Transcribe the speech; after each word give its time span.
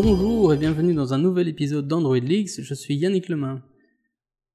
Bonjour 0.00 0.54
et 0.54 0.56
bienvenue 0.56 0.94
dans 0.94 1.12
un 1.12 1.18
nouvel 1.18 1.48
épisode 1.48 1.88
d'Android 1.88 2.20
Leaks, 2.20 2.62
je 2.62 2.72
suis 2.72 2.94
Yannick 2.94 3.28
Lemain. 3.28 3.64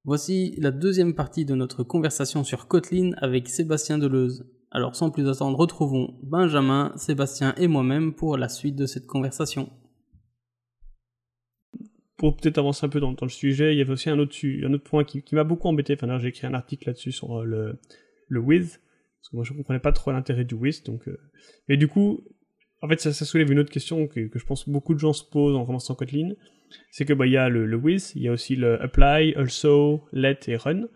Voici 0.05 0.55
la 0.57 0.71
deuxième 0.71 1.15
partie 1.15 1.43
de 1.43 1.53
notre 1.53 1.83
conversation 1.83 2.45
sur 2.45 2.69
Kotlin 2.69 3.11
avec 3.17 3.49
Sébastien 3.49 3.97
Deleuze. 3.97 4.49
Alors 4.71 4.95
sans 4.95 5.11
plus 5.11 5.27
attendre, 5.27 5.59
retrouvons 5.59 6.17
Benjamin, 6.23 6.93
Sébastien 6.95 7.53
et 7.57 7.67
moi-même 7.67 8.13
pour 8.13 8.37
la 8.37 8.47
suite 8.47 8.77
de 8.77 8.85
cette 8.85 9.05
conversation. 9.05 9.69
Pour 12.15 12.37
peut-être 12.37 12.59
avancer 12.59 12.85
un 12.85 12.89
peu 12.89 13.01
dans, 13.01 13.13
le 13.21 13.27
sujet, 13.27 13.73
il 13.73 13.79
y 13.79 13.81
avait 13.81 13.91
aussi 13.91 14.09
un 14.09 14.19
autre, 14.19 14.37
un 14.45 14.73
autre 14.73 14.85
point 14.85 15.03
qui, 15.03 15.25
m'a 15.33 15.43
beaucoup 15.43 15.67
embêté. 15.67 15.97
Enfin, 16.01 16.19
j'ai 16.19 16.29
écrit 16.29 16.47
un 16.47 16.53
article 16.53 16.87
là-dessus 16.87 17.11
sur 17.11 17.41
euh, 17.41 17.43
le, 17.43 17.79
le 18.29 18.39
with, 18.39 18.79
parce 19.19 19.29
que 19.29 19.35
moi 19.35 19.43
je 19.43 19.51
comprenais 19.51 19.81
pas 19.81 19.91
trop 19.91 20.13
l'intérêt 20.13 20.45
du 20.45 20.55
with. 20.55 20.85
Donc, 20.85 21.05
euh... 21.09 21.19
Et 21.67 21.75
du 21.75 21.89
coup, 21.89 22.23
en 22.83 22.87
fait, 22.89 22.99
ça, 22.99 23.13
soulève 23.25 23.49
une 23.49 23.59
autre 23.59 23.71
question 23.71 24.07
que, 24.07 24.27
je 24.33 24.45
pense 24.45 24.67
beaucoup 24.67 24.93
de 24.93 24.99
gens 24.99 25.13
se 25.13 25.23
posent 25.23 25.55
en 25.55 25.65
commençant 25.65 25.95
Kotlin. 25.95 26.33
C'est 26.91 27.05
que 27.05 27.13
bah 27.13 27.25
il 27.25 27.31
y 27.31 27.37
a 27.37 27.47
le, 27.47 27.65
le 27.65 27.77
with, 27.77 28.13
il 28.15 28.23
y 28.23 28.27
a 28.27 28.31
aussi 28.31 28.55
le 28.57 28.81
apply, 28.81 29.35
also, 29.35 30.01
let 30.11 30.39
et 30.47 30.57
run. 30.57 30.87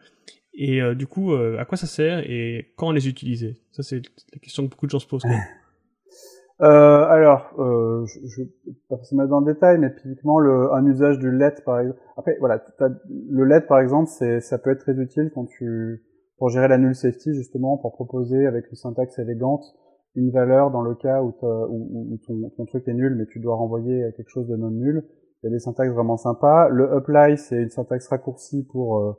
Et 0.54 0.82
euh, 0.82 0.96
du 0.96 1.08
coup, 1.08 1.32
euh, 1.32 1.58
à 1.60 1.66
quoi 1.66 1.78
ça 1.78 1.88
sert 1.88 2.20
et 2.30 2.74
quand 2.76 2.92
les 2.92 3.08
utiliser? 3.08 3.62
Ça, 3.72 3.84
c'est 3.84 4.02
la 4.34 4.40
question 4.40 4.66
que 4.66 4.72
beaucoup 4.72 4.86
de 4.86 4.92
gens 4.92 5.00
se 5.00 5.08
posent. 5.08 5.24
Euh, 6.60 7.06
alors, 7.06 7.54
euh, 7.60 8.04
je 8.08 8.42
ne 8.42 8.48
vais 8.48 8.52
pas 8.90 8.98
forcément 8.98 9.28
dans 9.28 9.42
le 9.42 9.54
détail, 9.54 9.78
mais 9.78 9.94
typiquement, 9.94 10.40
un 10.40 10.86
usage 10.88 11.20
du 11.20 11.30
let, 11.30 11.54
par 11.64 11.82
exemple. 11.82 12.00
Après, 12.18 12.36
voilà, 12.40 12.66
le 12.80 13.44
let, 13.46 13.62
par 13.68 13.80
exemple, 13.80 14.10
ça 14.10 14.58
peut 14.58 14.72
être 14.72 14.80
très 14.80 15.00
utile 15.00 15.30
quand 15.36 15.46
tu, 15.46 16.04
pour 16.40 16.50
gérer 16.50 16.68
la 16.68 16.80
null 16.80 16.96
safety, 16.96 17.36
justement, 17.36 17.78
pour 17.78 17.94
proposer 17.94 18.48
avec 18.48 18.72
une 18.72 18.76
syntaxe 18.76 19.20
élégante 19.20 19.78
une 20.18 20.32
valeur 20.32 20.72
dans 20.72 20.82
le 20.82 20.96
cas 20.96 21.22
où, 21.22 21.34
où, 21.40 22.20
ton, 22.26 22.50
ton, 22.58 22.66
truc 22.66 22.88
est 22.88 22.94
nul, 22.94 23.16
mais 23.16 23.28
tu 23.28 23.40
dois 23.40 23.56
renvoyer 23.56 24.12
quelque 24.18 24.30
chose 24.30 24.48
de 24.48 24.56
non 24.56 24.72
nul. 24.72 25.06
Il 25.42 25.48
y 25.48 25.50
a 25.50 25.52
des 25.52 25.60
syntaxes 25.60 25.94
vraiment 25.94 26.18
sympas. 26.18 26.70
Le 26.70 26.92
apply, 26.92 27.38
c'est 27.38 27.62
une 27.62 27.70
syntaxe 27.70 28.08
raccourcie 28.08 28.64
pour 28.64 28.98
euh, 28.98 29.14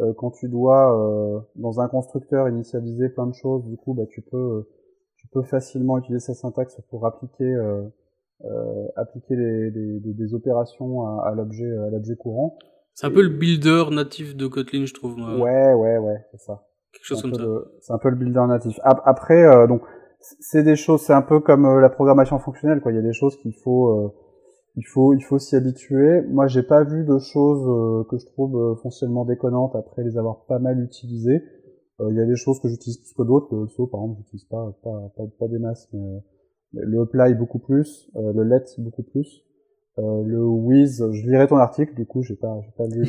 euh 0.00 0.12
quand 0.16 0.30
tu 0.30 0.48
dois 0.48 0.96
euh, 0.96 1.40
dans 1.56 1.80
un 1.80 1.88
constructeur 1.88 2.48
initialiser 2.48 3.08
plein 3.08 3.26
de 3.26 3.34
choses. 3.34 3.64
Du 3.64 3.76
coup, 3.76 3.92
bah, 3.92 4.04
tu 4.08 4.22
peux 4.22 4.68
tu 5.16 5.26
peux 5.28 5.42
facilement 5.42 5.98
utiliser 5.98 6.20
sa 6.20 6.34
syntaxe 6.34 6.80
pour 6.90 7.04
appliquer 7.06 7.52
euh, 7.52 8.86
appliquer 8.94 9.34
des, 9.34 9.70
des, 9.72 10.12
des, 10.14 10.34
opérations 10.34 11.04
à, 11.04 11.28
à 11.28 11.34
l'objet 11.34 11.68
à 11.68 11.90
l'objet 11.90 12.14
courant. 12.14 12.56
C'est 12.94 13.08
un 13.08 13.10
peu 13.10 13.22
le 13.22 13.30
builder 13.30 13.86
natif 13.90 14.36
de 14.36 14.46
Kotlin, 14.46 14.86
je 14.86 14.94
trouve. 14.94 15.16
Moi. 15.16 15.38
Ouais, 15.38 15.74
ouais, 15.74 15.98
ouais, 15.98 16.24
c'est 16.30 16.40
ça. 16.40 16.68
Quelque 16.92 17.04
chose 17.04 17.22
comme 17.22 17.34
ça. 17.34 17.44
C'est 17.80 17.92
un 17.92 17.98
peu 17.98 18.10
le 18.10 18.16
builder 18.16 18.46
natif. 18.46 18.78
Après, 18.84 19.66
donc 19.66 19.82
c'est 20.20 20.62
des 20.62 20.76
choses, 20.76 21.02
c'est 21.02 21.12
un 21.12 21.22
peu 21.22 21.40
comme 21.40 21.66
euh, 21.66 21.80
la 21.80 21.88
programmation 21.88 22.38
fonctionnelle, 22.38 22.80
quoi. 22.80 22.92
Il 22.92 22.96
y 22.96 22.98
a 22.98 23.02
des 23.02 23.12
choses 23.12 23.36
qu'il 23.36 23.54
faut, 23.54 23.90
euh, 23.90 24.14
il 24.76 24.84
faut, 24.84 25.14
il 25.14 25.22
faut 25.22 25.38
s'y 25.38 25.56
habituer. 25.56 26.22
Moi, 26.22 26.46
j'ai 26.46 26.62
pas 26.62 26.84
vu 26.84 27.04
de 27.04 27.18
choses 27.18 27.66
euh, 27.66 28.04
que 28.10 28.18
je 28.18 28.26
trouve 28.26 28.78
fonctionnellement 28.82 29.24
déconnantes 29.24 29.76
après 29.76 30.02
les 30.02 30.18
avoir 30.18 30.44
pas 30.46 30.58
mal 30.58 30.80
utilisées. 30.80 31.42
Il 31.98 32.14
y 32.14 32.20
a 32.20 32.26
des 32.26 32.36
choses 32.36 32.60
que 32.60 32.68
j'utilise 32.68 32.98
plus 32.98 33.14
que 33.14 33.22
d'autres. 33.22 33.56
Le 33.56 33.68
so, 33.68 33.86
par 33.86 34.02
exemple, 34.02 34.20
j'utilise 34.20 34.44
pas, 34.44 34.76
pas, 34.82 35.12
pas, 35.16 35.22
pas, 35.38 35.48
des 35.48 35.58
masses, 35.58 35.88
mais 35.94 36.20
le 36.74 37.00
apply 37.00 37.32
beaucoup 37.32 37.58
plus, 37.58 38.10
le 38.14 38.42
let 38.42 38.64
beaucoup 38.76 39.02
plus. 39.02 39.46
le 39.96 40.44
with, 40.44 40.90
je 41.12 41.26
lirai 41.26 41.46
ton 41.46 41.56
article. 41.56 41.94
Du 41.94 42.04
coup, 42.04 42.20
j'ai 42.20 42.36
pas, 42.36 42.60
j'ai 42.60 42.72
pas 42.76 42.86
lu 42.86 43.02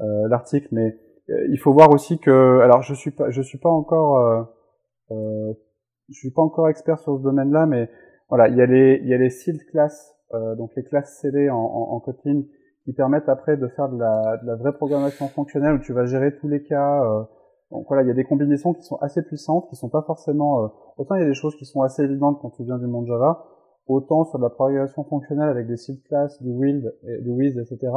l'article, 0.28 0.66
mais 0.72 0.98
il 1.28 1.58
faut 1.60 1.72
voir 1.72 1.92
aussi 1.92 2.18
que, 2.18 2.58
alors, 2.64 2.82
je 2.82 2.94
suis 2.94 3.12
pas, 3.12 3.30
je 3.30 3.42
suis 3.42 3.58
pas 3.58 3.70
encore 3.70 4.48
euh, 5.10 5.52
je 6.10 6.18
suis 6.18 6.30
pas 6.30 6.42
encore 6.42 6.68
expert 6.68 6.98
sur 6.98 7.16
ce 7.16 7.22
domaine-là, 7.22 7.66
mais 7.66 7.88
voilà, 8.28 8.48
il 8.48 8.56
y 8.56 8.62
a 8.62 8.66
les, 8.66 9.00
il 9.02 9.08
y 9.08 9.14
a 9.14 9.18
les 9.18 9.30
sealed 9.30 9.64
classes, 9.66 10.14
euh, 10.34 10.54
donc 10.56 10.70
les 10.76 10.84
classes 10.84 11.18
scellées 11.20 11.50
en, 11.50 11.58
en, 11.58 11.92
en, 11.92 12.00
Kotlin, 12.00 12.42
qui 12.84 12.92
permettent 12.92 13.28
après 13.28 13.56
de 13.56 13.68
faire 13.68 13.88
de 13.88 13.98
la, 13.98 14.38
de 14.38 14.46
la 14.46 14.56
vraie 14.56 14.72
programmation 14.72 15.28
fonctionnelle 15.28 15.74
où 15.74 15.78
tu 15.80 15.92
vas 15.92 16.04
gérer 16.04 16.36
tous 16.36 16.48
les 16.48 16.62
cas. 16.62 17.04
Euh, 17.04 17.22
donc 17.70 17.86
voilà, 17.88 18.02
il 18.02 18.08
y 18.08 18.10
a 18.10 18.14
des 18.14 18.24
combinaisons 18.24 18.74
qui 18.74 18.82
sont 18.82 18.96
assez 18.96 19.22
puissantes, 19.22 19.68
qui 19.68 19.76
sont 19.76 19.88
pas 19.88 20.02
forcément. 20.02 20.64
Euh, 20.64 20.68
autant 20.96 21.14
il 21.14 21.22
y 21.22 21.24
a 21.24 21.28
des 21.28 21.34
choses 21.34 21.56
qui 21.56 21.64
sont 21.64 21.82
assez 21.82 22.02
évidentes 22.02 22.38
quand 22.40 22.50
tu 22.50 22.64
viens 22.64 22.78
du 22.78 22.86
monde 22.86 23.06
Java, 23.06 23.44
autant 23.86 24.24
sur 24.24 24.38
de 24.38 24.44
la 24.44 24.50
programmation 24.50 25.04
fonctionnelle 25.04 25.48
avec 25.48 25.66
des 25.66 25.76
sealed 25.76 26.02
classes, 26.04 26.40
du 26.42 26.50
wild, 26.50 26.92
du 27.22 27.30
with, 27.30 27.56
etc. 27.56 27.92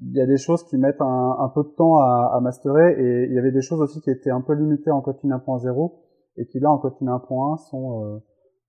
Il 0.00 0.16
y 0.16 0.20
a 0.20 0.26
des 0.26 0.36
choses 0.36 0.62
qui 0.64 0.76
mettent 0.76 1.00
un, 1.00 1.36
un 1.40 1.48
peu 1.48 1.64
de 1.64 1.74
temps 1.76 1.98
à, 1.98 2.32
à 2.34 2.40
masterer 2.40 2.92
et 2.92 3.26
il 3.26 3.34
y 3.34 3.38
avait 3.38 3.50
des 3.50 3.62
choses 3.62 3.80
aussi 3.80 4.00
qui 4.00 4.10
étaient 4.10 4.30
un 4.30 4.40
peu 4.40 4.54
limitées 4.54 4.92
en 4.92 5.00
Kotlin 5.00 5.36
1.0 5.36 5.92
et 6.38 6.46
qui 6.46 6.60
là 6.60 6.70
en 6.70 6.78
Kotlin 6.78 7.16
1.1 7.16 7.58
sont 7.68 8.04
euh, 8.04 8.18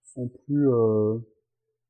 sont 0.03 0.27
plus 0.45 0.67
euh, 0.67 1.19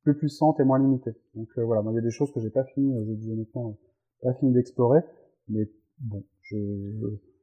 plus 0.03 0.15
puissantes 0.17 0.59
et 0.59 0.63
moins 0.63 0.79
limitées. 0.79 1.15
Donc 1.35 1.47
euh, 1.57 1.63
voilà, 1.63 1.81
moi 1.81 1.91
il 1.93 1.95
y 1.95 1.99
a 1.99 2.01
des 2.01 2.11
choses 2.11 2.31
que 2.31 2.39
j'ai 2.39 2.49
pas 2.49 2.65
fini, 2.65 2.93
j'ai 3.07 3.15
dit 3.15 3.31
honnêtement 3.31 3.77
pas 4.21 4.33
fini 4.33 4.51
d'explorer, 4.51 4.99
mais 5.47 5.69
bon, 5.99 6.23
je, 6.41 6.57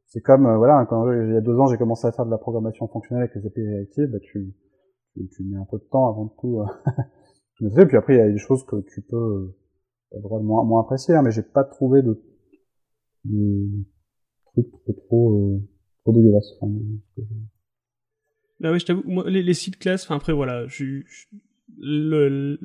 c'est 0.06 0.20
comme 0.20 0.42
voilà 0.56 0.86
quand 0.88 1.10
il 1.10 1.32
y 1.32 1.36
a 1.36 1.41
deux 1.41 1.58
ans 1.58 1.66
j'ai 1.66 1.78
commencé 1.78 2.06
à 2.06 2.12
faire 2.12 2.26
de 2.26 2.30
la 2.30 2.38
programmation 2.38 2.86
fonctionnelle 2.88 3.24
avec 3.24 3.34
les 3.34 3.47
API 3.47 3.66
réactives, 3.66 4.10
bah 4.10 4.20
tu, 4.20 4.54
tu, 5.14 5.44
mets 5.44 5.56
un 5.56 5.64
peu 5.64 5.78
de 5.78 5.84
temps 5.84 6.08
avant 6.08 6.26
de 6.26 6.30
tout 6.38 6.62
tout 7.56 7.64
maîtriser. 7.64 7.86
Puis 7.86 7.97
après 7.97 8.14
il 8.14 8.18
y 8.18 8.20
a 8.20 8.30
des 8.30 8.38
choses 8.38 8.64
que 8.64 8.76
tu 8.92 9.00
peux 9.00 9.54
le 10.12 10.20
droit 10.20 10.38
de 10.38 10.44
moins 10.44 10.62
moins 10.64 10.82
apprécier, 10.82 11.14
hein, 11.14 11.22
mais 11.22 11.30
j'ai 11.30 11.42
pas 11.42 11.64
trouvé 11.64 12.03
de, 12.03 12.22
de 13.24 13.68
trucs 14.53 14.70
trop 14.70 14.92
trop, 14.92 15.60
trop 16.04 16.12
dégueulasses. 16.12 16.53
Bah 18.61 18.72
oui, 18.72 18.81
je 18.81 18.87
t'avoue, 18.87 19.22
les, 19.27 19.43
les 19.43 19.55
sites 19.55 19.78
classes, 19.78 20.05
enfin 20.05 20.17
après 20.17 20.33
voilà, 20.33 20.67
je, 20.67 21.03
le, 21.78 22.59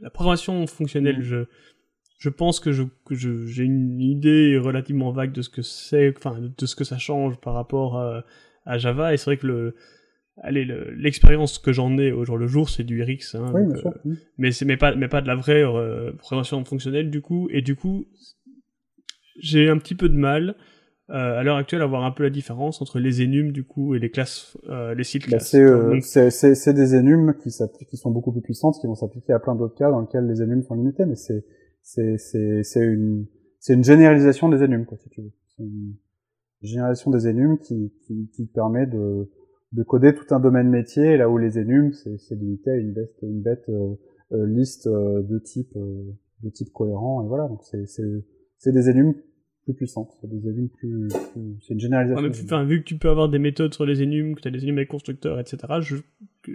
la 0.00 0.10
programmation 0.10 0.66
fonctionnelle, 0.66 1.18
mm. 1.18 1.22
je, 1.22 1.36
je 2.18 2.28
pense 2.28 2.60
que 2.60 2.72
je, 2.72 2.84
que 3.04 3.14
je, 3.14 3.46
j'ai 3.46 3.64
une 3.64 4.00
idée 4.00 4.58
relativement 4.58 5.10
vague 5.10 5.32
de 5.32 5.42
ce 5.42 5.48
que 5.48 5.62
c'est, 5.62 6.14
enfin 6.16 6.38
de 6.40 6.66
ce 6.66 6.76
que 6.76 6.84
ça 6.84 6.98
change 6.98 7.36
par 7.40 7.54
rapport 7.54 7.98
à, 7.98 8.24
à 8.64 8.78
Java, 8.78 9.12
et 9.12 9.16
c'est 9.16 9.24
vrai 9.26 9.36
que 9.36 9.46
le, 9.46 9.74
allez, 10.42 10.64
l'expérience 10.96 11.58
que 11.58 11.72
j'en 11.72 11.96
ai 11.98 12.12
au 12.12 12.24
jour 12.24 12.38
le 12.38 12.46
jour, 12.46 12.68
c'est 12.68 12.84
du 12.84 13.02
RX, 13.02 13.34
hein, 13.34 13.52
oui, 13.54 13.62
euh, 13.84 14.14
mais 14.36 14.52
c'est 14.52 14.64
mais 14.64 14.76
pas 14.76 14.94
mais 14.94 15.08
pas 15.08 15.20
de 15.20 15.26
la 15.26 15.34
vraie 15.34 15.64
euh, 15.64 16.12
programmation 16.12 16.64
fonctionnelle 16.64 17.10
du 17.10 17.20
coup, 17.20 17.48
et 17.50 17.62
du 17.62 17.76
coup, 17.76 18.06
j'ai 19.40 19.68
un 19.68 19.78
petit 19.78 19.94
peu 19.94 20.08
de 20.08 20.16
mal 20.16 20.56
euh, 21.10 21.38
à 21.38 21.42
l'heure 21.42 21.56
actuelle 21.56 21.80
avoir 21.80 22.04
un 22.04 22.10
peu 22.10 22.22
la 22.22 22.28
différence 22.28 22.82
entre 22.82 22.98
les 22.98 23.24
enums 23.24 23.50
du 23.50 23.64
coup 23.64 23.94
et 23.94 23.98
les 23.98 24.10
classes, 24.10 24.58
euh, 24.68 24.94
les 24.94 25.04
sites 25.04 25.22
bah, 25.22 25.38
classes. 25.38 25.54
Euh, 25.54 25.98
c'est 26.02 26.74
des 26.74 26.94
enums 26.94 27.34
qui, 27.38 27.50
qui 27.88 27.96
sont 27.96 28.10
beaucoup 28.10 28.30
plus 28.30 28.42
puissantes, 28.42 28.78
qui 28.78 28.86
vont 28.86 28.94
s'appliquer 28.94 29.32
à 29.32 29.38
plein 29.38 29.54
d'autres 29.54 29.74
cas 29.74 29.90
dans 29.90 30.02
lesquels 30.02 30.26
les 30.26 30.42
enums 30.42 30.62
sont 30.62 30.74
limités, 30.74 31.06
mais 31.06 31.16
c'est 31.16 31.44
c'est 31.82 32.84
une 32.84 33.26
c'est 33.58 33.72
une 33.72 33.84
généralisation 33.84 34.50
des 34.50 34.62
enums 34.62 34.84
quoi 34.84 34.98
si 34.98 35.08
tu 35.08 35.22
veux. 35.22 35.32
C'est 35.56 35.62
une 35.62 35.94
généralisation 36.60 37.10
des 37.10 37.26
enums 37.26 37.58
qui, 37.58 37.90
qui, 38.06 38.28
qui 38.34 38.46
permet 38.46 38.86
de 38.86 39.30
de 39.72 39.82
coder 39.82 40.14
tout 40.14 40.34
un 40.34 40.40
domaine 40.40 40.68
métier 40.68 41.16
là 41.16 41.30
où 41.30 41.38
les 41.38 41.56
enums 41.56 41.92
c'est 41.94 42.34
limité 42.34 42.70
à 42.70 42.76
une 42.76 42.92
bête 42.92 43.16
une 43.22 43.40
bête 43.40 43.64
euh, 43.70 43.94
euh 44.32 44.46
liste 44.46 44.86
de 44.88 45.38
type 45.38 45.74
de 45.74 46.50
type 46.50 46.70
cohérent 46.72 47.24
et 47.24 47.28
voilà 47.28 47.48
donc 47.48 47.60
c'est 47.64 47.86
c'est 48.58 48.72
des 48.72 48.88
enums 48.90 49.14
plus 49.72 49.74
puissantes, 49.74 50.16
des 50.22 50.48
enums 50.48 50.68
plus, 50.68 51.08
c'est 51.60 51.74
une 51.74 51.80
généralisation. 51.80 52.44
enfin, 52.44 52.64
vu 52.64 52.80
que 52.80 52.84
tu 52.84 52.96
peux 52.96 53.10
avoir 53.10 53.28
des 53.28 53.38
méthodes 53.38 53.74
sur 53.74 53.84
les 53.84 54.02
enums, 54.02 54.34
que 54.34 54.40
tu 54.40 54.48
as 54.48 54.50
des 54.50 54.64
enums 54.64 54.78
avec 54.78 54.88
constructeurs, 54.88 55.38
etc., 55.38 55.58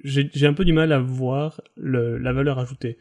j'ai 0.04 0.48
un 0.48 0.54
peu 0.54 0.66
du 0.66 0.74
mal 0.74 0.92
à 0.92 1.00
voir 1.00 1.62
le, 1.76 2.18
la 2.18 2.34
valeur 2.34 2.58
ajoutée. 2.58 2.98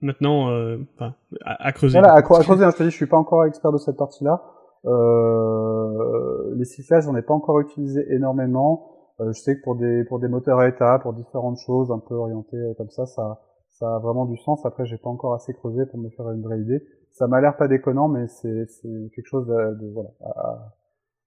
Maintenant, 0.00 0.50
euh, 0.50 0.78
enfin, 0.94 1.14
à, 1.44 1.72
creuser. 1.72 1.98
Voilà, 1.98 2.14
à, 2.14 2.22
creuser, 2.22 2.64
hein, 2.64 2.70
je 2.72 2.76
te 2.76 2.82
dis, 2.82 2.90
je 2.90 2.96
suis 2.96 3.06
pas 3.06 3.16
encore 3.16 3.44
expert 3.44 3.72
de 3.72 3.78
cette 3.78 3.96
partie-là. 3.96 4.42
Euh, 4.86 6.54
les 6.56 6.64
sifflages, 6.64 7.04
j'en 7.04 7.16
ai 7.16 7.22
pas 7.22 7.34
encore 7.34 7.60
utilisé 7.60 8.06
énormément. 8.10 8.90
Euh, 9.20 9.32
je 9.32 9.40
sais 9.40 9.56
que 9.56 9.62
pour 9.62 9.76
des 9.76 10.04
pour 10.04 10.18
des 10.18 10.28
moteurs 10.28 10.58
à 10.58 10.68
état, 10.68 10.98
pour 10.98 11.12
différentes 11.12 11.58
choses 11.58 11.90
un 11.90 12.00
peu 12.00 12.14
orientées 12.14 12.56
euh, 12.56 12.74
comme 12.76 12.90
ça, 12.90 13.06
ça 13.06 13.40
ça 13.70 13.96
a 13.96 13.98
vraiment 13.98 14.26
du 14.26 14.36
sens. 14.38 14.64
Après, 14.66 14.84
j'ai 14.86 14.98
pas 14.98 15.08
encore 15.08 15.34
assez 15.34 15.54
creusé 15.54 15.86
pour 15.86 15.98
me 15.98 16.10
faire 16.10 16.30
une 16.30 16.42
vraie 16.42 16.60
idée 16.60 16.82
ça 17.14 17.28
m'a 17.28 17.40
l'air 17.40 17.56
pas 17.56 17.68
déconnant, 17.68 18.08
mais 18.08 18.26
c'est 18.28 18.66
quelque 19.14 19.26
chose 19.26 19.46
de, 19.46 19.80
de 19.80 19.92
voilà, 19.92 20.10
à, 20.20 20.74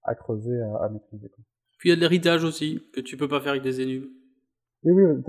à, 0.04 0.14
creuser, 0.14 0.60
à, 0.60 0.84
à 0.84 0.88
maîtriser. 0.90 1.28
Quoi. 1.28 1.44
Puis 1.78 1.88
il 1.88 1.90
y 1.90 1.92
a 1.92 1.96
de 1.96 2.00
l'héritage 2.00 2.44
aussi, 2.44 2.82
que 2.92 3.00
tu 3.00 3.16
peux 3.16 3.28
pas 3.28 3.40
faire 3.40 3.52
avec 3.52 3.62
des 3.62 3.82
enums. 3.82 4.08
Oui, 4.84 4.92
oui, 4.92 5.22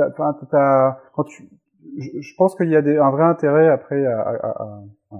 quand 1.15 1.23
tu, 1.23 1.49
je, 1.97 2.21
je 2.21 2.35
pense 2.37 2.55
qu'il 2.55 2.69
y 2.69 2.75
a 2.75 2.81
des, 2.81 2.97
un 2.97 3.09
vrai 3.09 3.23
intérêt 3.23 3.67
après 3.67 4.05
à, 4.05 4.19
à, 4.19 4.83
ouais. 5.11 5.19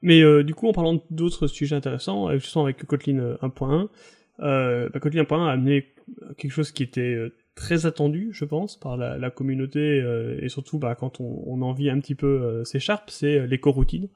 Mais 0.00 0.22
euh, 0.22 0.44
du 0.44 0.54
coup, 0.54 0.68
en 0.68 0.72
parlant 0.72 1.02
d'autres 1.10 1.48
sujets 1.48 1.74
intéressants, 1.74 2.32
justement 2.38 2.64
avec 2.64 2.84
Kotlin 2.86 3.36
1.1, 3.42 3.88
euh, 4.40 4.88
bah, 4.90 5.00
Kotlin 5.00 5.24
1.1 5.24 5.46
a 5.46 5.50
amené 5.50 5.94
quelque 6.36 6.52
chose 6.52 6.70
qui 6.70 6.84
était 6.84 7.00
euh, 7.00 7.34
très 7.58 7.86
attendu, 7.86 8.30
je 8.32 8.44
pense, 8.44 8.78
par 8.78 8.96
la, 8.96 9.18
la 9.18 9.30
communauté 9.30 10.00
euh, 10.00 10.38
et 10.40 10.48
surtout 10.48 10.78
bah, 10.78 10.94
quand 10.94 11.20
on, 11.20 11.42
on 11.46 11.60
en 11.62 11.72
vit 11.72 11.90
un 11.90 11.98
petit 12.00 12.14
peu 12.14 12.26
euh, 12.26 12.64
C 12.64 12.78
Sharp, 12.78 13.10
c'est 13.10 13.40
euh, 13.40 13.46
les 13.46 13.58
coroutines. 13.58 14.08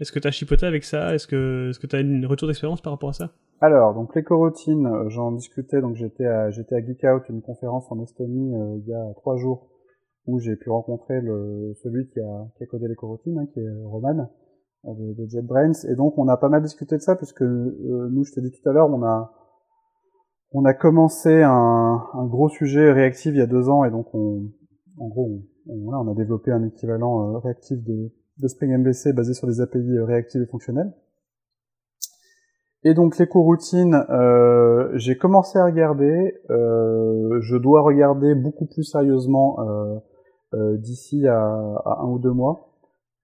Est-ce 0.00 0.12
que 0.12 0.18
tu 0.18 0.28
as 0.28 0.30
chipoté 0.30 0.64
avec 0.64 0.84
ça? 0.84 1.14
Est-ce 1.14 1.26
que 1.26 1.72
tu 1.72 1.96
as 1.96 2.00
une 2.00 2.24
retour 2.24 2.46
d'expérience 2.48 2.80
par 2.80 2.92
rapport 2.92 3.10
à 3.10 3.14
ça? 3.14 3.32
Alors, 3.60 3.94
donc 3.94 4.14
les 4.14 4.22
coroutines, 4.22 4.88
j'en 5.08 5.32
discutais, 5.32 5.80
donc 5.80 5.96
j'étais 5.96 6.24
à, 6.24 6.44
à 6.44 6.50
Geek 6.50 7.04
Out, 7.04 7.24
une 7.28 7.42
conférence 7.42 7.90
en 7.90 8.00
Estonie 8.00 8.52
il 8.76 8.88
y 8.88 8.94
a 8.94 9.12
trois 9.16 9.36
jours, 9.36 9.68
où 10.28 10.38
j'ai 10.38 10.54
pu 10.54 10.70
rencontrer 10.70 11.20
le, 11.20 11.72
celui 11.82 12.06
qui 12.06 12.20
a, 12.20 12.46
qui 12.56 12.62
a 12.62 12.66
codé 12.66 12.86
les 12.86 12.94
coroutines, 12.94 13.38
hein, 13.38 13.46
qui 13.52 13.58
est 13.58 13.82
Roman 13.84 14.28
euh, 14.84 14.94
de, 14.94 15.14
de, 15.14 15.28
JetBrains. 15.28 15.72
Et 15.88 15.96
donc 15.96 16.18
on 16.18 16.28
a 16.28 16.36
pas 16.36 16.48
mal 16.48 16.62
discuté 16.62 16.96
de 16.96 17.02
ça, 17.02 17.16
puisque 17.16 17.42
euh, 17.42 18.08
nous, 18.12 18.24
je 18.24 18.32
t'ai 18.32 18.40
dit 18.40 18.52
tout 18.52 18.68
à 18.68 18.72
l'heure, 18.72 18.88
on 18.90 19.02
a 19.02 19.32
on 20.52 20.64
a 20.64 20.74
commencé 20.74 21.42
un, 21.42 22.00
gros 22.26 22.48
sujet 22.48 22.90
réactif 22.92 23.32
il 23.34 23.38
y 23.38 23.42
a 23.42 23.46
deux 23.46 23.68
ans, 23.68 23.84
et 23.84 23.90
donc 23.90 24.14
on, 24.14 24.50
en 24.98 25.08
gros, 25.08 25.42
on, 25.68 25.92
on, 25.92 26.10
a 26.10 26.14
développé 26.14 26.50
un 26.50 26.64
équivalent 26.64 27.34
euh, 27.34 27.38
réactif 27.38 27.82
de, 27.84 28.10
de 28.38 28.48
Spring 28.48 28.76
MVC 28.78 29.12
basé 29.12 29.34
sur 29.34 29.46
des 29.46 29.60
API 29.60 29.98
réactives 30.00 30.42
et 30.42 30.46
fonctionnelles. 30.46 30.92
Et 32.84 32.94
donc 32.94 33.18
les 33.18 33.26
coroutines, 33.26 34.06
euh, 34.08 34.90
j'ai 34.94 35.16
commencé 35.16 35.58
à 35.58 35.64
regarder. 35.64 36.34
Euh, 36.48 37.40
je 37.40 37.56
dois 37.56 37.82
regarder 37.82 38.34
beaucoup 38.34 38.66
plus 38.66 38.84
sérieusement 38.84 39.58
euh, 39.60 39.98
euh 40.54 40.76
d'ici 40.78 41.26
à, 41.26 41.40
un 41.40 42.06
ou 42.06 42.18
deux 42.18 42.32
mois, 42.32 42.70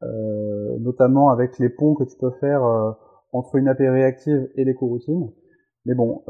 euh, 0.02 0.76
notamment 0.80 1.30
avec 1.30 1.58
les 1.58 1.68
ponts 1.68 1.94
que 1.94 2.04
tu 2.04 2.16
peux 2.18 2.32
faire 2.40 2.64
euh, 2.64 2.90
entre 3.32 3.54
une 3.54 3.68
API 3.68 3.88
réactive 3.88 4.50
et 4.56 4.64
les 4.64 4.74
coroutines. 4.74 5.30
Mais 5.86 5.94
bon, 5.94 6.22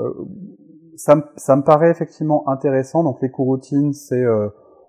ça, 0.96 1.16
me 1.16 1.64
paraît 1.64 1.90
effectivement 1.90 2.48
intéressant. 2.48 3.04
Donc 3.04 3.20
les 3.22 3.30
coroutines, 3.30 3.92
c'est, 3.92 4.24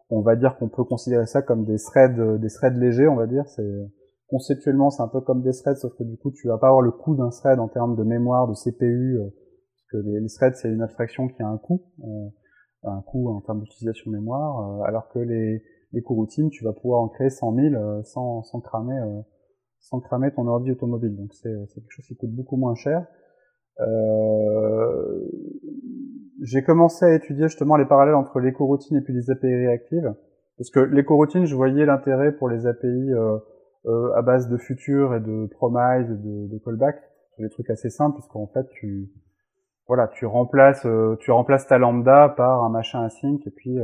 on 0.09 0.21
va 0.21 0.35
dire 0.35 0.57
qu'on 0.57 0.69
peut 0.69 0.83
considérer 0.83 1.25
ça 1.25 1.41
comme 1.41 1.65
des 1.65 1.77
threads, 1.77 2.39
des 2.39 2.49
threads 2.49 2.77
légers, 2.77 3.07
on 3.07 3.15
va 3.15 3.27
dire. 3.27 3.47
C'est 3.47 3.63
conceptuellement 4.27 4.89
c'est 4.89 5.03
un 5.03 5.07
peu 5.07 5.21
comme 5.21 5.41
des 5.41 5.51
threads, 5.51 5.77
sauf 5.77 5.93
que 5.97 6.03
du 6.03 6.17
coup 6.17 6.31
tu 6.31 6.47
vas 6.47 6.57
pas 6.57 6.67
avoir 6.67 6.81
le 6.81 6.91
coût 6.91 7.15
d'un 7.15 7.29
thread 7.29 7.59
en 7.59 7.67
termes 7.67 7.95
de 7.95 8.03
mémoire, 8.03 8.47
de 8.47 8.53
CPU, 8.53 9.17
euh, 9.17 9.23
parce 9.23 9.85
que 9.91 9.97
les, 9.97 10.27
threads 10.27 10.55
c'est 10.55 10.69
une 10.69 10.81
abstraction 10.81 11.27
qui 11.27 11.41
a 11.41 11.47
un 11.47 11.57
coût, 11.57 11.83
euh, 12.03 12.27
un 12.83 13.01
coût 13.01 13.29
en 13.29 13.41
termes 13.41 13.61
d'utilisation 13.61 14.11
de 14.11 14.17
mémoire, 14.17 14.81
euh, 14.81 14.83
alors 14.83 15.09
que 15.09 15.19
les, 15.19 15.63
les 15.91 16.01
coroutines 16.01 16.49
tu 16.49 16.63
vas 16.63 16.73
pouvoir 16.73 17.01
en 17.01 17.09
créer 17.09 17.29
100 17.29 17.55
000 17.55 18.03
sans, 18.03 18.43
sans 18.43 18.59
cramer 18.61 18.99
sans 19.79 19.99
cramer 19.99 20.33
ton 20.33 20.47
ordi 20.47 20.71
automobile. 20.71 21.15
Donc 21.15 21.33
c'est 21.33 21.53
quelque 21.73 21.91
chose 21.91 22.05
qui 22.07 22.15
coûte 22.15 22.31
beaucoup 22.31 22.57
moins 22.57 22.73
cher. 22.73 23.05
Euh, 23.81 25.19
j'ai 26.41 26.63
commencé 26.63 27.05
à 27.05 27.13
étudier 27.13 27.47
justement 27.47 27.75
les 27.75 27.85
parallèles 27.85 28.15
entre 28.15 28.39
les 28.39 28.53
coroutines 28.53 28.97
et 28.97 29.01
puis 29.01 29.13
les 29.13 29.29
API 29.31 29.53
réactives, 29.53 30.13
parce 30.57 30.69
que 30.69 30.79
les 30.79 31.03
coroutines, 31.03 31.45
je 31.45 31.55
voyais 31.55 31.85
l'intérêt 31.85 32.31
pour 32.31 32.49
les 32.49 32.67
API 32.67 32.87
euh, 32.87 33.37
euh, 33.85 34.13
à 34.15 34.21
base 34.21 34.49
de 34.49 34.57
futur 34.57 35.15
et 35.15 35.19
de 35.19 35.47
promise 35.47 36.09
et 36.09 36.15
de, 36.15 36.53
de 36.53 36.57
callback, 36.63 36.97
des 37.39 37.49
trucs 37.49 37.69
assez 37.69 37.89
simples 37.89 38.15
puisqu'en 38.15 38.47
fait 38.47 38.67
tu 38.69 39.09
voilà 39.87 40.07
tu 40.07 40.25
remplaces 40.25 40.87
tu 41.19 41.31
remplaces 41.31 41.67
ta 41.67 41.77
lambda 41.77 42.33
par 42.35 42.63
un 42.63 42.69
machin 42.69 43.03
async 43.03 43.45
et 43.45 43.51
puis 43.51 43.77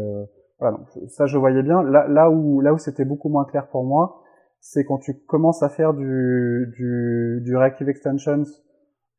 voilà 0.58 0.78
donc 0.78 0.88
ça 1.10 1.26
je 1.26 1.38
voyais 1.38 1.62
bien. 1.62 1.84
Là 1.84 2.08
là 2.08 2.30
où 2.32 2.62
là 2.62 2.74
où 2.74 2.78
c'était 2.78 3.06
beaucoup 3.06 3.30
moins 3.30 3.44
clair 3.46 3.68
pour 3.68 3.84
moi 3.84 4.24
c'est 4.62 4.86
quand 4.86 5.00
tu 5.00 5.14
commences 5.28 5.62
à 5.64 5.70
faire 5.70 5.94
du 5.94 6.74
du, 6.78 7.42
du 7.44 7.58
reactive 7.58 7.90
extensions 7.90 8.46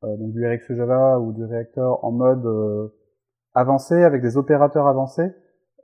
donc 0.03 0.33
du 0.33 0.47
RX 0.47 0.75
Java 0.75 1.19
ou 1.21 1.33
du 1.33 1.45
Reactor 1.45 2.05
en 2.05 2.13
mode 2.13 2.91
avancé 3.55 4.03
avec 4.03 4.23
des 4.23 4.37
opérateurs 4.37 4.87
avancés 4.87 5.33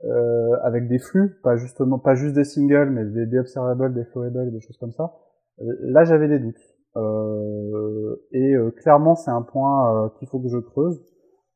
euh, 0.05 0.55
avec 0.63 0.87
des 0.87 0.99
flux, 0.99 1.39
pas 1.43 1.57
justement 1.57 1.99
pas 1.99 2.15
juste 2.15 2.35
des 2.35 2.45
singles, 2.45 2.89
mais 2.89 3.05
des, 3.05 3.25
des 3.25 3.39
observables, 3.39 3.93
des 3.93 4.05
flowables, 4.05 4.51
des 4.51 4.61
choses 4.61 4.77
comme 4.77 4.91
ça. 4.91 5.13
Euh, 5.61 5.65
là, 5.81 6.03
j'avais 6.03 6.27
des 6.27 6.39
doutes. 6.39 6.77
Euh, 6.95 8.15
et 8.31 8.55
euh, 8.55 8.71
clairement, 8.71 9.15
c'est 9.15 9.31
un 9.31 9.41
point 9.41 10.05
euh, 10.05 10.09
qu'il 10.17 10.27
faut 10.27 10.39
que 10.39 10.49
je 10.49 10.57
creuse. 10.57 10.99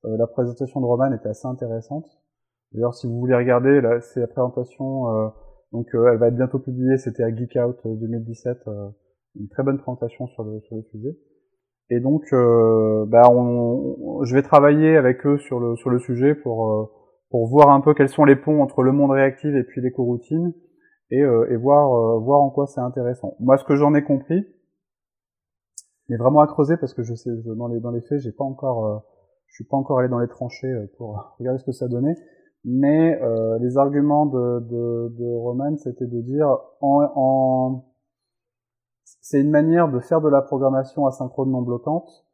la 0.04 0.28
présentation 0.28 0.82
de 0.82 0.86
Roman 0.86 1.12
était 1.14 1.30
assez 1.30 1.48
intéressante. 1.48 2.06
D'ailleurs, 2.74 2.94
si 2.96 3.08
vous 3.08 3.18
voulez 3.18 3.36
regarder, 3.36 3.80
là, 3.82 4.02
c'est 4.02 4.20
la 4.20 4.28
présentation. 4.28 5.06
donc, 5.72 5.88
elle 5.94 6.18
va 6.18 6.28
être 6.28 6.36
bientôt 6.36 6.60
publiée. 6.60 6.98
C'était 6.98 7.24
à 7.24 7.34
Geek 7.34 7.56
Out 7.56 7.78
2017. 7.86 8.58
une 9.36 9.48
très 9.48 9.64
bonne 9.64 9.78
présentation 9.78 10.28
sur 10.28 10.44
le 10.44 10.60
sur 10.62 10.76
le 10.76 10.82
sujet. 10.84 11.16
Et 11.90 12.00
donc, 12.00 12.24
bah, 12.32 13.30
on, 13.30 14.24
je 14.24 14.36
vais 14.36 14.42
travailler 14.42 14.96
avec 14.98 15.26
eux 15.26 15.38
sur 15.38 15.60
le 15.60 15.76
sur 15.76 15.90
le 15.90 16.00
sujet 16.00 16.34
pour 16.34 16.92
pour 17.34 17.48
voir 17.48 17.70
un 17.70 17.82
peu 17.82 17.96
quels 17.96 18.10
sont 18.10 18.26
les 18.26 18.36
ponts 18.36 18.62
entre 18.62 18.84
le 18.84 18.92
monde 18.92 19.10
réactif 19.10 19.56
et 19.56 19.64
puis 19.64 19.82
les 19.82 19.92
coroutines 19.92 20.54
et, 21.10 21.20
euh, 21.20 21.52
et 21.52 21.56
voir 21.56 21.92
euh, 21.92 22.20
voir 22.20 22.42
en 22.42 22.52
quoi 22.52 22.68
c'est 22.68 22.80
intéressant. 22.80 23.36
Moi, 23.40 23.58
ce 23.58 23.64
que 23.64 23.76
j'en 23.76 23.96
ai 23.96 24.04
compris, 24.04 24.46
mais 26.10 26.18
vraiment 26.18 26.42
à 26.42 26.48
creuser 26.48 26.78
parce 26.78 26.94
que 26.94 27.02
je 27.02 27.16
sais 27.16 27.32
dans 27.58 27.68
les 27.68 27.80
dans 27.80 27.90
les 27.90 28.02
faits, 28.02 28.20
j'ai 28.20 28.32
pas 28.32 28.44
encore 28.44 28.86
euh, 28.86 29.00
je 29.48 29.56
suis 29.56 29.64
pas 29.64 29.78
encore 29.78 29.98
allé 29.98 30.10
dans 30.10 30.20
les 30.20 30.28
tranchées 30.28 30.72
pour 30.98 31.36
regarder 31.40 31.58
ce 31.58 31.66
que 31.66 31.72
ça 31.72 31.88
donnait. 31.88 32.16
Mais 32.66 33.20
les 33.60 33.78
arguments 33.78 34.26
de, 34.26 34.60
de, 34.62 35.16
de 35.20 35.36
Roman, 35.36 35.76
c'était 35.76 36.08
de 36.08 36.22
dire 36.22 36.48
en, 36.80 37.02
en 37.14 37.84
c'est 39.04 39.42
une 39.42 39.52
manière 39.52 39.90
de 39.90 40.00
faire 40.00 40.22
de 40.22 40.30
la 40.30 40.42
programmation 40.42 41.06
asynchrone 41.08 41.52
non 41.52 41.62
bloquante, 41.62 42.26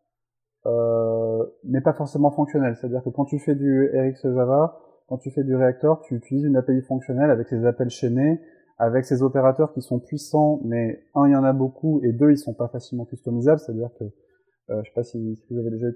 euh, 0.66 1.46
mais 1.64 1.82
pas 1.82 1.94
forcément 1.94 2.32
fonctionnelle. 2.32 2.76
C'est-à-dire 2.76 3.04
que 3.04 3.10
quand 3.10 3.26
tu 3.26 3.40
fais 3.40 3.56
du 3.56 3.90
RX 3.94 4.34
Java, 4.34 4.80
quand 5.08 5.18
tu 5.18 5.32
fais 5.32 5.44
du 5.44 5.56
réacteur, 5.56 6.02
tu 6.02 6.16
utilises 6.16 6.46
une 6.46 6.56
API 6.56 6.82
fonctionnelle 6.82 7.32
avec 7.32 7.48
ses 7.48 7.66
appels 7.66 7.90
chaînés, 7.90 8.40
avec 8.78 9.06
ces 9.06 9.24
opérateurs 9.24 9.74
qui 9.74 9.82
sont 9.82 10.00
puissants, 10.00 10.62
mais 10.64 11.04
un, 11.16 11.28
il 11.28 11.32
y 11.32 11.36
en 11.36 11.44
a 11.44 11.52
beaucoup, 11.52 12.00
et 12.04 12.14
deux, 12.14 12.32
ils 12.32 12.38
sont 12.38 12.54
pas 12.54 12.70
facilement 12.70 13.06
customisables, 13.06 13.60
c'est-à-dire 13.60 13.90
que, 14.00 14.06
euh, 14.06 14.82
je 14.84 14.90
sais 14.90 14.96
pas 14.96 15.04
si, 15.04 15.40
vous 15.50 15.58
avez 15.58 15.72
déjà 15.72 15.88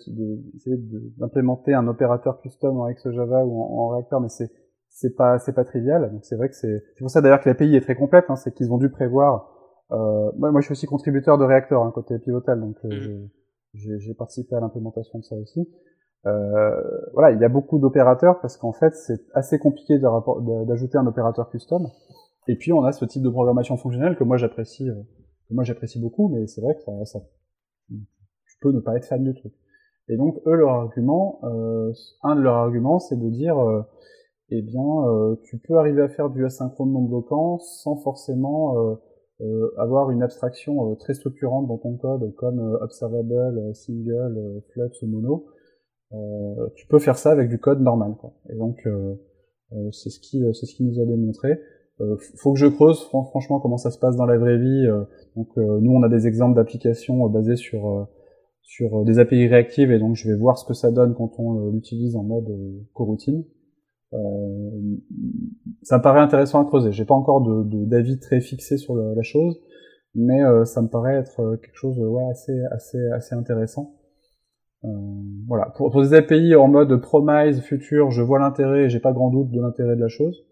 essayé 0.55 0.77
d'implémenter 1.17 1.73
un 1.73 1.87
opérateur 1.87 2.41
custom 2.41 2.81
en 2.81 2.89
Java 2.89 3.45
ou 3.45 3.61
en, 3.61 3.89
réacteur, 3.89 4.19
mais 4.19 4.29
c'est 4.29 4.51
c'est 4.89 5.15
pas 5.15 5.39
c'est 5.39 5.53
pas 5.53 5.63
trivial. 5.63 6.11
Donc 6.11 6.23
c'est 6.23 6.35
vrai 6.35 6.49
que 6.49 6.55
c'est 6.55 6.83
c'est 6.95 6.99
pour 6.99 7.09
ça 7.09 7.21
d'ailleurs 7.21 7.41
que 7.41 7.49
l'API 7.49 7.75
est 7.75 7.81
très 7.81 7.95
complète, 7.95 8.25
hein, 8.29 8.35
c'est 8.35 8.53
qu'ils 8.53 8.71
ont 8.71 8.77
dû 8.77 8.89
prévoir. 8.89 9.52
Euh, 9.93 10.31
moi, 10.37 10.51
moi, 10.51 10.61
je 10.61 10.65
suis 10.65 10.73
aussi 10.73 10.85
contributeur 10.85 11.37
de 11.37 11.43
réacteur 11.43 11.83
hein, 11.83 11.91
côté 11.93 12.17
pivotal, 12.19 12.59
donc 12.59 12.77
euh, 12.85 13.27
mmh. 13.75 13.97
j'ai 13.97 14.13
participé 14.13 14.55
à 14.55 14.59
l'implémentation 14.59 15.19
de 15.19 15.23
ça 15.23 15.35
aussi. 15.35 15.69
Euh, 16.25 16.81
voilà, 17.13 17.31
il 17.31 17.39
y 17.39 17.43
a 17.43 17.49
beaucoup 17.49 17.79
d'opérateurs 17.79 18.39
parce 18.39 18.57
qu'en 18.57 18.71
fait, 18.71 18.95
c'est 18.95 19.21
assez 19.33 19.59
compliqué 19.59 19.99
d'ajouter 19.99 20.97
un 20.97 21.05
opérateur 21.05 21.49
custom. 21.49 21.87
Et 22.47 22.55
puis, 22.55 22.73
on 22.73 22.83
a 22.83 22.91
ce 22.91 23.05
type 23.05 23.23
de 23.23 23.29
programmation 23.29 23.77
fonctionnelle 23.77 24.15
que 24.15 24.23
moi 24.23 24.37
j'apprécie, 24.37 24.89
euh, 24.89 24.95
que 25.47 25.53
moi 25.53 25.63
j'apprécie 25.63 25.99
beaucoup, 25.99 26.29
mais 26.29 26.47
c'est 26.47 26.61
vrai 26.61 26.75
que 26.75 26.81
ça, 26.81 26.91
ça, 27.05 27.19
tu 27.89 28.57
peux 28.61 28.71
ne 28.71 28.79
pas 28.79 28.95
être 28.95 29.05
fan 29.05 29.23
du 29.23 29.33
truc. 29.33 29.53
Et 30.09 30.17
donc, 30.17 30.39
eux, 30.45 30.55
leur 30.55 30.71
argument, 30.71 31.39
euh, 31.43 31.91
un 32.23 32.35
de 32.35 32.41
leurs 32.41 32.55
arguments, 32.55 32.99
c'est 32.99 33.15
de 33.15 33.29
dire, 33.29 33.57
euh, 33.57 33.83
eh 34.49 34.61
bien, 34.61 35.07
euh, 35.07 35.35
tu 35.43 35.57
peux 35.57 35.77
arriver 35.77 36.01
à 36.01 36.09
faire 36.09 36.29
du 36.29 36.45
asynchrone 36.45 36.91
non 36.91 37.01
bloquant 37.01 37.59
sans 37.59 37.95
forcément 37.97 38.77
euh, 38.77 38.95
avoir 39.77 40.11
une 40.11 40.23
abstraction 40.23 40.95
très 40.95 41.13
structurante 41.13 41.67
dans 41.67 41.77
ton 41.77 41.97
code, 41.97 42.33
comme 42.35 42.59
observable, 42.81 43.75
single, 43.75 44.61
flux 44.71 44.91
ou 45.01 45.07
mono. 45.07 45.45
Euh, 46.13 46.67
tu 46.75 46.87
peux 46.87 46.99
faire 46.99 47.17
ça 47.17 47.31
avec 47.31 47.49
du 47.49 47.59
code 47.59 47.81
normal. 47.81 48.15
Quoi. 48.19 48.33
Et 48.49 48.55
donc 48.55 48.85
euh, 48.85 49.15
euh, 49.73 49.91
c'est 49.91 50.09
ce 50.09 50.19
qui 50.19 50.43
c'est 50.53 50.65
ce 50.65 50.75
qui 50.75 50.83
nous 50.83 50.99
a 51.01 51.05
démontré. 51.05 51.59
Euh, 52.01 52.17
faut 52.37 52.53
que 52.53 52.59
je 52.59 52.67
creuse 52.67 53.01
franchement 53.03 53.59
comment 53.59 53.77
ça 53.77 53.91
se 53.91 53.99
passe 53.99 54.15
dans 54.15 54.25
la 54.25 54.37
vraie 54.37 54.57
vie. 54.57 54.87
donc 55.35 55.55
nous 55.57 55.91
on 55.91 56.03
a 56.03 56.09
des 56.09 56.27
exemples 56.27 56.55
d'applications 56.55 57.27
basées 57.29 57.55
sur 57.55 58.07
sur 58.61 59.03
des 59.05 59.19
API 59.19 59.47
réactives 59.47 59.91
et 59.91 59.99
donc 59.99 60.15
je 60.15 60.27
vais 60.29 60.35
voir 60.35 60.57
ce 60.57 60.65
que 60.65 60.73
ça 60.73 60.91
donne 60.91 61.13
quand 61.13 61.39
on 61.39 61.69
l'utilise 61.69 62.15
en 62.15 62.23
mode 62.23 62.51
coroutine. 62.93 63.43
Euh, 64.13 64.97
ça 65.81 65.97
me 65.97 66.03
paraît 66.03 66.19
intéressant 66.19 66.61
à 66.61 66.65
creuser. 66.65 66.91
J'ai 66.91 67.05
pas 67.05 67.15
encore 67.15 67.41
de 67.41 67.85
d'avis 67.85 68.19
très 68.19 68.41
fixé 68.41 68.77
sur 68.77 68.95
la 68.95 69.21
chose, 69.21 69.59
mais 70.15 70.39
ça 70.65 70.81
me 70.81 70.87
paraît 70.87 71.15
être 71.15 71.57
quelque 71.61 71.75
chose 71.75 71.99
ouais, 71.99 72.29
assez 72.29 72.57
assez 72.71 72.99
assez 73.11 73.35
intéressant. 73.35 73.95
Euh, 74.85 74.89
voilà. 75.47 75.71
Pour, 75.75 75.91
pour, 75.91 76.01
des 76.01 76.13
API 76.13 76.55
en 76.55 76.67
mode 76.67 76.95
promise, 77.01 77.61
futur, 77.61 78.11
je 78.11 78.21
vois 78.21 78.39
l'intérêt, 78.39 78.89
j'ai 78.89 78.99
pas 78.99 79.13
grand 79.13 79.29
doute 79.29 79.49
de 79.51 79.61
l'intérêt 79.61 79.95
de 79.95 80.01
la 80.01 80.07
chose. 80.07 80.45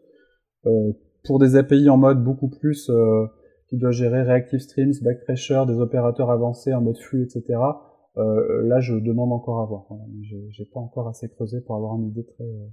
Euh, 0.66 0.94
pour 1.26 1.40
des 1.40 1.56
API 1.56 1.90
en 1.90 1.98
mode 1.98 2.24
beaucoup 2.24 2.50
plus 2.50 2.90
euh, 2.90 3.26
qui 3.70 3.78
doit 3.78 3.92
gérer 3.92 4.24
reactive 4.24 4.60
streams, 4.60 4.94
back 5.02 5.22
pressure, 5.24 5.66
des 5.66 5.80
opérateurs 5.80 6.30
avancés 6.30 6.74
en 6.74 6.82
mode 6.82 6.98
flux, 6.98 7.24
etc. 7.24 7.60
Euh, 8.18 8.68
là, 8.68 8.80
je 8.80 8.96
demande 8.96 9.32
encore 9.32 9.62
à 9.62 9.66
voir. 9.66 9.88
J'ai 10.50 10.66
pas 10.66 10.80
encore 10.80 11.08
assez 11.08 11.30
creusé 11.30 11.62
pour 11.62 11.76
avoir 11.76 11.96
une 11.96 12.08
idée 12.08 12.26
très 12.26 12.44
euh, 12.44 12.68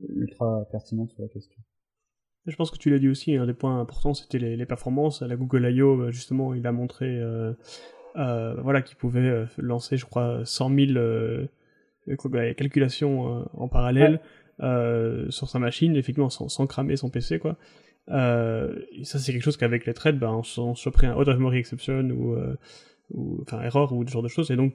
ultra 0.00 0.64
pertinente 0.70 1.10
sur 1.10 1.22
la 1.22 1.28
question. 1.28 1.60
Je 2.46 2.54
pense 2.54 2.70
que 2.70 2.78
tu 2.78 2.90
l'as 2.90 2.98
dit 2.98 3.08
aussi, 3.08 3.34
un 3.36 3.46
des 3.46 3.54
points 3.54 3.80
importants, 3.80 4.14
c'était 4.14 4.38
les, 4.38 4.56
les, 4.56 4.66
performances. 4.66 5.20
La 5.22 5.34
Google 5.34 5.68
I.O., 5.68 6.12
justement, 6.12 6.54
il 6.54 6.64
a 6.66 6.70
montré 6.70 7.06
euh, 7.06 7.52
euh, 8.16 8.54
voilà, 8.62 8.82
qui 8.82 8.94
pouvait 8.94 9.20
euh, 9.20 9.44
lancer, 9.58 9.96
je 9.96 10.06
crois, 10.06 10.40
100 10.44 10.74
000 10.74 10.92
euh, 10.96 11.46
calculations 12.56 13.46
en 13.52 13.68
parallèle 13.68 14.20
sur 15.30 15.48
sa 15.48 15.58
machine, 15.58 15.96
effectivement, 15.96 16.30
sans, 16.30 16.66
cramer 16.66 16.96
son 16.96 17.10
PC, 17.10 17.38
quoi. 17.38 17.56
et 18.08 19.04
ça, 19.04 19.18
c'est 19.18 19.32
quelque 19.32 19.42
chose 19.42 19.56
qu'avec 19.56 19.86
les 19.86 19.94
trades, 19.94 20.18
ben, 20.18 20.40
on, 20.56 20.74
se 20.74 20.88
pris 20.88 21.06
un 21.06 21.16
out 21.16 21.28
of 21.28 21.36
memory 21.36 21.58
exception 21.58 22.08
ou, 22.10 22.36
ou 23.10 23.42
enfin 23.42 23.60
erreur 23.62 23.92
ou 23.92 24.06
ce 24.06 24.12
genre 24.12 24.22
de 24.22 24.28
choses. 24.28 24.50
Et 24.50 24.56
donc, 24.56 24.74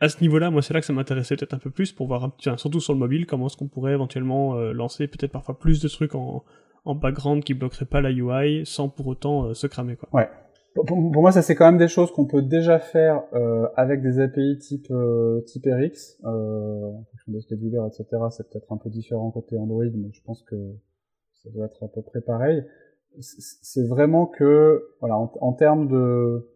à 0.00 0.08
ce 0.08 0.20
niveau-là, 0.22 0.50
moi, 0.50 0.62
c'est 0.62 0.74
là 0.74 0.80
que 0.80 0.86
ça 0.86 0.92
m'intéressait 0.92 1.36
peut-être 1.36 1.54
un 1.54 1.58
peu 1.58 1.70
plus 1.70 1.92
pour 1.92 2.06
voir, 2.06 2.32
tiens, 2.38 2.56
surtout 2.56 2.80
sur 2.80 2.92
le 2.94 2.98
mobile, 2.98 3.26
comment 3.26 3.46
est-ce 3.46 3.56
qu'on 3.56 3.68
pourrait 3.68 3.92
éventuellement 3.92 4.54
lancer 4.72 5.06
peut-être 5.06 5.32
parfois 5.32 5.58
plus 5.58 5.80
de 5.80 5.88
trucs 5.88 6.14
en, 6.14 6.44
en 6.84 6.94
background 6.94 7.44
qui 7.44 7.54
bloquerait 7.54 7.84
pas 7.84 8.00
la 8.00 8.10
UI 8.10 8.64
sans 8.64 8.88
pour 8.88 9.06
autant 9.06 9.52
se 9.54 9.66
cramer 9.66 9.96
quoi. 9.96 10.08
Ouais. 10.12 10.28
Pour, 10.74 10.96
moi, 10.96 11.32
ça 11.32 11.42
c'est 11.42 11.56
quand 11.56 11.66
même 11.66 11.78
des 11.78 11.88
choses 11.88 12.12
qu'on 12.12 12.26
peut 12.26 12.42
déjà 12.42 12.78
faire 12.78 13.24
avec 13.76 14.02
des 14.02 14.20
API 14.20 14.56
type 14.58 14.92
type 15.46 15.66
RX, 15.66 16.18
en 16.24 17.04
fonction 17.10 17.32
des 17.32 17.40
schedulers, 17.40 17.86
etc. 17.86 18.06
C'est 18.30 18.48
peut-être 18.48 18.72
un 18.72 18.76
peu 18.76 18.88
différent 18.88 19.30
côté 19.30 19.58
Android, 19.58 19.84
mais 19.94 20.10
je 20.12 20.22
pense 20.22 20.42
que 20.44 20.56
ça 21.42 21.50
doit 21.50 21.66
être 21.66 21.82
à 21.82 21.88
peu 21.88 22.02
près 22.02 22.20
pareil. 22.20 22.64
C'est 23.18 23.86
vraiment 23.86 24.26
que, 24.26 24.94
voilà, 25.00 25.18
en, 25.18 25.32
en 25.40 25.52
termes 25.52 25.88
de 25.88 26.48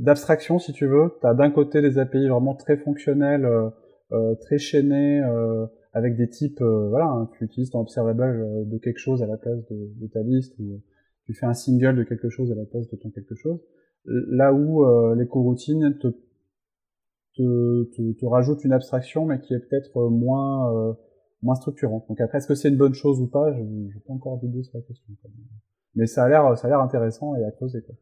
d'abstraction, 0.00 0.58
si 0.58 0.72
tu 0.72 0.86
veux, 0.86 1.12
tu 1.20 1.26
as 1.26 1.34
d'un 1.34 1.50
côté 1.50 1.80
des 1.80 1.98
API 1.98 2.28
vraiment 2.28 2.54
très 2.54 2.76
fonctionnels, 2.76 3.44
euh, 3.44 3.70
euh, 4.12 4.34
très 4.36 4.58
chaînés, 4.58 5.22
euh, 5.22 5.66
avec 5.92 6.16
des 6.16 6.28
types, 6.28 6.60
voilà, 6.60 7.06
hein, 7.06 7.30
tu 7.38 7.44
utilises 7.44 7.70
ton 7.70 7.80
observable 7.80 8.68
de 8.68 8.78
quelque 8.78 8.98
chose 8.98 9.22
à 9.22 9.26
la 9.26 9.38
place 9.38 9.64
de, 9.70 9.90
de, 9.98 10.06
ta 10.08 10.22
liste, 10.22 10.54
ou 10.58 10.82
tu 11.24 11.32
fais 11.32 11.46
un 11.46 11.54
single 11.54 11.96
de 11.96 12.02
quelque 12.02 12.28
chose 12.28 12.52
à 12.52 12.54
la 12.54 12.66
place 12.66 12.86
de 12.88 12.96
ton 12.96 13.10
quelque 13.10 13.34
chose. 13.34 13.58
Là 14.04 14.52
où 14.52 14.84
les 15.14 15.26
coroutines 15.26 15.96
te, 15.98 16.08
te, 17.34 17.84
te, 17.96 18.12
te 18.12 18.26
rajoutent 18.26 18.62
une 18.64 18.74
abstraction, 18.74 19.24
mais 19.24 19.40
qui 19.40 19.54
est 19.54 19.58
peut-être 19.58 20.10
moins 20.10 20.96
moins 21.40 21.54
structurante. 21.54 22.06
Donc 22.08 22.20
après, 22.20 22.38
est-ce 22.38 22.46
que 22.46 22.54
c'est 22.54 22.68
une 22.68 22.76
bonne 22.76 22.94
chose 22.94 23.18
ou 23.20 23.26
pas? 23.26 23.50
Je 23.54 23.62
n'ai 23.62 24.00
pas 24.06 24.12
encore 24.12 24.38
d'idée 24.38 24.62
sur 24.62 24.76
la 24.76 24.82
question. 24.82 25.14
Mais 25.94 26.06
ça 26.06 26.24
a 26.24 26.28
l'air, 26.28 26.58
ça 26.58 26.66
a 26.66 26.70
l'air 26.70 26.80
intéressant 26.80 27.34
et 27.36 27.44
à 27.44 27.50
creuser. 27.52 27.80
Quoi. 27.80 27.94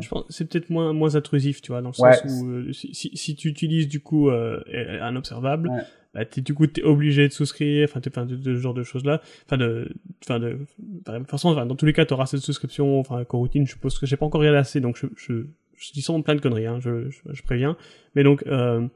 Je 0.00 0.08
pense 0.08 0.24
c'est 0.28 0.48
peut-être 0.48 0.70
moins 0.70 0.92
moins 0.92 1.14
intrusif, 1.16 1.62
tu 1.62 1.72
vois, 1.72 1.80
dans 1.80 1.88
le 1.88 1.94
sens 1.94 2.22
où 2.24 2.46
euh, 2.48 2.72
si, 2.72 2.92
si, 2.92 3.34
tu 3.34 3.48
utilises 3.48 3.88
du 3.88 4.00
coup 4.00 4.28
euh, 4.28 4.60
un 5.00 5.16
observable, 5.16 5.70
bah, 6.12 6.22
es, 6.22 6.40
du 6.40 6.54
coup 6.54 6.66
t'es 6.66 6.82
obligé 6.82 7.26
de 7.26 7.32
souscrire, 7.32 7.88
enfin 7.90 8.00
enfin 8.06 8.26
de, 8.26 8.36
de, 8.36 8.56
ce 8.56 8.60
genre 8.60 8.74
de 8.74 8.82
choses 8.82 9.04
là, 9.04 9.22
enfin 9.46 9.56
de, 9.56 9.90
enfin 10.22 10.38
de, 10.38 10.58
enfin, 11.06 11.66
dans 11.66 11.76
tous 11.76 11.86
les 11.86 11.94
cas 11.94 12.04
t'auras 12.04 12.26
cette 12.26 12.40
souscription, 12.40 12.98
enfin 13.00 13.24
coroutine, 13.24 13.66
je 13.66 13.72
suppose 13.72 13.98
que 13.98 14.06
j'ai 14.06 14.16
pas 14.16 14.26
encore 14.26 14.40
regardé 14.40 14.58
assez, 14.58 14.80
donc 14.80 14.98
je 14.98 15.06
je, 15.16 15.46
je 15.76 15.92
dis 15.92 16.02
ça 16.02 16.12
plein 16.22 16.34
de 16.34 16.40
conneries, 16.40 16.66
hein, 16.66 16.78
je, 16.80 17.08
je, 17.08 17.20
je 17.30 17.42
préviens, 17.42 17.76
mais 18.14 18.22
donc 18.22 18.44
euh, 18.46 18.86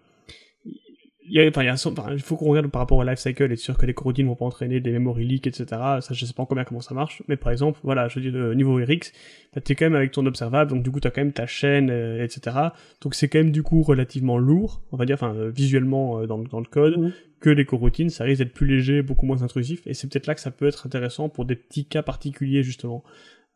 il, 1.27 1.33
y 1.33 1.41
a, 1.41 1.49
enfin, 1.49 1.63
il, 1.63 1.67
y 1.67 1.69
a, 1.69 2.13
il 2.13 2.23
faut 2.23 2.37
qu'on 2.37 2.51
regarde 2.51 2.69
par 2.69 2.81
rapport 2.81 2.99
au 2.99 3.03
life 3.03 3.19
cycle, 3.19 3.51
être 3.51 3.59
sûr 3.59 3.79
que 3.79 3.87
les 3.87 3.95
coroutines 3.95 4.27
vont 4.27 4.35
pas 4.35 4.45
entraîner 4.45 4.81
des 4.81 4.93
memory 4.93 5.25
leaks, 5.25 5.47
etc. 5.47 5.67
Ça, 5.71 6.09
je 6.11 6.25
sais 6.25 6.33
pas 6.35 6.43
encore 6.43 6.55
bien 6.55 6.65
comment 6.65 6.81
ça 6.81 6.95
marche, 6.95 7.23
mais 7.29 7.37
par 7.37 7.51
exemple, 7.53 7.81
voilà, 7.83 8.09
je 8.09 8.21
dis 8.21 8.29
au 8.29 8.55
niveau 8.55 8.77
RX, 8.77 9.13
bah, 9.55 9.61
t'es 9.61 9.75
quand 9.75 9.87
même 9.87 9.95
avec 9.95 10.13
ton 10.13 10.27
observable, 10.27 10.71
donc 10.71 10.83
du 10.83 10.91
coup 10.91 11.01
t'as 11.01 11.11
quand 11.11 11.23
même 11.23 11.33
ta 11.33 11.47
chaîne, 11.47 11.91
euh, 11.91 12.23
etc. 12.23 12.57
Donc 13.01 13.15
c'est 13.15 13.29
quand 13.29 13.39
même 13.39 13.53
du 13.53 13.63
coup 13.63 13.83
relativement 13.83 14.39
lourd, 14.39 14.83
on 14.93 14.97
va 14.97 15.07
dire, 15.07 15.15
enfin 15.15 15.35
euh, 15.35 15.51
visuellement 15.51 16.21
euh, 16.21 16.27
dans, 16.27 16.39
dans, 16.39 16.61
le 16.61 16.67
code, 16.67 16.99
mmh. 16.99 17.13
que 17.41 17.51
les 17.51 17.65
coroutines, 17.65 18.11
ça 18.11 18.25
risque 18.25 18.43
d'être 18.43 18.55
plus 18.55 18.67
léger, 18.67 19.03
beaucoup 19.03 19.27
moins 19.27 19.43
intrusif, 19.43 19.87
et 19.87 19.95
c'est 19.95 20.09
peut-être 20.11 20.27
là 20.27 20.35
que 20.35 20.41
ça 20.41 20.51
peut 20.51 20.67
être 20.67 20.87
intéressant 20.87 21.29
pour 21.29 21.45
des 21.45 21.57
petits 21.57 21.87
cas 21.87 22.03
particuliers 22.03 22.63
justement. 22.63 23.03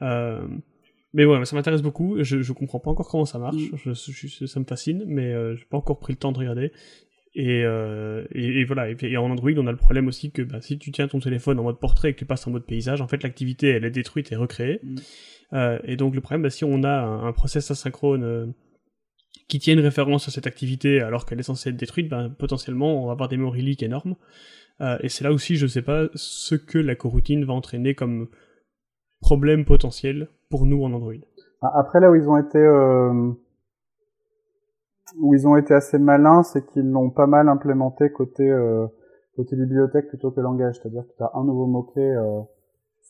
Euh, 0.02 0.40
mais 1.14 1.24
ouais, 1.24 1.42
ça 1.44 1.56
m'intéresse 1.56 1.82
beaucoup. 1.82 2.22
Je, 2.22 2.42
je 2.42 2.52
comprends 2.52 2.80
pas 2.80 2.90
encore 2.90 3.08
comment 3.08 3.24
ça 3.24 3.38
marche. 3.38 3.56
Mmh. 3.56 3.76
Je, 3.76 3.92
je, 3.92 4.46
ça 4.46 4.60
me 4.60 4.64
fascine, 4.64 5.04
mais 5.06 5.32
euh, 5.32 5.56
j'ai 5.56 5.64
pas 5.64 5.78
encore 5.78 5.98
pris 5.98 6.12
le 6.12 6.18
temps 6.18 6.32
de 6.32 6.38
regarder. 6.38 6.72
Et, 7.40 7.62
euh, 7.64 8.24
et, 8.32 8.60
et, 8.60 8.64
voilà. 8.64 8.90
Et, 8.90 9.16
en 9.16 9.30
Android, 9.30 9.52
on 9.56 9.68
a 9.68 9.70
le 9.70 9.76
problème 9.76 10.08
aussi 10.08 10.32
que 10.32 10.42
bah, 10.42 10.60
si 10.60 10.76
tu 10.76 10.90
tiens 10.90 11.06
ton 11.06 11.20
téléphone 11.20 11.60
en 11.60 11.62
mode 11.62 11.78
portrait 11.78 12.10
et 12.10 12.12
que 12.12 12.18
tu 12.18 12.26
passes 12.26 12.44
en 12.48 12.50
mode 12.50 12.66
paysage, 12.66 13.00
en 13.00 13.06
fait, 13.06 13.22
l'activité 13.22 13.68
elle 13.68 13.84
est 13.84 13.92
détruite 13.92 14.32
et 14.32 14.36
recréée. 14.36 14.80
Mm. 14.82 14.96
Euh, 15.52 15.78
et 15.84 15.96
donc 15.96 16.16
le 16.16 16.20
problème, 16.20 16.42
bah, 16.42 16.50
si 16.50 16.64
on 16.64 16.82
a 16.82 16.90
un, 16.90 17.28
un 17.28 17.32
process 17.32 17.70
asynchrone 17.70 18.24
euh, 18.24 18.46
qui 19.46 19.60
tient 19.60 19.74
une 19.74 19.80
référence 19.80 20.26
à 20.26 20.32
cette 20.32 20.48
activité 20.48 21.00
alors 21.00 21.26
qu'elle 21.26 21.38
est 21.38 21.44
censée 21.44 21.70
être 21.70 21.76
détruite, 21.76 22.08
bah, 22.08 22.28
potentiellement 22.36 23.04
on 23.04 23.06
va 23.06 23.12
avoir 23.12 23.28
des 23.28 23.36
memory 23.36 23.62
leaks 23.62 23.84
énormes. 23.84 24.16
Euh, 24.80 24.98
et 25.00 25.08
c'est 25.08 25.22
là 25.22 25.32
aussi, 25.32 25.54
je 25.54 25.68
sais 25.68 25.82
pas 25.82 26.08
ce 26.14 26.56
que 26.56 26.78
la 26.78 26.96
coroutine 26.96 27.44
va 27.44 27.52
entraîner 27.52 27.94
comme 27.94 28.26
problème 29.20 29.64
potentiel 29.64 30.28
pour 30.50 30.66
nous 30.66 30.82
en 30.82 30.92
Android. 30.92 31.14
Après 31.62 32.00
là 32.00 32.10
où 32.10 32.16
ils 32.16 32.28
ont 32.28 32.36
été 32.36 32.58
euh, 32.58 33.30
où 35.20 35.34
ils 35.34 35.46
ont 35.46 35.56
été 35.56 35.74
assez 35.74 35.98
malins, 35.98 36.42
c'est 36.42 36.66
qu'ils 36.66 36.90
l'ont 36.90 37.10
pas 37.10 37.26
mal 37.26 37.48
implémenté 37.48 38.10
côté 38.10 38.48
euh, 38.50 38.86
côté 39.36 39.56
bibliothèque 39.56 40.08
plutôt 40.08 40.30
que 40.30 40.40
langage. 40.40 40.78
C'est-à-dire 40.80 41.04
que 41.06 41.16
tu 41.16 41.22
as 41.22 41.30
un 41.34 41.44
nouveau 41.44 41.66
mot-clé 41.66 42.02
euh, 42.02 42.40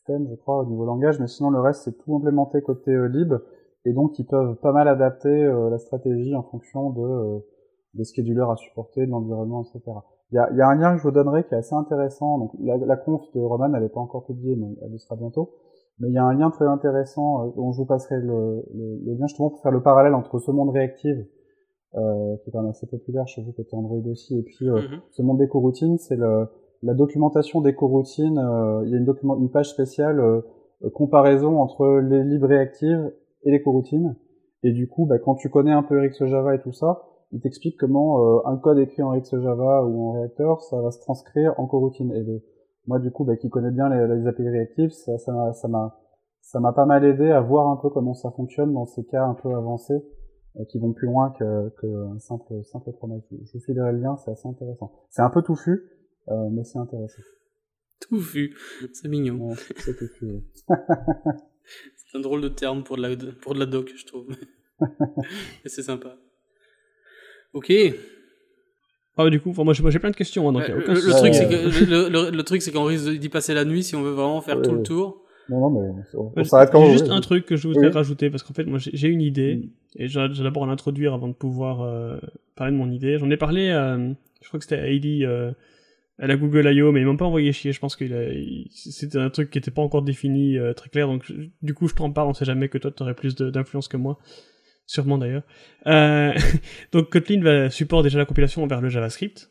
je 0.08 0.34
crois, 0.36 0.62
au 0.62 0.66
niveau 0.66 0.84
langage, 0.84 1.20
mais 1.20 1.26
sinon 1.26 1.50
le 1.50 1.60
reste 1.60 1.82
c'est 1.84 1.96
tout 1.98 2.16
implémenté 2.16 2.62
côté 2.62 2.90
euh, 2.90 3.08
lib, 3.08 3.34
et 3.84 3.92
donc 3.92 4.18
ils 4.18 4.26
peuvent 4.26 4.56
pas 4.56 4.72
mal 4.72 4.88
adapter 4.88 5.28
euh, 5.28 5.70
la 5.70 5.78
stratégie 5.78 6.34
en 6.34 6.42
fonction 6.42 6.90
de 6.90 7.00
euh, 7.00 7.38
des 7.94 8.04
schedulers 8.04 8.50
à 8.50 8.56
supporter, 8.56 9.06
de 9.06 9.10
l'environnement, 9.10 9.62
etc. 9.62 9.82
Il 10.30 10.36
y 10.36 10.38
a, 10.38 10.52
y 10.52 10.60
a, 10.60 10.68
un 10.68 10.74
lien 10.74 10.92
que 10.92 10.98
je 10.98 11.02
vous 11.04 11.10
donnerai 11.10 11.44
qui 11.44 11.54
est 11.54 11.58
assez 11.58 11.74
intéressant. 11.74 12.38
Donc 12.38 12.52
la, 12.60 12.76
la 12.76 12.96
conf 12.96 13.22
de 13.34 13.40
Roman, 13.40 13.72
elle 13.74 13.82
n'est 13.82 13.88
pas 13.88 14.00
encore 14.00 14.26
publiée, 14.26 14.56
mais 14.56 14.66
elle 14.82 14.92
le 14.92 14.98
sera 14.98 15.16
bientôt. 15.16 15.54
Mais 15.98 16.08
il 16.08 16.14
y 16.14 16.18
a 16.18 16.24
un 16.24 16.34
lien 16.34 16.50
très 16.50 16.66
intéressant 16.66 17.46
dont 17.56 17.72
je 17.72 17.78
vous 17.78 17.86
passerai 17.86 18.20
le, 18.20 18.62
le 18.74 19.14
lien 19.14 19.26
justement 19.26 19.48
pour 19.48 19.60
faire 19.62 19.72
le 19.72 19.82
parallèle 19.82 20.14
entre 20.14 20.38
ce 20.38 20.50
monde 20.50 20.70
réactif 20.70 21.16
euh, 21.94 22.36
qui 22.36 22.50
est 22.50 22.52
quand 22.52 22.60
même 22.60 22.70
assez 22.70 22.86
populaire 22.86 23.26
chez 23.26 23.42
vous 23.42 23.52
côté 23.52 23.74
Android 23.74 24.02
aussi. 24.10 24.38
Et 24.38 24.42
puis, 24.42 24.68
euh, 24.68 24.76
mhm. 24.76 25.00
ce 25.10 25.22
monde 25.22 25.38
des 25.38 25.48
coroutines, 25.48 25.98
c'est 25.98 26.16
la 26.16 26.94
documentation 26.94 27.60
des 27.60 27.74
coroutines. 27.74 28.38
Euh, 28.38 28.82
il 28.84 28.90
y 28.90 28.94
a 28.94 28.98
une, 28.98 29.04
document, 29.04 29.36
une 29.36 29.50
page 29.50 29.70
spéciale 29.70 30.20
euh, 30.20 30.42
comparaison 30.94 31.60
entre 31.60 31.98
les 32.00 32.22
libres 32.24 32.48
réactives 32.48 33.12
et 33.44 33.50
les 33.50 33.62
coroutines. 33.62 34.16
Et 34.62 34.72
du 34.72 34.88
coup, 34.88 35.06
bah, 35.06 35.18
quand 35.18 35.36
tu 35.36 35.48
connais 35.48 35.72
un 35.72 35.82
peu 35.82 35.98
Java 36.10 36.54
et 36.54 36.60
tout 36.60 36.72
ça, 36.72 37.04
il 37.30 37.40
t'explique 37.40 37.76
comment 37.78 38.46
un 38.46 38.56
code 38.56 38.78
écrit 38.78 39.02
en 39.02 39.12
Java 39.22 39.84
ou 39.84 40.08
en 40.08 40.12
Reactor, 40.12 40.62
ça 40.62 40.80
va 40.80 40.90
se 40.90 40.98
transcrire 40.98 41.52
en 41.58 41.66
coroutine. 41.66 42.10
Et 42.12 42.22
le, 42.22 42.42
moi, 42.86 42.98
du 42.98 43.10
coup, 43.10 43.24
bah, 43.24 43.36
qui 43.36 43.50
connais 43.50 43.70
bien 43.70 43.88
les, 43.88 44.16
les 44.16 44.26
API 44.26 44.48
réactives, 44.48 44.90
ça, 44.90 45.12
m'a, 45.30 45.52
ça 45.52 45.68
m'a, 45.68 45.98
ça 46.40 46.58
m'a 46.58 46.72
pas 46.72 46.86
mal 46.86 47.04
aidé 47.04 47.30
à 47.30 47.40
voir 47.40 47.68
un 47.68 47.76
peu 47.76 47.90
comment 47.90 48.14
ça 48.14 48.30
fonctionne 48.30 48.72
dans 48.72 48.86
ces 48.86 49.04
cas 49.04 49.24
un 49.24 49.34
peu 49.34 49.54
avancés 49.54 49.94
euh, 49.94 50.17
qui 50.64 50.78
vont 50.78 50.92
plus 50.92 51.06
loin 51.06 51.30
que, 51.38 51.68
que 51.80 51.86
un 51.86 52.18
simple, 52.18 52.62
simple 52.64 52.92
promesse. 52.92 53.22
Je 53.30 53.52
vous 53.52 53.60
filerai 53.60 53.92
le 53.92 53.98
lien, 53.98 54.16
c'est 54.16 54.30
assez 54.30 54.48
intéressant. 54.48 54.92
C'est 55.10 55.22
un 55.22 55.30
peu 55.30 55.42
touffu, 55.42 55.84
euh, 56.28 56.48
mais 56.50 56.64
c'est 56.64 56.78
intéressant. 56.78 57.22
Touffu, 58.00 58.56
c'est 58.92 59.08
mignon. 59.08 59.54
c'est 59.78 59.96
touffu. 59.96 60.44
c'est 60.68 62.18
un 62.18 62.20
drôle 62.20 62.40
de 62.40 62.48
terme 62.48 62.82
pour 62.84 62.96
de 62.96 63.02
la, 63.02 63.16
pour 63.40 63.54
de 63.54 63.60
la 63.60 63.66
doc, 63.66 63.92
je 63.96 64.06
trouve. 64.06 64.28
et 65.64 65.68
c'est 65.68 65.82
sympa. 65.82 66.16
Ok. 67.52 67.72
Ah, 69.16 69.28
du 69.30 69.40
coup, 69.40 69.52
moi 69.52 69.74
j'ai 69.74 69.98
plein 69.98 70.10
de 70.10 70.16
questions. 70.16 70.48
Hein, 70.48 70.52
donc, 70.52 70.68
le, 70.68 70.76
le, 70.76 71.10
truc, 71.10 71.34
c'est 71.34 71.48
que, 71.48 72.08
le, 72.08 72.30
le, 72.30 72.42
truc, 72.44 72.62
c'est 72.62 72.70
qu'on 72.70 72.84
risque 72.84 73.10
d'y 73.10 73.28
passer 73.28 73.52
la 73.52 73.64
nuit 73.64 73.82
si 73.82 73.96
on 73.96 74.02
veut 74.02 74.12
vraiment 74.12 74.40
faire 74.40 74.62
tout 74.62 74.72
le 74.72 74.82
tour. 74.82 75.24
Non, 75.48 75.70
non, 75.70 75.70
mais 75.70 76.02
on, 76.14 76.44
s'arrête 76.44 76.70
quand 76.70 76.90
Juste 76.90 77.10
un 77.10 77.20
truc 77.20 77.46
que 77.46 77.56
je 77.56 77.68
voudrais 77.68 77.88
rajouter, 77.88 78.30
parce 78.30 78.42
qu'en 78.42 78.54
fait, 78.54 78.64
moi, 78.64 78.78
j'ai 78.78 79.08
une 79.08 79.22
idée, 79.22 79.56
mm. 79.56 79.70
et 79.96 80.08
j'ai 80.08 80.42
d'abord 80.42 80.64
à 80.64 80.66
l'introduire 80.66 81.14
avant 81.14 81.28
de 81.28 81.32
pouvoir 81.32 81.82
euh, 81.82 82.18
parler 82.54 82.72
de 82.72 82.78
mon 82.78 82.90
idée. 82.90 83.18
J'en 83.18 83.30
ai 83.30 83.36
parlé, 83.36 83.68
euh, 83.68 84.12
je 84.42 84.48
crois 84.48 84.58
que 84.58 84.64
c'était 84.64 84.80
à 84.80 84.88
Heidi, 84.88 85.24
euh, 85.24 85.52
à 86.18 86.26
la 86.26 86.36
Google 86.36 86.70
I.O., 86.72 86.92
mais 86.92 87.00
ils 87.00 87.06
m'ont 87.06 87.16
pas 87.16 87.24
envoyé 87.24 87.52
chier. 87.52 87.72
Je 87.72 87.80
pense 87.80 87.96
que 87.96 88.04
c'était 88.74 89.18
un 89.18 89.30
truc 89.30 89.50
qui 89.50 89.58
était 89.58 89.70
pas 89.70 89.82
encore 89.82 90.02
défini 90.02 90.58
euh, 90.58 90.74
très 90.74 90.90
clair, 90.90 91.06
donc 91.06 91.32
du 91.62 91.74
coup, 91.74 91.88
je 91.88 91.94
t'en 91.94 92.10
parle, 92.10 92.28
on 92.28 92.34
sait 92.34 92.44
jamais 92.44 92.68
que 92.68 92.78
toi, 92.78 92.90
tu 92.90 93.02
aurais 93.02 93.14
plus 93.14 93.34
d'influence 93.36 93.88
que 93.88 93.96
moi. 93.96 94.18
Sûrement 94.86 95.18
d'ailleurs. 95.18 95.42
Donc 96.92 97.10
Kotlin 97.10 97.42
va 97.42 97.68
supporter 97.68 98.04
déjà 98.04 98.16
la 98.16 98.24
compilation 98.24 98.66
vers 98.66 98.80
le 98.80 98.88
JavaScript, 98.88 99.50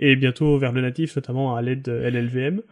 et 0.00 0.16
bientôt 0.16 0.56
vers 0.56 0.72
le 0.72 0.80
natif, 0.80 1.16
notamment 1.16 1.54
à 1.54 1.60
l'aide 1.60 1.82
de 1.82 1.92
LLVM. 1.92 2.62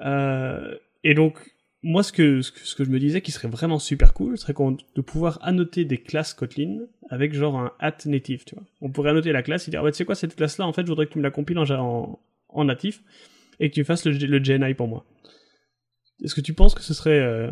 Euh, 0.00 0.74
et 1.04 1.14
donc, 1.14 1.38
moi, 1.82 2.02
ce 2.02 2.12
que, 2.12 2.42
ce 2.42 2.74
que, 2.74 2.84
je 2.84 2.90
me 2.90 2.98
disais 2.98 3.22
qui 3.22 3.32
serait 3.32 3.48
vraiment 3.48 3.78
super 3.78 4.12
cool, 4.12 4.36
serait 4.36 4.54
de 4.94 5.00
pouvoir 5.00 5.38
annoter 5.42 5.86
des 5.86 5.96
classes 5.96 6.34
Kotlin 6.34 6.80
avec 7.08 7.32
genre 7.32 7.58
un 7.58 7.72
at 7.78 7.96
native, 8.04 8.44
tu 8.44 8.54
vois. 8.54 8.64
On 8.82 8.90
pourrait 8.90 9.10
annoter 9.10 9.32
la 9.32 9.42
classe 9.42 9.66
et 9.66 9.70
dire, 9.70 9.80
ah 9.80 9.84
bah, 9.84 9.90
tu 9.90 9.96
sais 9.96 10.04
quoi, 10.04 10.14
cette 10.14 10.36
classe-là, 10.36 10.66
en 10.66 10.72
fait, 10.72 10.82
je 10.82 10.88
voudrais 10.88 11.06
que 11.06 11.12
tu 11.12 11.18
me 11.18 11.22
la 11.22 11.30
compiles 11.30 11.58
en, 11.58 12.18
en, 12.50 12.64
natif 12.64 13.02
et 13.60 13.70
que 13.70 13.74
tu 13.74 13.84
fasses 13.84 14.04
le, 14.04 14.12
le 14.12 14.38
GNI 14.38 14.74
pour 14.74 14.88
moi. 14.88 15.06
Est-ce 16.22 16.34
que 16.34 16.42
tu 16.42 16.52
penses 16.52 16.74
que 16.74 16.82
ce 16.82 16.92
serait 16.92 17.18
euh, 17.18 17.50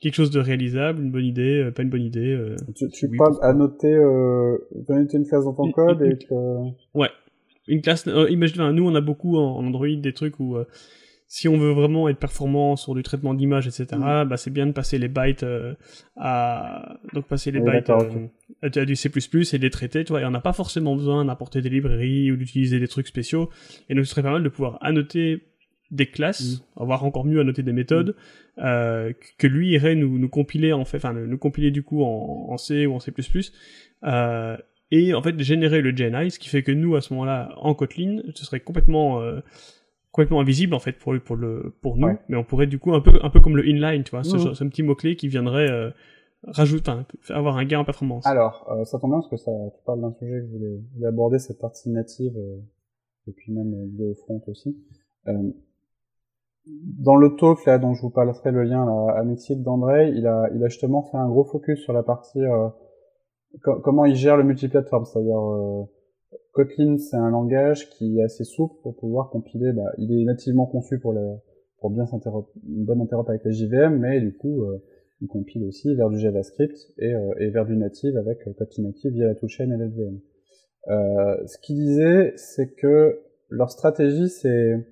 quelque 0.00 0.14
chose 0.14 0.30
de 0.30 0.40
réalisable, 0.40 1.02
une 1.02 1.12
bonne 1.12 1.26
idée, 1.26 1.62
euh, 1.62 1.70
pas 1.70 1.82
une 1.82 1.90
bonne 1.90 2.04
idée 2.04 2.32
euh, 2.32 2.56
Tu, 2.74 2.88
tu 2.88 3.08
parles 3.18 3.36
annoter, 3.42 3.94
annoter 4.88 5.18
une 5.18 5.26
classe 5.26 5.44
dans 5.44 5.52
ton 5.52 5.70
code 5.72 6.00
et 6.00 6.16
que... 6.16 6.70
Ouais. 6.94 7.10
Une 7.68 7.82
classe, 7.82 8.06
imagine, 8.06 8.70
nous, 8.70 8.88
on 8.88 8.94
a 8.94 9.02
beaucoup 9.02 9.36
en 9.36 9.64
Android 9.64 9.86
des 9.88 10.12
trucs 10.14 10.40
où 10.40 10.56
si 11.34 11.48
on 11.48 11.56
veut 11.56 11.70
vraiment 11.70 12.10
être 12.10 12.18
performant 12.18 12.76
sur 12.76 12.94
du 12.94 13.02
traitement 13.02 13.32
d'image, 13.32 13.66
etc., 13.66 13.86
mm. 13.94 14.28
bah, 14.28 14.36
c'est 14.36 14.50
bien 14.50 14.66
de 14.66 14.72
passer 14.72 14.98
les 14.98 15.08
bytes 15.08 15.44
euh, 15.44 15.72
à 16.14 16.98
donc 17.14 17.26
passer 17.26 17.50
les 17.50 17.60
bytes 17.60 17.88
euh, 17.88 18.26
à, 18.60 18.68
du 18.68 18.96
C++ 18.96 19.08
et 19.08 19.58
les 19.58 19.70
traiter, 19.70 20.04
tu 20.04 20.12
vois. 20.12 20.20
Et 20.20 20.26
on 20.26 20.30
n'a 20.30 20.42
pas 20.42 20.52
forcément 20.52 20.94
besoin 20.94 21.24
d'apporter 21.24 21.62
des 21.62 21.70
librairies 21.70 22.30
ou 22.30 22.36
d'utiliser 22.36 22.78
des 22.80 22.86
trucs 22.86 23.06
spéciaux. 23.06 23.48
Et 23.88 23.94
donc 23.94 24.04
ce 24.04 24.10
serait 24.10 24.22
pas 24.22 24.30
mal 24.30 24.42
de 24.42 24.48
pouvoir 24.50 24.76
annoter 24.82 25.42
des 25.90 26.04
classes, 26.04 26.60
mm. 26.76 26.82
avoir 26.82 27.02
encore 27.02 27.24
mieux 27.24 27.40
annoter 27.40 27.62
des 27.62 27.72
méthodes 27.72 28.14
mm. 28.58 28.60
euh, 28.62 29.12
que 29.38 29.46
lui 29.46 29.70
irait 29.70 29.94
nous, 29.94 30.18
nous 30.18 30.28
compiler 30.28 30.74
en 30.74 30.84
fait, 30.84 30.98
enfin 30.98 31.14
nous 31.14 31.38
compiler 31.38 31.70
du 31.70 31.82
coup 31.82 32.04
en, 32.04 32.48
en 32.50 32.58
C 32.58 32.84
ou 32.84 32.92
en 32.92 33.00
C++. 33.00 33.10
Euh, 34.04 34.58
et 34.90 35.14
en 35.14 35.22
fait 35.22 35.40
générer 35.40 35.80
le 35.80 35.92
GNI, 35.92 36.30
ce 36.30 36.38
qui 36.38 36.50
fait 36.50 36.62
que 36.62 36.72
nous 36.72 36.94
à 36.94 37.00
ce 37.00 37.14
moment-là 37.14 37.54
en 37.56 37.74
Kotlin, 37.74 38.20
ce 38.34 38.44
serait 38.44 38.60
complètement 38.60 39.22
complètement 40.12 40.40
invisible 40.40 40.74
en 40.74 40.78
fait 40.78 40.92
pour 40.92 41.14
pour 41.24 41.36
le 41.36 41.74
pour 41.80 41.96
nous, 41.96 42.16
mais 42.28 42.36
on 42.36 42.44
pourrait 42.44 42.66
du 42.66 42.78
coup 42.78 42.94
un 42.94 43.00
peu 43.00 43.12
un 43.22 43.30
peu 43.30 43.40
comme 43.40 43.56
le 43.56 43.66
inline, 43.66 44.04
tu 44.04 44.10
vois, 44.10 44.22
ce, 44.22 44.38
ce, 44.38 44.64
petit 44.64 44.82
mot 44.82 44.94
clé 44.94 45.16
qui 45.16 45.26
viendrait 45.26 45.70
euh, 45.70 45.90
rajouter, 46.44 46.92
avoir 47.30 47.56
un 47.56 47.64
gain 47.64 47.80
en 47.80 47.84
performance. 47.84 48.26
Alors, 48.26 48.70
euh, 48.70 48.84
ça 48.84 48.98
tombe 48.98 49.10
bien 49.10 49.20
parce 49.20 49.30
que 49.30 49.38
ça, 49.38 49.50
tu 49.74 49.82
parles 49.84 50.02
d'un 50.02 50.12
sujet 50.12 50.40
que 50.40 50.46
je 50.46 50.52
voulais, 50.52 51.06
aborder, 51.06 51.38
cette 51.38 51.58
partie 51.58 51.88
native 51.90 52.36
euh, 52.36 52.58
et 53.26 53.32
puis 53.32 53.52
même 53.52 53.72
de 53.96 54.12
front 54.14 54.42
aussi. 54.48 54.76
dans 56.66 57.16
le 57.16 57.34
talk 57.36 57.64
là 57.64 57.78
dont 57.78 57.94
je 57.94 58.02
vous 58.02 58.10
parlerai 58.10 58.50
le 58.50 58.64
lien 58.64 58.84
là, 58.84 59.14
à 59.16 59.24
Mixit 59.24 59.62
d'André, 59.62 60.10
il 60.10 60.26
a 60.26 60.50
il 60.54 60.62
a 60.62 60.68
justement 60.68 61.02
fait 61.02 61.16
un 61.16 61.28
gros 61.28 61.44
focus 61.44 61.80
sur 61.80 61.94
la 61.94 62.02
partie 62.02 62.40
comment 63.62 64.04
il 64.04 64.14
gère 64.14 64.36
le 64.36 64.44
multiplateforme, 64.44 65.06
c'est-à-dire 65.06 65.40
Kotlin, 66.52 66.98
c'est 66.98 67.16
un 67.16 67.30
langage 67.30 67.88
qui 67.90 68.18
est 68.18 68.22
assez 68.22 68.44
souple 68.44 68.74
pour 68.82 68.96
pouvoir 68.96 69.30
compiler. 69.30 69.72
Bah, 69.72 69.90
il 69.98 70.12
est 70.12 70.24
nativement 70.24 70.66
conçu 70.66 70.98
pour, 70.98 71.12
les, 71.12 71.34
pour 71.80 71.90
bien 71.90 72.04
une 72.04 72.84
bonne 72.84 73.00
interop 73.00 73.28
avec 73.28 73.44
les 73.44 73.52
JVM, 73.52 73.98
mais 73.98 74.20
du 74.20 74.36
coup, 74.36 74.62
euh, 74.64 74.82
il 75.22 75.28
compile 75.28 75.64
aussi 75.64 75.94
vers 75.94 76.10
du 76.10 76.18
JavaScript 76.18 76.76
et, 76.98 77.14
euh, 77.14 77.34
et 77.38 77.50
vers 77.50 77.64
du 77.64 77.76
native 77.76 78.16
avec 78.16 78.46
euh, 78.46 78.52
Kotlin 78.52 78.84
Native 78.84 79.12
via 79.12 79.26
la 79.26 79.34
toolchain 79.34 79.70
et 79.70 79.76
l'LVM. 79.76 80.20
Euh, 80.88 81.46
ce 81.46 81.58
qu'il 81.58 81.76
disait, 81.76 82.32
c'est 82.36 82.74
que 82.74 83.20
leur 83.48 83.70
stratégie, 83.70 84.28
c'est 84.28 84.84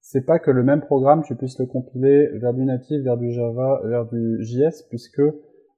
c'est 0.00 0.24
pas 0.24 0.38
que 0.38 0.50
le 0.50 0.62
même 0.62 0.80
programme, 0.80 1.22
tu 1.22 1.36
puisses 1.36 1.58
le 1.58 1.66
compiler 1.66 2.28
vers 2.34 2.54
du 2.54 2.64
native, 2.64 3.02
vers 3.02 3.18
du 3.18 3.30
Java, 3.30 3.82
vers 3.84 4.06
du 4.06 4.42
JS, 4.42 4.84
puisque 4.88 5.20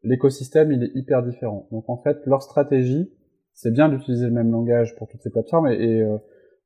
l'écosystème, 0.05 0.71
il 0.71 0.85
est 0.85 0.93
hyper 0.95 1.25
différent. 1.25 1.67
Donc 1.73 1.91
en 1.91 1.97
fait, 1.97 2.25
leur 2.27 2.41
stratégie, 2.41 3.13
c'est 3.61 3.71
bien 3.71 3.91
d'utiliser 3.91 4.25
le 4.25 4.33
même 4.33 4.51
langage 4.51 4.97
pour 4.97 5.07
toutes 5.09 5.21
ces 5.21 5.31
plateformes 5.31 5.69
et, 5.69 6.01
euh, 6.01 6.17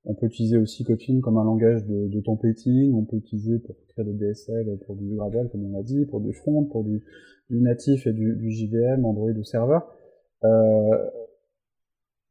on 0.07 0.15
peut 0.15 0.27
utiliser 0.27 0.59
aussi 0.59 0.85
Kotlin 0.85 1.21
comme 1.23 1.39
un 1.39 1.45
langage 1.45 1.85
de, 1.87 2.09
de 2.09 2.21
templating, 2.21 2.93
on 2.93 3.05
peut 3.05 3.17
utiliser 3.17 3.59
pour 3.59 3.75
créer 3.89 4.05
des 4.05 4.13
DSL, 4.13 4.79
pour 4.87 4.97
du 4.97 5.17
Gradle 5.17 5.49
comme 5.51 5.65
on 5.65 5.77
l'a 5.77 5.83
dit, 5.83 6.05
pour 6.05 6.21
du 6.21 6.35
front, 6.35 6.65
pour 6.67 6.85
du, 6.85 7.03
du 7.49 7.61
natif 7.61 8.07
et 8.07 8.13
du, 8.13 8.37
du, 8.37 8.51
JVM, 8.51 9.05
Android 9.05 9.31
ou 9.31 9.43
serveur. 9.45 9.91
Euh, 10.45 11.11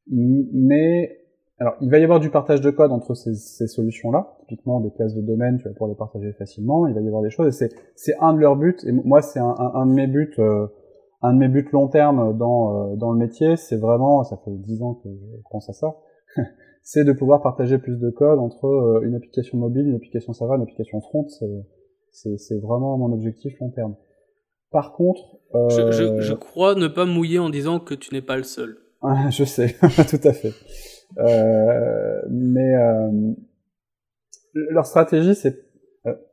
mais 0.07 1.17
alors, 1.57 1.75
il 1.81 1.89
va 1.89 1.97
y 1.97 2.03
avoir 2.03 2.19
du 2.19 2.29
partage 2.29 2.61
de 2.61 2.69
code 2.69 2.91
entre 2.91 3.15
ces, 3.15 3.33
ces 3.33 3.67
solutions-là. 3.67 4.37
Typiquement, 4.47 4.79
des 4.79 4.91
classes 4.91 5.15
de 5.15 5.21
domaine, 5.21 5.57
tu 5.57 5.63
vas 5.63 5.71
pouvoir 5.71 5.89
les 5.89 5.95
partager 5.95 6.31
facilement. 6.33 6.85
Il 6.87 6.93
va 6.93 7.01
y 7.01 7.07
avoir 7.07 7.23
des 7.23 7.31
choses. 7.31 7.61
Et 7.63 7.69
c'est 7.95 8.13
un 8.19 8.33
de 8.33 8.39
leurs 8.39 8.55
buts. 8.55 8.77
Et 8.85 8.91
moi, 8.91 9.21
c'est 9.21 9.39
un, 9.39 9.55
un, 9.57 9.71
un, 9.73 9.85
de 9.87 9.93
mes 9.93 10.07
buts. 10.07 10.33
Euh, 10.37 10.67
un 11.23 11.33
de 11.33 11.39
mes 11.39 11.47
buts 11.47 11.67
long 11.71 11.87
terme 11.87 12.37
dans, 12.37 12.91
euh, 12.91 12.95
dans 12.95 13.11
le 13.11 13.17
métier, 13.17 13.55
c'est 13.55 13.77
vraiment, 13.77 14.23
ça 14.23 14.37
fait 14.43 14.51
dix 14.51 14.81
ans 14.83 14.95
que 14.95 15.09
je 15.09 15.41
pense 15.49 15.69
à 15.69 15.73
ça, 15.73 15.95
c'est 16.83 17.05
de 17.05 17.13
pouvoir 17.13 17.41
partager 17.41 17.77
plus 17.77 17.97
de 17.97 18.09
code 18.09 18.39
entre 18.39 18.65
euh, 18.65 19.01
une 19.03 19.15
application 19.15 19.57
mobile, 19.57 19.87
une 19.87 19.95
application 19.95 20.33
serveur, 20.33 20.57
une 20.57 20.63
application 20.63 21.01
front. 21.01 21.27
C'est 22.11 22.59
vraiment 22.59 22.97
mon 22.97 23.11
objectif 23.11 23.57
long 23.59 23.71
terme. 23.71 23.95
Par 24.69 24.93
contre, 24.93 25.37
euh... 25.55 25.69
je, 25.69 25.91
je, 25.91 26.19
je, 26.19 26.33
crois 26.33 26.75
ne 26.75 26.87
pas 26.87 27.05
mouiller 27.05 27.39
en 27.39 27.49
disant 27.49 27.79
que 27.79 27.95
tu 27.95 28.13
n'es 28.13 28.21
pas 28.21 28.37
le 28.37 28.43
seul. 28.43 28.77
je 29.29 29.43
sais, 29.43 29.75
tout 30.09 30.27
à 30.27 30.33
fait. 30.33 30.53
Euh, 31.19 32.21
mais 32.29 32.75
euh, 32.75 33.33
leur 34.53 34.85
stratégie, 34.85 35.35
c'est 35.35 35.63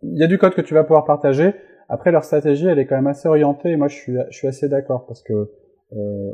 il 0.02 0.18
y 0.18 0.24
a 0.24 0.26
du 0.26 0.36
code 0.36 0.54
que 0.54 0.60
tu 0.60 0.74
vas 0.74 0.82
pouvoir 0.82 1.04
partager, 1.04 1.54
après, 1.90 2.12
leur 2.12 2.22
stratégie, 2.22 2.66
elle 2.66 2.78
est 2.78 2.86
quand 2.86 2.94
même 2.94 3.08
assez 3.08 3.28
orientée, 3.28 3.70
et 3.70 3.76
moi, 3.76 3.88
je 3.88 3.96
suis, 3.96 4.16
je 4.30 4.36
suis 4.36 4.46
assez 4.46 4.68
d'accord, 4.68 5.06
parce 5.06 5.22
que 5.22 5.50
euh, 5.92 6.32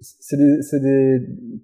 c'est 0.00 0.36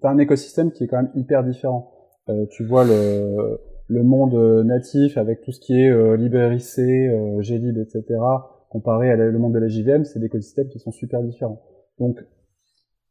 un 0.05 0.19
écosystème 0.19 0.71
qui 0.71 0.85
est 0.85 0.87
quand 0.87 1.03
même 1.03 1.11
hyper 1.17 1.43
différent. 1.43 1.93
Euh, 2.29 2.47
tu 2.51 2.65
vois 2.65 2.85
le, 2.85 3.59
le 3.89 4.03
monde 4.05 4.65
natif 4.65 5.19
avec 5.19 5.43
tout 5.43 5.51
ce 5.51 5.59
qui 5.59 5.83
est 5.83 5.91
euh, 5.91 6.17
librairie 6.17 6.61
C, 6.61 6.83
euh, 6.83 7.41
glib, 7.41 7.79
etc., 7.79 8.05
comparé 8.69 9.11
à 9.11 9.17
le 9.17 9.37
monde 9.37 9.55
de 9.55 9.59
la 9.59 9.67
JVM, 9.67 10.05
c'est 10.05 10.21
des 10.21 10.27
écosystèmes 10.27 10.69
qui 10.69 10.79
sont 10.79 10.93
super 10.93 11.21
différents. 11.25 11.61
Donc, 11.99 12.25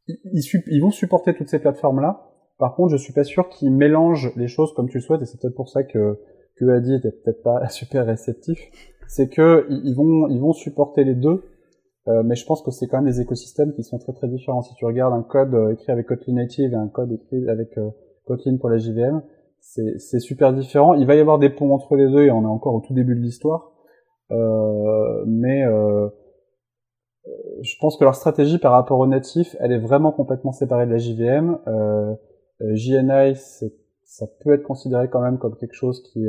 ils, 0.08 0.42
ils 0.66 0.80
vont 0.80 0.90
supporter 0.90 1.34
toutes 1.34 1.50
ces 1.50 1.58
plateformes-là. 1.58 2.26
Par 2.58 2.74
contre, 2.74 2.92
je 2.92 2.96
suis 2.96 3.12
pas 3.12 3.24
sûr 3.24 3.50
qu'ils 3.50 3.70
mélangent 3.70 4.32
les 4.36 4.48
choses 4.48 4.72
comme 4.72 4.88
tu 4.88 4.96
le 4.96 5.02
souhaites, 5.02 5.20
et 5.20 5.26
c'est 5.26 5.38
peut-être 5.38 5.54
pour 5.54 5.68
ça 5.68 5.82
que, 5.82 6.18
que 6.56 6.64
Adi 6.70 6.94
était 6.94 7.10
peut-être 7.10 7.42
pas 7.42 7.68
super 7.68 8.06
réceptif 8.06 8.58
c'est 9.10 9.28
que 9.28 9.66
ils 9.70 9.94
vont 9.94 10.28
ils 10.28 10.40
vont 10.40 10.52
supporter 10.52 11.02
les 11.02 11.16
deux, 11.16 11.42
euh, 12.06 12.22
mais 12.24 12.36
je 12.36 12.46
pense 12.46 12.62
que 12.62 12.70
c'est 12.70 12.86
quand 12.86 12.98
même 12.98 13.10
des 13.10 13.20
écosystèmes 13.20 13.72
qui 13.72 13.82
sont 13.82 13.98
très 13.98 14.12
très 14.12 14.28
différents. 14.28 14.62
Si 14.62 14.72
tu 14.76 14.84
regardes 14.84 15.12
un 15.12 15.22
code 15.22 15.52
euh, 15.52 15.72
écrit 15.72 15.90
avec 15.90 16.06
Kotlin 16.06 16.34
Native 16.34 16.72
et 16.72 16.76
un 16.76 16.86
code 16.86 17.10
écrit 17.10 17.48
avec 17.48 17.76
euh, 17.76 17.90
Kotlin 18.26 18.56
pour 18.58 18.70
la 18.70 18.78
JVM, 18.78 19.22
c'est 19.58 20.20
super 20.20 20.52
différent. 20.52 20.94
Il 20.94 21.06
va 21.06 21.16
y 21.16 21.20
avoir 21.20 21.40
des 21.40 21.50
ponts 21.50 21.74
entre 21.74 21.96
les 21.96 22.08
deux 22.08 22.22
et 22.22 22.30
on 22.30 22.42
est 22.42 22.46
encore 22.46 22.74
au 22.74 22.80
tout 22.80 22.94
début 22.94 23.16
de 23.16 23.20
l'histoire, 23.20 23.72
mais 24.30 25.64
je 27.60 27.74
pense 27.78 27.98
que 27.98 28.04
leur 28.04 28.14
stratégie 28.14 28.58
par 28.58 28.72
rapport 28.72 28.98
au 28.98 29.06
natif, 29.06 29.56
elle 29.60 29.72
est 29.72 29.78
vraiment 29.78 30.12
complètement 30.12 30.52
séparée 30.52 30.86
de 30.86 30.92
la 30.92 30.96
JVM. 30.96 31.58
JNI, 32.60 33.36
ça 33.36 34.26
peut 34.42 34.54
être 34.54 34.62
considéré 34.62 35.10
quand 35.10 35.20
même 35.20 35.38
comme 35.38 35.56
quelque 35.56 35.74
chose 35.74 36.02
qui 36.02 36.26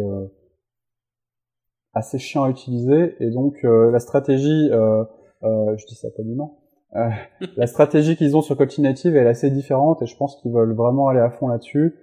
assez 1.94 2.20
chiant 2.20 2.44
à 2.44 2.50
utiliser 2.50 3.16
et 3.20 3.30
donc 3.32 3.64
euh, 3.64 3.92
la 3.92 4.00
stratégie, 4.00 4.70
euh, 4.72 5.04
euh, 5.44 5.76
je 5.78 5.86
dis 5.86 5.96
ça 5.96 6.10
poliment, 6.16 6.60
euh, 6.96 7.10
la 7.58 7.68
stratégie 7.68 8.16
qu'ils 8.16 8.36
ont 8.38 8.42
sur 8.42 8.58
Kotlin 8.58 8.84
Native 8.84 9.16
elle 9.16 9.28
est 9.28 9.32
assez 9.32 9.50
différente 9.50 10.02
et 10.02 10.06
je 10.06 10.16
pense 10.16 10.38
qu'ils 10.38 10.52
veulent 10.52 10.74
vraiment 10.74 11.08
aller 11.08 11.20
à 11.20 11.30
fond 11.30 11.48
là-dessus. 11.48 11.96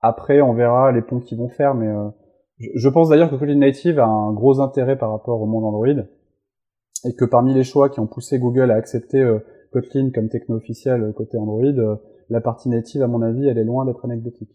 Après 0.00 0.40
on 0.40 0.54
verra 0.54 0.92
les 0.92 1.02
ponts 1.02 1.20
qu'ils 1.20 1.38
vont 1.38 1.48
faire 1.48 1.74
mais 1.74 1.92
je, 2.58 2.88
pense 2.88 3.08
d'ailleurs 3.08 3.30
que 3.30 3.36
Kotlin 3.36 3.56
Native 3.56 3.98
a 3.98 4.06
un 4.06 4.32
gros 4.32 4.60
intérêt 4.60 4.96
par 4.96 5.10
rapport 5.10 5.40
au 5.40 5.46
monde 5.46 5.64
Android 5.64 6.04
et 7.04 7.14
que 7.14 7.24
parmi 7.24 7.54
les 7.54 7.64
choix 7.64 7.88
qui 7.88 8.00
ont 8.00 8.06
poussé 8.06 8.38
Google 8.38 8.70
à 8.70 8.74
accepter 8.74 9.24
Kotlin 9.72 10.10
comme 10.12 10.28
techno 10.28 10.56
officiel 10.56 11.12
côté 11.16 11.36
Android, 11.36 11.98
la 12.28 12.40
partie 12.40 12.68
native 12.68 13.02
à 13.02 13.06
mon 13.06 13.22
avis 13.22 13.46
elle 13.46 13.58
est 13.58 13.64
loin 13.64 13.84
d'être 13.84 14.04
anecdotique. 14.04 14.50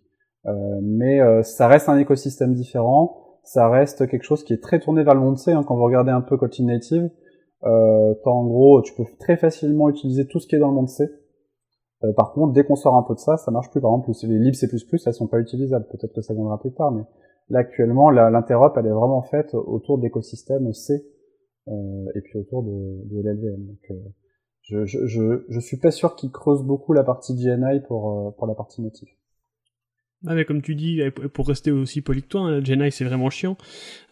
mais 0.82 1.22
ça 1.44 1.68
reste 1.68 1.88
un 1.88 1.98
écosystème 1.98 2.54
différent 2.54 3.27
ça 3.48 3.70
reste 3.70 4.08
quelque 4.10 4.24
chose 4.24 4.44
qui 4.44 4.54
est 4.54 4.62
très 4.62 4.80
tourné 4.80 5.04
vers 5.04 5.16
le 5.16 5.22
monde 5.22 5.38
C. 5.38 5.54
Hein, 5.54 5.64
quand 5.66 5.76
vous 5.76 5.86
regardez 5.86 6.12
un 6.12 6.22
peu 6.22 6.36
Kotlin 6.36 6.66
Native, 6.66 7.10
euh, 7.64 8.14
en 8.26 8.46
gros, 8.46 8.82
tu 8.82 8.94
peux 8.94 9.06
très 9.20 9.38
facilement 9.38 9.90
utiliser 9.90 10.28
tout 10.28 10.40
ce 10.40 10.48
qui 10.48 10.56
est 10.56 10.60
dans 10.60 10.68
le 10.68 10.74
monde 10.74 10.90
C. 10.90 11.10
Euh, 12.04 12.12
par 12.12 12.34
contre, 12.34 12.52
dès 12.52 12.66
qu'on 12.66 12.76
sort 12.76 12.98
un 12.98 13.04
peu 13.04 13.14
de 13.14 13.20
ça, 13.20 13.38
ça 13.38 13.50
marche 13.50 13.72
plus. 13.72 13.80
Par 13.80 13.92
exemple, 13.92 14.12
les 14.24 14.38
libs 14.38 14.54
C++, 14.54 14.68
elles 14.68 15.14
sont 15.14 15.28
pas 15.28 15.40
utilisables. 15.40 15.88
Peut-être 15.90 16.14
que 16.14 16.22
ça 16.22 16.34
viendra 16.34 16.60
plus 16.60 16.74
tard, 16.74 16.92
mais 16.92 17.04
là 17.50 17.60
actuellement, 17.60 18.10
l'interop, 18.10 18.74
elle 18.78 18.88
est 18.88 18.92
vraiment 18.92 19.22
faite 19.22 19.54
autour 19.54 19.98
de 19.98 20.04
l'écosystème 20.04 20.74
C 20.74 21.06
euh, 21.70 22.06
et 22.16 22.22
puis 22.22 22.38
autour 22.40 22.64
de, 22.64 22.70
de 23.06 23.22
l'LVM. 23.22 23.66
Donc, 23.66 23.92
euh, 23.92 23.96
je, 24.62 24.86
je, 24.86 25.06
je, 25.06 25.46
je, 25.48 25.60
suis 25.62 25.78
pas 25.78 25.92
sûr 25.92 26.16
qu'ils 26.16 26.32
creusent 26.32 26.64
beaucoup 26.64 26.92
la 26.92 27.06
partie 27.06 27.34
GNI 27.34 27.80
pour, 27.88 28.28
euh, 28.28 28.32
pour 28.32 28.46
la 28.46 28.56
partie 28.56 28.82
native. 28.82 29.08
Ah 30.26 30.34
mais 30.34 30.46
comme 30.46 30.64
tu 30.64 30.74
dis, 30.74 31.02
pour 31.34 31.48
rester 31.48 31.72
aussi 31.72 32.02
poli 32.02 32.24
que 32.24 32.28
toi, 32.28 32.42
hein, 32.42 32.64
Jenai 32.64 32.90
c'est 32.90 33.06
vraiment 33.06 33.30
chiant. 33.30 33.56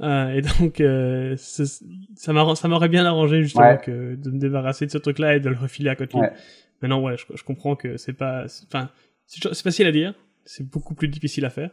Euh, 0.01 0.29
et 0.29 0.41
donc 0.41 0.79
euh, 0.79 1.35
ça 1.37 2.67
m'aurait 2.67 2.89
bien 2.89 3.05
arrangé 3.05 3.41
justement 3.41 3.77
que 3.77 4.15
de 4.15 4.29
me 4.29 4.37
débarrasser 4.37 4.85
de 4.85 4.91
ce 4.91 4.99
truc-là 4.99 5.35
et 5.35 5.39
de 5.39 5.49
le 5.49 5.57
refiler 5.57 5.89
à 5.89 5.95
Kotlin. 5.95 6.21
Ouais. 6.21 6.33
Maintenant 6.81 7.01
ouais, 7.01 7.15
je, 7.17 7.25
je, 7.35 7.43
comprends 7.43 7.75
que 7.75 7.97
c'est 7.97 8.13
pas, 8.13 8.45
enfin 8.67 8.89
c'est 9.25 9.63
facile 9.63 9.87
à 9.87 9.91
dire, 9.91 10.13
c'est 10.43 10.69
beaucoup 10.69 10.93
plus 10.93 11.07
difficile 11.07 11.45
à 11.45 11.49
faire. 11.49 11.71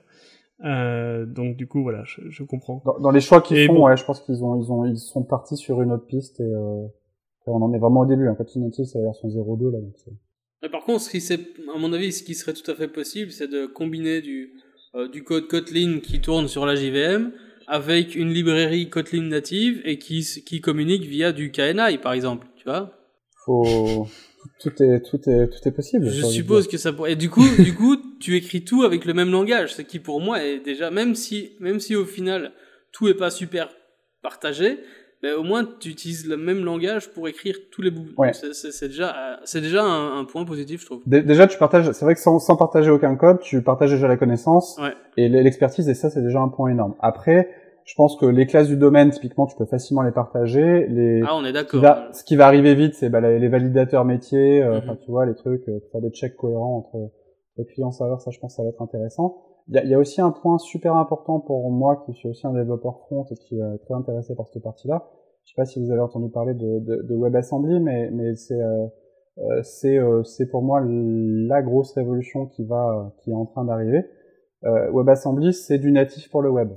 Euh, 0.65 1.27
donc 1.27 1.57
du 1.57 1.67
coup 1.67 1.83
voilà, 1.83 2.03
je, 2.05 2.23
je 2.29 2.43
comprends. 2.45 2.83
Dans, 2.87 2.99
dans, 3.01 3.11
les 3.11 3.21
choix 3.21 3.43
qu'ils 3.43 3.67
font, 3.67 3.85
ouais, 3.85 3.97
je 3.97 4.05
pense 4.05 4.21
qu'ils 4.21 4.43
ont 4.45 4.57
ils 4.63 4.73
ont 4.73 4.85
ils 4.87 4.97
sont 4.97 5.25
partis 5.25 5.57
sur 5.57 5.83
une 5.83 5.93
autre 5.93 6.07
piste 6.07 6.41
et 6.41 6.45
euh, 6.45 6.87
on 7.47 7.61
en 7.61 7.73
est 7.75 7.79
vraiment 7.79 8.01
au 8.01 8.07
début. 8.07 8.29
Hein. 8.29 8.35
Kotlin 8.35 8.63
Native 8.63 8.87
c'est 8.87 8.99
la 8.99 9.05
version 9.05 9.29
0.2 9.29 9.73
là 9.73 9.79
donc 9.79 9.95
c'est 10.63 10.69
par 10.69 10.85
contre, 10.85 11.03
ce 11.03 11.11
qui 11.11 11.33
à 11.33 11.79
mon 11.79 11.93
avis, 11.93 12.13
ce 12.13 12.23
qui 12.23 12.35
serait 12.35 12.53
tout 12.53 12.71
à 12.71 12.75
fait 12.75 12.89
possible, 12.89 13.33
c'est 13.33 13.49
de 13.49 13.67
combiner 13.67 14.21
du, 14.21 14.53
euh, 14.95 15.09
du 15.09 15.25
code 15.25 15.49
Kotlin 15.49 15.99
qui 16.01 16.21
tourne 16.21 16.47
sur 16.47 16.67
la 16.67 16.77
JVM 16.77 17.33
avec 17.67 18.15
une 18.15 18.33
librairie 18.33 18.89
Kotlin 18.89 19.23
native 19.23 19.81
et 19.85 19.99
qui, 19.99 20.25
qui 20.47 20.61
communique 20.61 21.05
via 21.05 21.33
du 21.33 21.51
KNI, 21.51 21.99
par 21.99 22.13
exemple, 22.13 22.47
tu 22.57 22.65
vois 22.65 22.93
Faut... 23.45 24.07
Tout 24.61 24.83
est, 24.83 25.01
tout 25.03 25.21
est, 25.29 25.49
tout 25.49 25.69
est 25.69 25.73
possible. 25.73 26.09
Je 26.09 26.25
suppose 26.25 26.69
que 26.69 26.77
ça 26.77 26.93
pourrait. 26.93 27.13
Et 27.13 27.17
du 27.17 27.31
coup, 27.31 27.45
du 27.59 27.75
coup, 27.75 27.97
tu 28.21 28.37
écris 28.37 28.65
tout 28.65 28.83
avec 28.83 29.05
le 29.05 29.15
même 29.15 29.31
langage, 29.31 29.75
ce 29.75 29.83
qui 29.83 29.99
pour 29.99 30.21
moi 30.21 30.45
est 30.45 30.61
déjà, 30.61 30.91
même 30.91 31.15
si, 31.15 31.53
même 31.61 31.81
si 31.81 31.97
au 31.97 32.05
final 32.05 32.53
tout 32.93 33.09
est 33.09 33.15
pas 33.15 33.31
super 33.31 33.69
partagé, 34.23 34.79
mais 35.23 35.33
au 35.33 35.43
moins 35.43 35.65
tu 35.79 35.89
utilises 35.89 36.27
le 36.27 36.37
même 36.37 36.65
langage 36.65 37.11
pour 37.11 37.29
écrire 37.29 37.57
tous 37.71 37.83
les 37.83 37.91
bouts. 37.91 38.09
Ouais. 38.19 38.33
C'est 38.33 38.89
déjà, 38.89 39.41
c'est 39.45 39.61
déjà 39.61 39.83
un, 39.83 40.21
un, 40.21 40.25
point 40.25 40.45
positif, 40.45 40.81
je 40.81 40.87
trouve. 40.87 41.03
déjà, 41.07 41.47
tu 41.47 41.59
partages. 41.59 41.91
C'est 41.93 42.05
vrai 42.05 42.15
que 42.15 42.21
sans, 42.21 42.39
sans, 42.39 42.57
partager 42.57 42.91
aucun 42.91 43.17
code, 43.17 43.41
tu 43.41 43.63
partages 43.63 43.91
déjà 43.91 44.09
la 44.09 44.17
connaissance 44.17 44.79
ouais. 44.83 44.95
et 45.17 45.29
l'expertise, 45.29 45.89
et 45.89 45.95
ça, 45.95 46.11
c'est 46.11 46.23
déjà 46.23 46.41
un 46.41 46.49
point 46.49 46.71
énorme. 46.71 46.95
Après, 47.01 47.49
je 47.85 47.95
pense 47.95 48.17
que 48.17 48.27
les 48.27 48.47
classes 48.47 48.69
du 48.69 48.77
domaine, 48.77 49.11
typiquement, 49.11 49.47
tu 49.47 49.57
peux 49.57 49.67
facilement 49.67 50.03
les 50.03 50.13
partager. 50.13 50.87
Les... 50.89 51.23
Ah, 51.27 51.37
on 51.37 51.45
est 51.45 51.53
d'accord. 51.53 51.83
Ce, 52.13 52.25
qui 52.25 52.37
va 52.37 52.47
arriver 52.47 52.75
vite, 52.75 52.95
c'est 52.95 53.09
bah, 53.09 53.21
les 53.21 53.49
validateurs 53.49 54.05
métiers, 54.05 54.63
euh, 54.63 54.79
enfin, 54.79 54.97
tu 55.05 55.11
vois, 55.11 55.27
les 55.27 55.35
trucs, 55.35 55.69
euh, 55.69 55.81
faire 55.91 56.01
des 56.01 56.11
checks 56.11 56.37
cohérents 56.37 56.79
entre 56.79 57.11
le 57.59 57.65
client 57.65 57.91
serveur, 57.91 58.21
ça, 58.21 58.31
je 58.31 58.39
pense, 58.39 58.57
ça 58.57 58.63
va 58.63 58.71
être 58.71 58.83
intéressant. 58.83 59.52
Il 59.69 59.81
y 59.85 59.89
y 59.89 59.95
a, 59.95 59.99
aussi 59.99 60.21
un 60.21 60.31
point 60.31 60.59
super 60.59 60.97
important 60.97 61.41
pour 61.41 61.71
moi, 61.71 62.03
qui 62.05 62.13
suis 62.15 62.29
aussi 62.29 62.47
un 62.47 62.53
développeur 62.53 62.99
front 63.01 63.25
et 63.31 63.35
qui 63.35 63.59
est 63.61 63.79
très 63.79 63.95
intéressé 63.95 64.35
par 64.35 64.49
cette 64.49 64.63
partie-là. 64.63 65.09
Je 65.45 65.51
sais 65.51 65.57
pas 65.57 65.65
si 65.65 65.81
vous 65.81 65.91
avez 65.91 66.01
entendu 66.01 66.31
parler 66.31 66.55
de, 66.55 66.79
de, 66.81 67.03
de 67.03 67.15
WebAssembly, 67.15 67.81
mais, 67.81 68.11
mais 68.11 68.35
c'est 68.37 68.61
euh, 68.61 68.87
euh 69.39 69.63
c'est 69.63 69.99
euh, 69.99 70.23
c'est 70.25 70.47
pour 70.47 70.63
moi 70.63 70.81
la 70.85 71.63
grosse 71.63 71.93
révolution 71.93 72.47
qui 72.47 72.65
va 72.65 73.13
qui 73.19 73.31
est 73.31 73.35
en 73.35 73.47
train 73.47 73.65
d'arriver. 73.65 74.05
Euh, 74.65 74.91
WebAssembly, 74.93 75.53
c'est 75.53 75.79
du 75.79 75.91
natif 75.91 76.31
pour 76.31 76.43
le 76.43 76.51
web. 76.51 76.71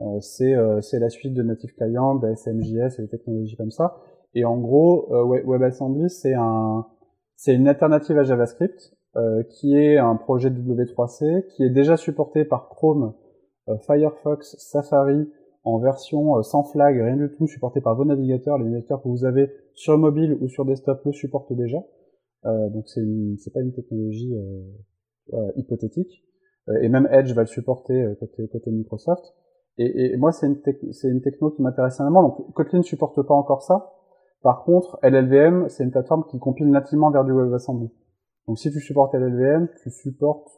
Euh, 0.00 0.20
c'est 0.20 0.54
c'est 0.82 0.98
la 0.98 1.10
suite 1.10 1.34
de 1.34 1.42
Native 1.42 1.74
Client, 1.74 2.16
de 2.16 2.34
SMJS 2.34 2.98
et 2.98 3.02
des 3.02 3.08
technologies 3.08 3.56
comme 3.56 3.70
ça. 3.70 3.96
Et 4.34 4.44
en 4.44 4.58
gros, 4.58 5.08
WebAssembly, 5.46 6.10
c'est 6.10 6.34
un 6.34 6.86
c'est 7.36 7.54
une 7.54 7.68
alternative 7.68 8.18
à 8.18 8.24
JavaScript 8.24 8.97
euh, 9.18 9.42
qui 9.42 9.74
est 9.74 9.98
un 9.98 10.14
projet 10.14 10.48
W3C 10.48 11.48
qui 11.48 11.64
est 11.64 11.70
déjà 11.70 11.96
supporté 11.96 12.44
par 12.44 12.68
Chrome, 12.68 13.14
euh, 13.68 13.76
Firefox, 13.78 14.54
Safari 14.58 15.28
en 15.64 15.78
version 15.78 16.36
euh, 16.36 16.42
sans 16.42 16.62
flag, 16.62 17.00
rien 17.00 17.16
du 17.16 17.28
tout, 17.36 17.48
supporté 17.48 17.80
par 17.80 17.96
vos 17.96 18.04
navigateurs. 18.04 18.58
Les 18.58 18.64
navigateurs 18.66 19.02
que 19.02 19.08
vous 19.08 19.24
avez 19.24 19.50
sur 19.74 19.98
mobile 19.98 20.38
ou 20.40 20.48
sur 20.48 20.64
desktop 20.64 21.04
le 21.04 21.12
supportent 21.12 21.52
déjà. 21.52 21.78
donc 22.44 22.84
c'est 22.86 23.02
c'est 23.38 23.52
pas 23.52 23.60
une 23.60 23.72
technologie 23.72 24.34
hypothétique. 25.56 26.24
et 26.80 26.88
même 26.88 27.08
Edge 27.10 27.32
va 27.32 27.42
le 27.42 27.48
supporter 27.48 28.14
côté 28.20 28.46
côté 28.46 28.70
Microsoft. 28.70 29.34
Et, 29.78 30.12
et 30.12 30.16
moi 30.16 30.30
c'est 30.30 30.46
une 30.46 30.60
une 31.04 31.22
techno 31.22 31.50
qui 31.50 31.62
m'intéresse 31.62 31.98
énormément. 31.98 32.22
Donc 32.22 32.54
Kotlin 32.54 32.78
ne 32.78 32.84
supporte 32.84 33.20
pas 33.22 33.34
encore 33.34 33.62
ça. 33.62 33.94
Par 34.42 34.62
contre, 34.62 35.00
LLVM, 35.02 35.68
c'est 35.68 35.82
une 35.82 35.90
plateforme 35.90 36.24
qui 36.30 36.38
compile 36.38 36.70
nativement 36.70 37.10
vers 37.10 37.24
du 37.24 37.32
WebAssembly. 37.32 37.90
Donc 38.48 38.58
si 38.58 38.72
tu 38.72 38.80
supportes 38.80 39.14
LLVM, 39.14 39.68
tu 39.82 39.90
supportes 39.90 40.50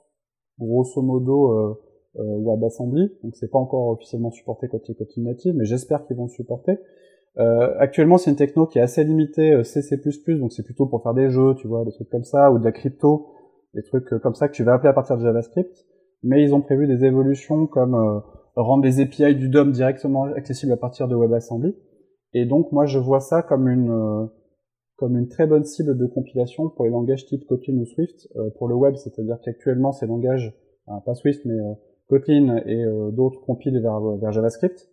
grosso 0.59 1.03
modo 1.03 1.53
euh, 1.53 1.75
euh, 2.17 2.39
WebAssembly. 2.39 3.13
Donc 3.23 3.37
c'est 3.37 3.51
pas 3.51 3.59
encore 3.59 3.89
officiellement 3.89 4.31
supporté 4.31 4.69
côté 4.69 4.95
Kotlin 4.95 5.25
native, 5.25 5.55
mais 5.57 5.67
j'espère 5.67 6.07
qu'ils 6.07 6.17
vont 6.17 6.25
le 6.25 6.31
supporter. 6.31 6.79
Euh, 7.39 7.75
actuellement, 7.79 8.17
c'est 8.19 8.31
une 8.31 8.37
techno 8.37 8.67
qui 8.67 8.79
est 8.79 8.83
assez 8.83 9.05
limitée 9.05 9.53
euh, 9.53 9.63
C++, 9.63 9.81
donc 10.29 10.53
c'est 10.53 10.65
plutôt 10.65 10.87
pour 10.87 11.03
faire 11.03 11.15
des 11.15 11.31
jeux, 11.31 11.55
tu 11.57 11.69
vois, 11.69 11.85
des 11.85 11.93
trucs 11.93 12.09
comme 12.09 12.25
ça, 12.25 12.51
ou 12.51 12.59
de 12.59 12.65
la 12.65 12.73
crypto, 12.73 13.29
des 13.75 13.83
trucs 13.83 14.13
euh, 14.13 14.19
comme 14.19 14.35
ça 14.35 14.49
que 14.49 14.55
tu 14.55 14.65
vas 14.65 14.75
appeler 14.75 14.89
à 14.89 14.93
partir 14.93 15.17
de 15.17 15.23
JavaScript. 15.23 15.87
Mais 16.23 16.43
ils 16.43 16.55
ont 16.55 16.61
prévu 16.61 16.87
des 16.87 17.05
évolutions 17.05 17.67
comme 17.67 18.23
rendre 18.55 18.85
les 18.85 19.01
API 19.01 19.35
du 19.35 19.49
DOM 19.49 19.73
directement 19.73 20.25
accessibles 20.25 20.73
à 20.73 20.77
partir 20.77 21.09
de 21.09 21.15
WebAssembly. 21.15 21.75
Et 22.35 22.45
donc 22.45 22.73
moi 22.73 22.87
je 22.87 22.99
vois 22.99 23.21
ça 23.21 23.43
comme 23.43 23.69
une 23.69 23.91
euh, 23.91 24.27
comme 25.01 25.17
une 25.17 25.29
très 25.29 25.47
bonne 25.47 25.65
cible 25.65 25.97
de 25.97 26.07
compilation 26.07 26.69
pour 26.69 26.85
les 26.85 26.91
langages 26.91 27.27
type 27.27 27.47
Kotlin 27.47 27.79
ou 27.79 27.87
Swift 27.87 28.29
euh, 28.37 28.51
pour 28.51 28.69
le 28.69 28.75
web, 28.75 28.95
c'est-à-dire 28.97 29.39
qu'actuellement 29.43 29.93
ces 29.93 30.07
langages, 30.07 30.55
pas 31.07 31.15
Swift 31.15 31.45
mais 31.45 31.59
euh, 31.59 31.73
Kotlin 32.09 32.61
et 32.67 32.85
d'autres 33.13 33.41
compilent 33.41 33.81
vers, 33.81 34.01
vers 34.01 34.33
JavaScript 34.33 34.91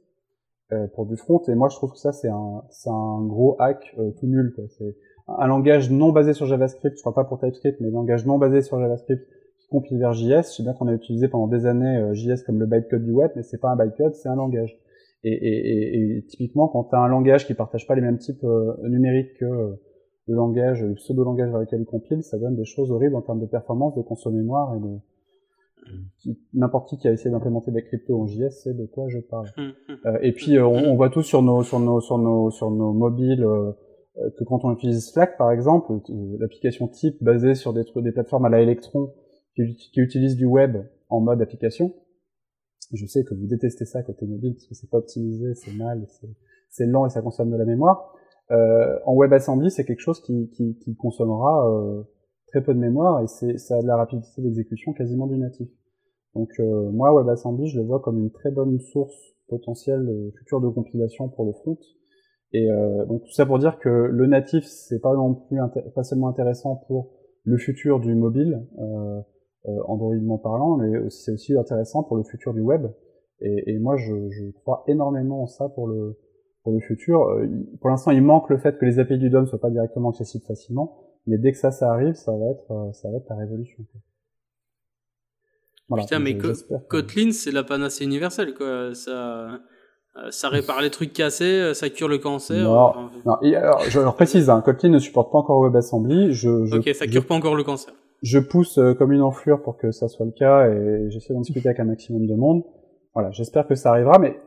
pour 0.93 1.07
du 1.07 1.17
front. 1.17 1.41
Et 1.47 1.55
moi 1.55 1.67
je 1.69 1.75
trouve 1.75 1.91
que 1.91 1.97
ça 1.97 2.11
c'est 2.11 2.29
un 2.29 2.61
un 2.85 3.25
gros 3.25 3.55
hack 3.59 3.95
tout 4.19 4.27
nul. 4.27 4.53
C'est 4.77 4.95
un 5.27 5.47
langage 5.47 5.89
non 5.89 6.11
basé 6.11 6.33
sur 6.33 6.45
JavaScript, 6.45 6.95
je 6.95 7.03
parle 7.03 7.15
pas 7.15 7.23
pour 7.23 7.39
TypeScript, 7.39 7.81
mais 7.81 7.87
un 7.87 7.91
langage 7.91 8.25
non 8.27 8.37
basé 8.37 8.61
sur 8.61 8.79
JavaScript 8.79 9.27
qui 9.59 9.67
compile 9.67 9.97
vers 9.97 10.13
JS. 10.13 10.51
Je 10.51 10.57
sais 10.57 10.63
bien 10.63 10.73
qu'on 10.73 10.87
a 10.87 10.93
utilisé 10.93 11.27
pendant 11.27 11.47
des 11.47 11.65
années 11.65 12.13
JS 12.13 12.43
comme 12.45 12.59
le 12.59 12.67
bytecode 12.67 13.03
du 13.03 13.11
web, 13.11 13.31
mais 13.35 13.41
c'est 13.41 13.59
pas 13.59 13.69
un 13.69 13.75
bytecode, 13.75 14.13
c'est 14.13 14.29
un 14.29 14.35
langage. 14.35 14.79
Et, 15.23 15.31
et, 15.31 16.17
et, 16.17 16.25
typiquement, 16.25 16.67
quand 16.67 16.85
tu 16.85 16.95
as 16.95 16.99
un 16.99 17.07
langage 17.07 17.47
qui 17.47 17.53
partage 17.53 17.87
pas 17.87 17.95
les 17.95 18.01
mêmes 18.01 18.17
types 18.17 18.43
euh, 18.43 18.75
numériques 18.87 19.33
que 19.39 19.45
euh, 19.45 19.73
le 20.27 20.35
langage, 20.35 20.83
le 20.83 20.95
pseudo-langage 20.95 21.49
vers 21.49 21.59
lequel 21.59 21.81
il 21.81 21.85
compile, 21.85 22.23
ça 22.23 22.37
donne 22.37 22.55
des 22.55 22.65
choses 22.65 22.91
horribles 22.91 23.15
en 23.15 23.21
termes 23.21 23.39
de 23.39 23.45
performance, 23.45 23.95
de 23.95 24.01
conso-mémoire 24.01 24.75
et 24.75 24.79
de 24.79 24.97
n'importe 26.53 26.89
qui 26.89 26.97
qui 26.97 27.07
a 27.07 27.13
essayé 27.13 27.31
d'implémenter 27.31 27.71
des 27.71 27.81
cryptos 27.81 28.19
en 28.19 28.27
JS 28.27 28.49
sait 28.49 28.73
de 28.73 28.85
quoi 28.85 29.07
je 29.07 29.19
parle. 29.19 29.47
Hum, 29.57 29.71
hum. 29.87 29.97
euh, 30.05 30.19
et 30.21 30.33
puis 30.33 30.59
on, 30.59 30.73
on, 30.73 30.95
voit 30.95 31.09
tous 31.09 31.23
sur 31.23 31.41
nos 31.41 31.63
sur 31.63 31.79
nos 31.79 32.01
sur 32.01 32.17
nos 32.17 32.51
sur 32.51 32.71
nos 32.71 32.91
mobiles 32.91 33.45
que 34.37 34.43
quand 34.43 34.65
on 34.65 34.73
utilise 34.73 35.11
Slack 35.11 35.37
par 35.37 35.51
exemple, 35.51 35.93
l'application 36.39 36.87
type 36.87 37.23
basée 37.23 37.55
sur 37.55 37.71
des 37.71 37.83
des 37.95 38.11
plateformes 38.11 38.45
à 38.45 38.49
la 38.49 38.61
Electron 38.61 39.13
qui, 39.55 39.75
qui 39.75 40.01
utilisent 40.01 40.35
du 40.35 40.45
web 40.45 40.77
en 41.09 41.21
mode 41.21 41.41
application, 41.41 41.93
je 42.93 43.05
sais 43.05 43.23
que 43.23 43.33
vous 43.33 43.47
détestez 43.47 43.85
ça 43.85 44.03
côté 44.03 44.25
mobile 44.25 44.53
parce 44.53 44.67
que 44.67 44.75
c'est 44.75 44.89
pas 44.89 44.97
optimisé, 44.97 45.53
c'est 45.55 45.73
mal, 45.73 46.05
c'est 46.69 46.85
lent 46.85 47.05
et 47.05 47.09
ça 47.09 47.21
consomme 47.21 47.51
de 47.51 47.57
la 47.57 47.65
mémoire. 47.65 48.13
Euh, 48.51 48.97
en 49.05 49.15
WebAssembly, 49.15 49.71
c'est 49.71 49.85
quelque 49.85 50.01
chose 50.01 50.21
qui, 50.21 50.49
qui, 50.51 50.77
qui 50.77 50.95
consommera 50.95 51.69
euh, 51.69 52.03
très 52.47 52.63
peu 52.63 52.73
de 52.73 52.79
mémoire 52.79 53.21
et 53.21 53.27
c'est 53.27 53.57
ça 53.57 53.77
a 53.77 53.81
de 53.81 53.87
la 53.87 53.97
rapidité 53.97 54.41
d'exécution 54.41 54.93
quasiment 54.93 55.27
du 55.27 55.37
natif. 55.37 55.69
Donc 56.33 56.49
euh, 56.59 56.91
moi, 56.91 57.13
WebAssembly, 57.13 57.67
je 57.67 57.79
le 57.79 57.85
vois 57.85 57.99
comme 57.99 58.19
une 58.19 58.31
très 58.31 58.51
bonne 58.51 58.79
source 58.79 59.15
potentielle 59.49 60.07
euh, 60.07 60.31
future 60.37 60.61
de 60.61 60.69
compilation 60.69 61.29
pour 61.29 61.45
le 61.45 61.53
front. 61.53 61.77
Et 62.53 62.71
euh, 62.71 63.05
donc 63.05 63.23
tout 63.23 63.31
ça 63.31 63.45
pour 63.45 63.59
dire 63.59 63.79
que 63.79 63.89
le 63.89 64.27
natif, 64.27 64.63
c'est 64.65 64.99
pas 64.99 65.13
non 65.13 65.33
plus 65.33 65.59
pas 65.93 66.03
seulement 66.03 66.29
intéressant 66.29 66.77
pour 66.87 67.11
le 67.43 67.57
futur 67.57 67.99
du 67.99 68.15
mobile. 68.15 68.65
Euh, 68.79 69.21
euh, 69.67 69.81
Androidement 69.87 70.37
parlant, 70.37 70.77
mais 70.77 71.09
c'est 71.09 71.33
aussi 71.33 71.57
intéressant 71.57 72.03
pour 72.03 72.15
le 72.15 72.23
futur 72.23 72.53
du 72.53 72.61
web. 72.61 72.87
Et, 73.41 73.71
et 73.71 73.79
moi, 73.79 73.97
je, 73.97 74.29
je, 74.29 74.51
crois 74.51 74.83
énormément 74.87 75.43
en 75.43 75.47
ça 75.47 75.67
pour 75.69 75.87
le 75.87 76.17
pour 76.67 76.73
le 76.73 76.81
futur. 76.81 77.29
Euh, 77.29 77.47
pour 77.79 77.89
l'instant, 77.89 78.11
il 78.11 78.21
manque 78.21 78.49
le 78.49 78.57
fait 78.57 78.77
que 78.77 78.83
les 78.83 78.99
API 78.99 79.17
du 79.17 79.29
DOM 79.29 79.47
soient 79.47 79.57
pas 79.57 79.69
directement 79.69 80.09
accessibles 80.09 80.43
facilement, 80.45 80.97
mais 81.25 81.37
dès 81.37 81.53
que 81.53 81.57
ça, 81.57 81.71
ça 81.71 81.89
arrive, 81.89 82.15
ça 82.15 82.33
va 82.33 82.51
être 82.51 82.71
euh, 82.71 82.91
ça 82.91 83.09
va 83.09 83.17
être 83.17 83.29
la 83.29 83.37
révolution. 83.37 83.85
Voilà, 85.87 86.03
Putain, 86.03 86.19
mais 86.19 86.37
Kotlin, 86.89 87.31
c'est 87.31 87.51
la 87.51 87.63
panacée 87.63 88.03
universelle, 88.03 88.53
quoi. 88.53 88.93
Ça, 88.93 89.61
ça 90.31 90.49
répare 90.49 90.81
les 90.81 90.89
trucs 90.89 91.13
cassés, 91.13 91.73
ça 91.73 91.89
cure 91.89 92.09
le 92.09 92.17
cancer. 92.17 92.65
Non, 92.65 93.09
non. 93.25 93.37
Et 93.41 93.55
alors, 93.55 93.79
je 93.87 94.01
leur 94.01 94.15
précise, 94.15 94.49
hein, 94.49 94.61
Kotlin 94.61 94.89
ne 94.89 94.99
supporte 94.99 95.31
pas 95.31 95.37
encore 95.37 95.61
WebAssembly. 95.61 96.33
Je, 96.33 96.65
je, 96.65 96.75
ok, 96.75 96.89
ça 96.93 97.07
cure 97.07 97.25
pas 97.25 97.35
encore 97.35 97.55
le 97.55 97.63
cancer 97.63 97.93
je 98.21 98.39
pousse 98.39 98.77
euh, 98.77 98.93
comme 98.93 99.11
une 99.11 99.21
enflure 99.21 99.61
pour 99.61 99.77
que 99.77 99.91
ça 99.91 100.07
soit 100.07 100.25
le 100.25 100.31
cas 100.31 100.69
et 100.69 101.09
j'essaie 101.09 101.33
d'en 101.33 101.41
discuter 101.41 101.69
avec 101.69 101.79
un 101.79 101.85
maximum 101.85 102.25
de 102.25 102.35
monde. 102.35 102.63
Voilà, 103.13 103.31
j'espère 103.31 103.67
que 103.67 103.75
ça 103.75 103.91
arrivera, 103.91 104.19
mais 104.19 104.39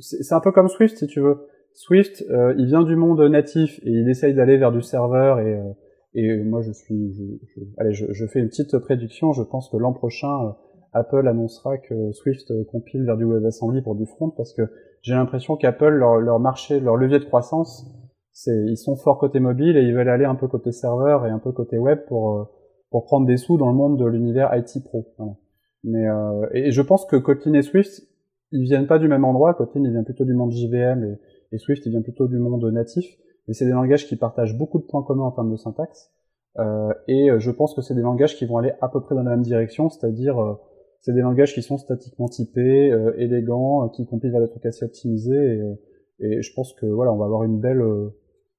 c'est 0.00 0.34
un 0.34 0.40
peu 0.40 0.50
comme 0.50 0.68
Swift 0.68 0.96
si 0.96 1.06
tu 1.06 1.20
veux. 1.20 1.46
Swift, 1.74 2.24
euh, 2.30 2.54
il 2.58 2.66
vient 2.66 2.82
du 2.82 2.96
monde 2.96 3.20
natif 3.20 3.78
et 3.84 3.90
il 3.90 4.08
essaye 4.08 4.34
d'aller 4.34 4.56
vers 4.56 4.72
du 4.72 4.82
serveur 4.82 5.40
et, 5.40 5.54
euh, 5.54 5.72
et 6.14 6.42
moi 6.42 6.60
je 6.62 6.72
suis, 6.72 7.14
je, 7.14 7.60
allez, 7.78 7.92
je, 7.92 8.06
je, 8.12 8.26
fais 8.26 8.40
une 8.40 8.48
petite 8.48 8.76
prédiction. 8.78 9.32
Je 9.32 9.42
pense 9.42 9.68
que 9.70 9.76
l'an 9.76 9.92
prochain, 9.92 10.56
Apple 10.92 11.28
annoncera 11.28 11.78
que 11.78 12.12
Swift 12.12 12.52
compile 12.70 13.04
vers 13.04 13.16
du 13.16 13.24
WebAssembly 13.24 13.82
pour 13.82 13.94
du 13.94 14.06
front 14.06 14.30
parce 14.30 14.52
que 14.52 14.62
j'ai 15.02 15.14
l'impression 15.14 15.56
qu'Apple 15.56 15.90
leur, 15.90 16.16
leur 16.16 16.40
marché, 16.40 16.80
leur 16.80 16.96
levier 16.96 17.20
de 17.20 17.24
croissance, 17.24 17.86
c'est 18.32 18.64
ils 18.66 18.76
sont 18.76 18.96
forts 18.96 19.18
côté 19.18 19.38
mobile 19.38 19.76
et 19.76 19.82
ils 19.82 19.94
veulent 19.94 20.08
aller 20.08 20.24
un 20.24 20.34
peu 20.34 20.48
côté 20.48 20.72
serveur 20.72 21.26
et 21.26 21.30
un 21.30 21.38
peu 21.38 21.52
côté 21.52 21.78
web 21.78 22.00
pour 22.08 22.50
pour 22.90 23.04
prendre 23.04 23.26
des 23.26 23.36
sous 23.36 23.58
dans 23.58 23.68
le 23.68 23.76
monde 23.76 23.98
de 23.98 24.06
l'univers 24.06 24.50
IT 24.56 24.82
pro. 24.84 25.06
Mais 25.84 26.08
euh, 26.08 26.46
et 26.52 26.70
je 26.70 26.82
pense 26.82 27.06
que 27.06 27.16
Kotlin 27.16 27.54
et 27.54 27.62
Swift, 27.62 28.02
ils 28.50 28.64
viennent 28.64 28.86
pas 28.86 28.98
du 28.98 29.08
même 29.08 29.24
endroit. 29.24 29.54
Kotlin, 29.54 29.82
il 29.84 29.92
vient 29.92 30.02
plutôt 30.02 30.24
du 30.24 30.34
monde 30.34 30.52
JVM 30.52 31.04
et, 31.04 31.18
et 31.52 31.58
Swift, 31.58 31.84
il 31.86 31.90
vient 31.90 32.02
plutôt 32.02 32.28
du 32.28 32.38
monde 32.38 32.64
natif. 32.72 33.06
Et 33.48 33.54
c'est 33.54 33.64
des 33.64 33.72
langages 33.72 34.06
qui 34.06 34.16
partagent 34.16 34.56
beaucoup 34.56 34.78
de 34.78 34.84
points 34.84 35.02
communs 35.02 35.24
en 35.24 35.32
termes 35.32 35.50
de 35.50 35.56
syntaxe. 35.56 36.10
Euh, 36.58 36.92
et 37.06 37.28
je 37.38 37.50
pense 37.50 37.74
que 37.74 37.80
c'est 37.80 37.94
des 37.94 38.02
langages 38.02 38.36
qui 38.36 38.44
vont 38.46 38.58
aller 38.58 38.72
à 38.80 38.88
peu 38.88 39.00
près 39.00 39.14
dans 39.14 39.22
la 39.22 39.30
même 39.30 39.42
direction, 39.42 39.88
c'est-à-dire 39.88 40.38
euh, 40.38 40.54
c'est 41.00 41.14
des 41.14 41.20
langages 41.20 41.54
qui 41.54 41.62
sont 41.62 41.78
statiquement 41.78 42.28
typés, 42.28 42.90
euh, 42.90 43.14
élégants, 43.16 43.84
euh, 43.84 43.88
qui 43.88 44.06
compilent 44.06 44.32
vers 44.32 44.40
des 44.40 44.48
trucs 44.48 44.66
assez 44.66 44.84
optimisés. 44.84 45.62
Et, 46.20 46.26
et, 46.26 46.42
je 46.42 46.52
pense 46.54 46.74
que 46.74 46.86
voilà, 46.86 47.12
on 47.12 47.16
va 47.16 47.26
avoir 47.26 47.44
une 47.44 47.60
belle. 47.60 47.82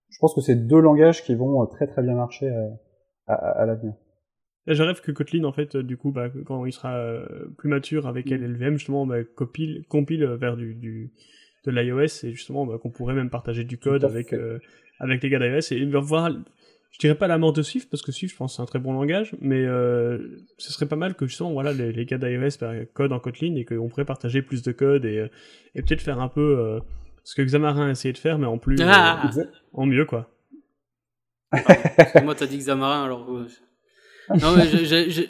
je 0.10 0.18
pense 0.20 0.34
que 0.34 0.42
c'est 0.42 0.56
deux 0.56 0.80
langages 0.80 1.24
qui 1.24 1.36
vont 1.36 1.66
très 1.68 1.88
très 1.88 2.02
bien 2.02 2.16
marcher 2.16 2.50
à, 2.50 3.34
à, 3.34 3.62
à 3.62 3.66
l'avenir. 3.66 3.94
Je 4.68 4.84
rêve 4.84 5.02
que 5.02 5.12
Kotlin, 5.12 5.46
en 5.46 5.52
fait, 5.52 5.76
du 5.78 5.98
coup, 5.98 6.12
bah, 6.12 6.30
quand 6.46 6.66
il 6.66 6.72
sera 6.72 6.96
euh, 6.96 7.26
plus 7.58 7.70
mature 7.70 8.08
avec 8.08 8.30
mm. 8.30 8.36
LLVM, 8.36 8.74
justement, 8.78 9.06
bah, 9.08 9.24
compile, 9.24 9.84
compile 9.90 10.26
vers 10.26 10.58
du, 10.58 10.76
du 10.76 11.12
de 11.66 11.72
l'iOS 11.72 12.24
et 12.24 12.32
justement 12.32 12.66
bah, 12.66 12.78
qu'on 12.82 12.90
pourrait 12.90 13.14
même 13.14 13.30
partager 13.30 13.64
du 13.64 13.78
code 13.78 14.04
avec 14.04 14.34
euh, 14.34 14.60
avec 15.00 15.22
les 15.24 15.30
gars 15.30 15.40
d'iOS 15.40 15.72
et 15.74 15.86
voir 15.86 16.32
je 16.92 16.98
dirais 17.00 17.16
pas 17.16 17.28
la 17.28 17.38
mort 17.38 17.54
de 17.54 17.62
Swift 17.62 17.90
parce 17.90 18.02
que 18.02 18.12
Swift 18.12 18.34
je 18.34 18.38
pense 18.38 18.56
c'est 18.56 18.62
un 18.62 18.66
très 18.66 18.80
bon 18.80 18.94
langage 18.94 19.36
mais 19.42 19.64
euh, 19.64 20.18
ce 20.58 20.72
serait 20.72 20.88
pas 20.88 20.96
mal 20.96 21.16
que 21.16 21.26
justement 21.26 21.52
voilà 21.52 21.74
les, 21.74 21.92
les 21.92 22.06
gars 22.06 22.18
d'iOS 22.18 22.58
bah, 22.60 22.74
codent 22.94 23.14
en 23.14 23.20
Kotlin 23.20 23.56
et 23.56 23.66
qu'on 23.66 23.88
pourrait 23.88 24.06
partager 24.06 24.42
plus 24.42 24.62
de 24.62 24.72
code 24.72 25.06
et, 25.06 25.30
et 25.76 25.82
peut-être 25.82 26.02
faire 26.02 26.20
un 26.20 26.30
peu 26.30 26.80
ce 27.24 27.36
que 27.36 27.42
Xamarin 27.42 27.88
a 27.88 27.92
essayé 27.92 28.14
de 28.14 28.18
faire 28.18 28.40
mais 28.40 28.48
en 28.48 28.58
plus 28.58 28.78
ah. 28.82 29.30
en 29.74 29.86
mieux 29.86 30.06
quoi 30.06 30.30
ah, 31.52 32.22
moi 32.24 32.36
t'as 32.36 32.48
dit 32.48 32.58
Xamarin 32.58 33.04
alors 33.04 33.28
non, 34.42 34.56
mais 34.56 34.68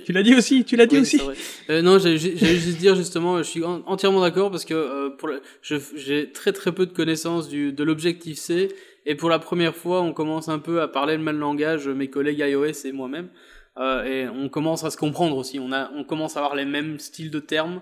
tu 0.06 0.12
l'as 0.12 0.24
dit 0.24 0.36
aussi, 0.36 0.66
tu 0.66 0.76
l'as 0.76 0.86
dit 0.86 0.98
aussi. 0.98 1.22
Euh, 1.70 1.82
non, 1.82 2.00
j'allais 2.00 2.18
juste 2.18 2.78
dire 2.78 2.96
justement, 2.96 3.38
je 3.38 3.44
suis 3.44 3.64
entièrement 3.64 4.22
d'accord 4.22 4.52
parce 4.52 4.66
que 4.66 4.74
euh, 4.74 5.10
pour 5.10 5.30
j'ai 5.62 6.32
très 6.32 6.52
très 6.52 6.72
peu 6.72 6.86
de 6.86 6.94
connaissances 6.94 7.48
du, 7.50 7.72
de 7.72 7.84
l'objectif 7.84 8.38
C 8.38 8.70
et 9.06 9.16
pour 9.16 9.30
la 9.30 9.40
première 9.40 9.76
fois, 9.76 10.02
on 10.02 10.14
commence 10.14 10.50
un 10.50 10.60
peu 10.60 10.82
à 10.82 10.88
parler 10.88 11.16
le 11.18 11.24
même 11.24 11.40
langage, 11.40 11.88
mes 11.88 12.10
collègues 12.10 12.40
iOS 12.40 12.86
et 12.86 12.92
moi-même. 12.92 13.30
euh, 13.78 14.04
et 14.04 14.28
on 14.28 14.50
commence 14.50 14.84
à 14.84 14.90
se 14.92 14.98
comprendre 14.98 15.38
aussi. 15.38 15.60
On, 15.60 15.72
a, 15.72 15.92
on 15.96 16.04
commence 16.04 16.36
à 16.36 16.40
avoir 16.40 16.56
les 16.56 16.66
mêmes 16.66 17.00
styles 17.00 17.32
de 17.32 17.40
termes, 17.40 17.82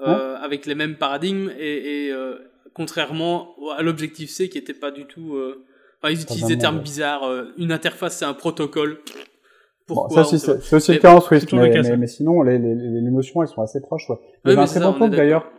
euh, 0.00 0.36
avec 0.36 0.66
les 0.66 0.74
mêmes 0.74 0.96
paradigmes, 0.96 1.50
et, 1.58 2.06
et 2.06 2.12
euh, 2.12 2.36
contrairement 2.74 3.56
à 3.76 3.82
l'objectif 3.82 4.30
C 4.30 4.48
qui 4.48 4.58
était 4.58 4.74
pas 4.74 4.90
du 4.90 5.06
tout. 5.06 5.34
Euh, 5.36 5.64
enfin, 6.00 6.12
ils 6.12 6.20
utilisent 6.22 6.46
des 6.46 6.58
termes 6.58 6.80
bizarres. 6.80 7.24
une 7.56 7.72
interface, 7.72 8.18
c'est 8.18 8.24
un 8.26 8.34
protocole. 8.34 8.98
Pourquoi 9.88 10.22
Bon, 10.22 10.24
ça, 10.24 10.58
c'est 10.60 10.76
aussi 10.76 10.92
le 10.92 10.98
cas 10.98 11.16
en 11.16 11.20
Swift, 11.20 11.52
mais, 11.52 11.70
cas, 11.70 11.82
mais, 11.82 11.96
mais 11.96 12.06
sinon, 12.06 12.42
les, 12.42 12.58
les, 12.58 12.74
les 12.74 13.10
notions, 13.10 13.42
elles 13.42 13.48
sont 13.48 13.62
assez 13.62 13.80
proches. 13.80 14.08
Ouais. 14.10 14.16
Il 14.44 14.50
y 14.50 14.52
avait 14.52 14.62
un 14.62 14.66
très 14.66 14.80
ça, 14.80 14.90
bon 14.92 14.98
talk 14.98 15.10
d'ailleurs. 15.16 15.50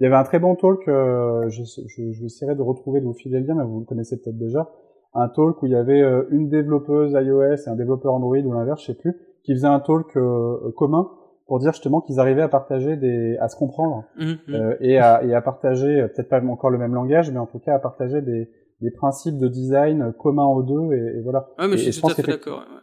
Il 0.00 0.04
y 0.04 0.06
avait 0.06 0.16
un 0.16 0.22
très 0.24 0.38
bon 0.38 0.54
talk, 0.54 0.86
euh, 0.86 1.48
je, 1.48 1.62
je, 1.64 2.12
je 2.12 2.20
vais 2.20 2.26
essayer 2.26 2.54
de 2.54 2.62
retrouver, 2.62 3.00
de 3.00 3.06
vous 3.06 3.14
filer 3.14 3.40
le 3.40 3.46
lien, 3.46 3.54
mais 3.56 3.64
vous 3.64 3.80
le 3.80 3.84
connaissez 3.86 4.16
peut-être 4.20 4.38
déjà. 4.38 4.68
Un 5.14 5.28
talk 5.28 5.60
où 5.62 5.66
il 5.66 5.72
y 5.72 5.76
avait 5.76 6.00
euh, 6.02 6.22
une 6.30 6.48
développeuse 6.48 7.12
iOS 7.12 7.42
et 7.66 7.68
un 7.68 7.74
développeur 7.74 8.14
Android 8.14 8.36
ou 8.36 8.52
l'inverse, 8.52 8.82
je 8.82 8.86
sais 8.92 8.94
plus, 8.94 9.16
qui 9.42 9.52
faisait 9.54 9.66
un 9.66 9.80
talk 9.80 10.16
euh, 10.16 10.70
commun 10.76 11.08
pour 11.46 11.58
dire 11.58 11.72
justement 11.72 12.02
qu'ils 12.02 12.20
arrivaient 12.20 12.42
à 12.42 12.48
partager 12.48 12.96
des, 12.96 13.36
à 13.38 13.48
se 13.48 13.56
comprendre 13.56 14.04
euh, 14.50 14.76
et, 14.80 14.98
à, 14.98 15.24
et 15.24 15.34
à 15.34 15.40
partager, 15.40 16.02
euh, 16.02 16.08
peut-être 16.08 16.28
pas 16.28 16.40
encore 16.44 16.68
le 16.70 16.76
même 16.78 16.94
langage, 16.94 17.30
mais 17.32 17.38
en 17.38 17.46
tout 17.46 17.58
cas 17.58 17.74
à 17.74 17.78
partager 17.78 18.20
des, 18.20 18.50
des 18.82 18.90
principes 18.90 19.38
de 19.38 19.48
design 19.48 20.12
communs 20.18 20.44
aux 20.46 20.62
deux 20.62 20.92
et, 20.94 21.16
et 21.18 21.20
voilà. 21.22 21.48
ouais, 21.58 21.66
mais 21.66 21.74
et- 21.74 21.78
je 21.78 21.82
suis 21.84 21.92
je 21.94 22.00
tout 22.02 22.06
à 22.08 22.14
fait 22.14 22.22
d'accord. 22.22 22.58
ouais. 22.58 22.80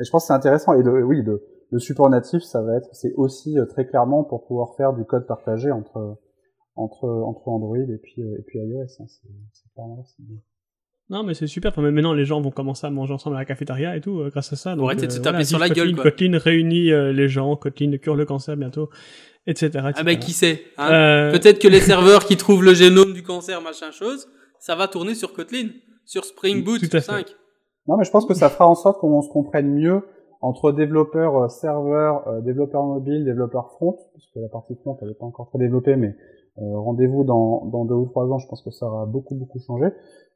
Et 0.00 0.04
je 0.04 0.10
pense 0.10 0.24
que 0.24 0.26
c'est 0.28 0.32
intéressant. 0.32 0.72
Et 0.74 0.82
le, 0.82 1.04
oui, 1.04 1.22
le, 1.22 1.42
le 1.70 1.78
support 1.78 2.08
natif, 2.10 2.42
ça 2.42 2.62
va 2.62 2.76
être, 2.76 2.88
c'est 2.92 3.12
aussi 3.16 3.58
euh, 3.58 3.66
très 3.66 3.86
clairement 3.86 4.24
pour 4.24 4.46
pouvoir 4.46 4.74
faire 4.76 4.92
du 4.94 5.04
code 5.04 5.26
partagé 5.26 5.70
entre 5.70 6.18
entre 6.76 7.04
entre 7.08 7.48
Android 7.48 7.76
et 7.76 7.98
puis 8.02 8.22
euh, 8.22 8.38
et 8.38 8.42
puis 8.46 8.58
iOS. 8.58 8.82
hein. 9.00 9.04
C'est 9.52 9.72
clairement. 9.74 10.04
Non, 11.10 11.24
mais 11.24 11.34
c'est 11.34 11.48
super. 11.48 11.72
Enfin, 11.72 11.82
maintenant, 11.90 12.14
les 12.14 12.24
gens 12.24 12.40
vont 12.40 12.52
commencer 12.52 12.86
à 12.86 12.90
manger 12.90 13.12
ensemble 13.14 13.34
à 13.34 13.40
la 13.40 13.44
cafétéria 13.44 13.96
et 13.96 14.00
tout, 14.00 14.20
euh, 14.20 14.30
grâce 14.30 14.52
à 14.52 14.56
ça. 14.56 14.76
Donc, 14.76 14.86
arrêter 14.86 15.08
de 15.08 15.12
se 15.12 15.18
euh, 15.18 15.22
taper 15.22 15.32
voilà, 15.42 15.44
sur 15.44 15.58
la 15.58 15.68
gueule, 15.68 15.88
Kotlin, 15.88 16.02
quoi. 16.02 16.10
Kotlin 16.12 16.38
réunit 16.38 16.92
euh, 16.92 17.12
les 17.12 17.28
gens, 17.28 17.56
Kotlin 17.56 17.96
cure 17.98 18.14
le 18.14 18.24
cancer 18.24 18.56
bientôt, 18.56 18.90
etc. 19.46 19.66
etc. 19.66 19.92
Ah 19.96 20.02
ben 20.04 20.18
qui 20.20 20.32
sait 20.32 20.62
hein 20.78 20.92
Euh, 20.92 21.32
Peut-être 21.32 21.58
que 21.58 21.66
les 21.66 21.80
serveurs 21.92 22.24
qui 22.26 22.36
trouvent 22.36 22.62
le 22.62 22.74
génome 22.74 23.12
du 23.12 23.24
cancer, 23.24 23.60
machin 23.60 23.90
chose, 23.90 24.28
ça 24.60 24.76
va 24.76 24.86
tourner 24.86 25.16
sur 25.16 25.32
Kotlin, 25.32 25.70
sur 26.04 26.24
Spring 26.24 26.62
Boot 26.62 26.80
Tout 26.80 26.96
à 26.96 27.00
fait. 27.00 27.06
5. 27.06 27.26
Non, 27.90 27.96
mais 27.96 28.04
je 28.04 28.12
pense 28.12 28.24
que 28.24 28.34
ça 28.34 28.48
fera 28.48 28.68
en 28.68 28.76
sorte 28.76 29.00
qu'on 29.00 29.20
se 29.20 29.28
comprenne 29.28 29.74
mieux 29.74 30.02
entre 30.40 30.70
développeurs 30.70 31.36
euh, 31.36 31.48
serveurs, 31.48 32.26
euh, 32.28 32.40
développeurs 32.40 32.84
mobiles, 32.84 33.24
développeurs 33.24 33.72
front, 33.72 33.96
puisque 34.12 34.36
la 34.36 34.48
partie 34.48 34.76
front 34.76 34.96
elle 35.02 35.08
n'est 35.08 35.14
pas 35.14 35.26
encore 35.26 35.48
très 35.48 35.58
développée, 35.58 35.96
mais 35.96 36.14
euh, 36.58 36.78
rendez-vous 36.78 37.24
dans, 37.24 37.64
dans 37.66 37.84
deux 37.84 37.96
ou 37.96 38.06
trois 38.06 38.26
ans, 38.30 38.38
je 38.38 38.46
pense 38.46 38.62
que 38.62 38.70
ça 38.70 38.86
aura 38.86 39.06
beaucoup 39.06 39.34
beaucoup 39.34 39.58
changé. 39.58 39.86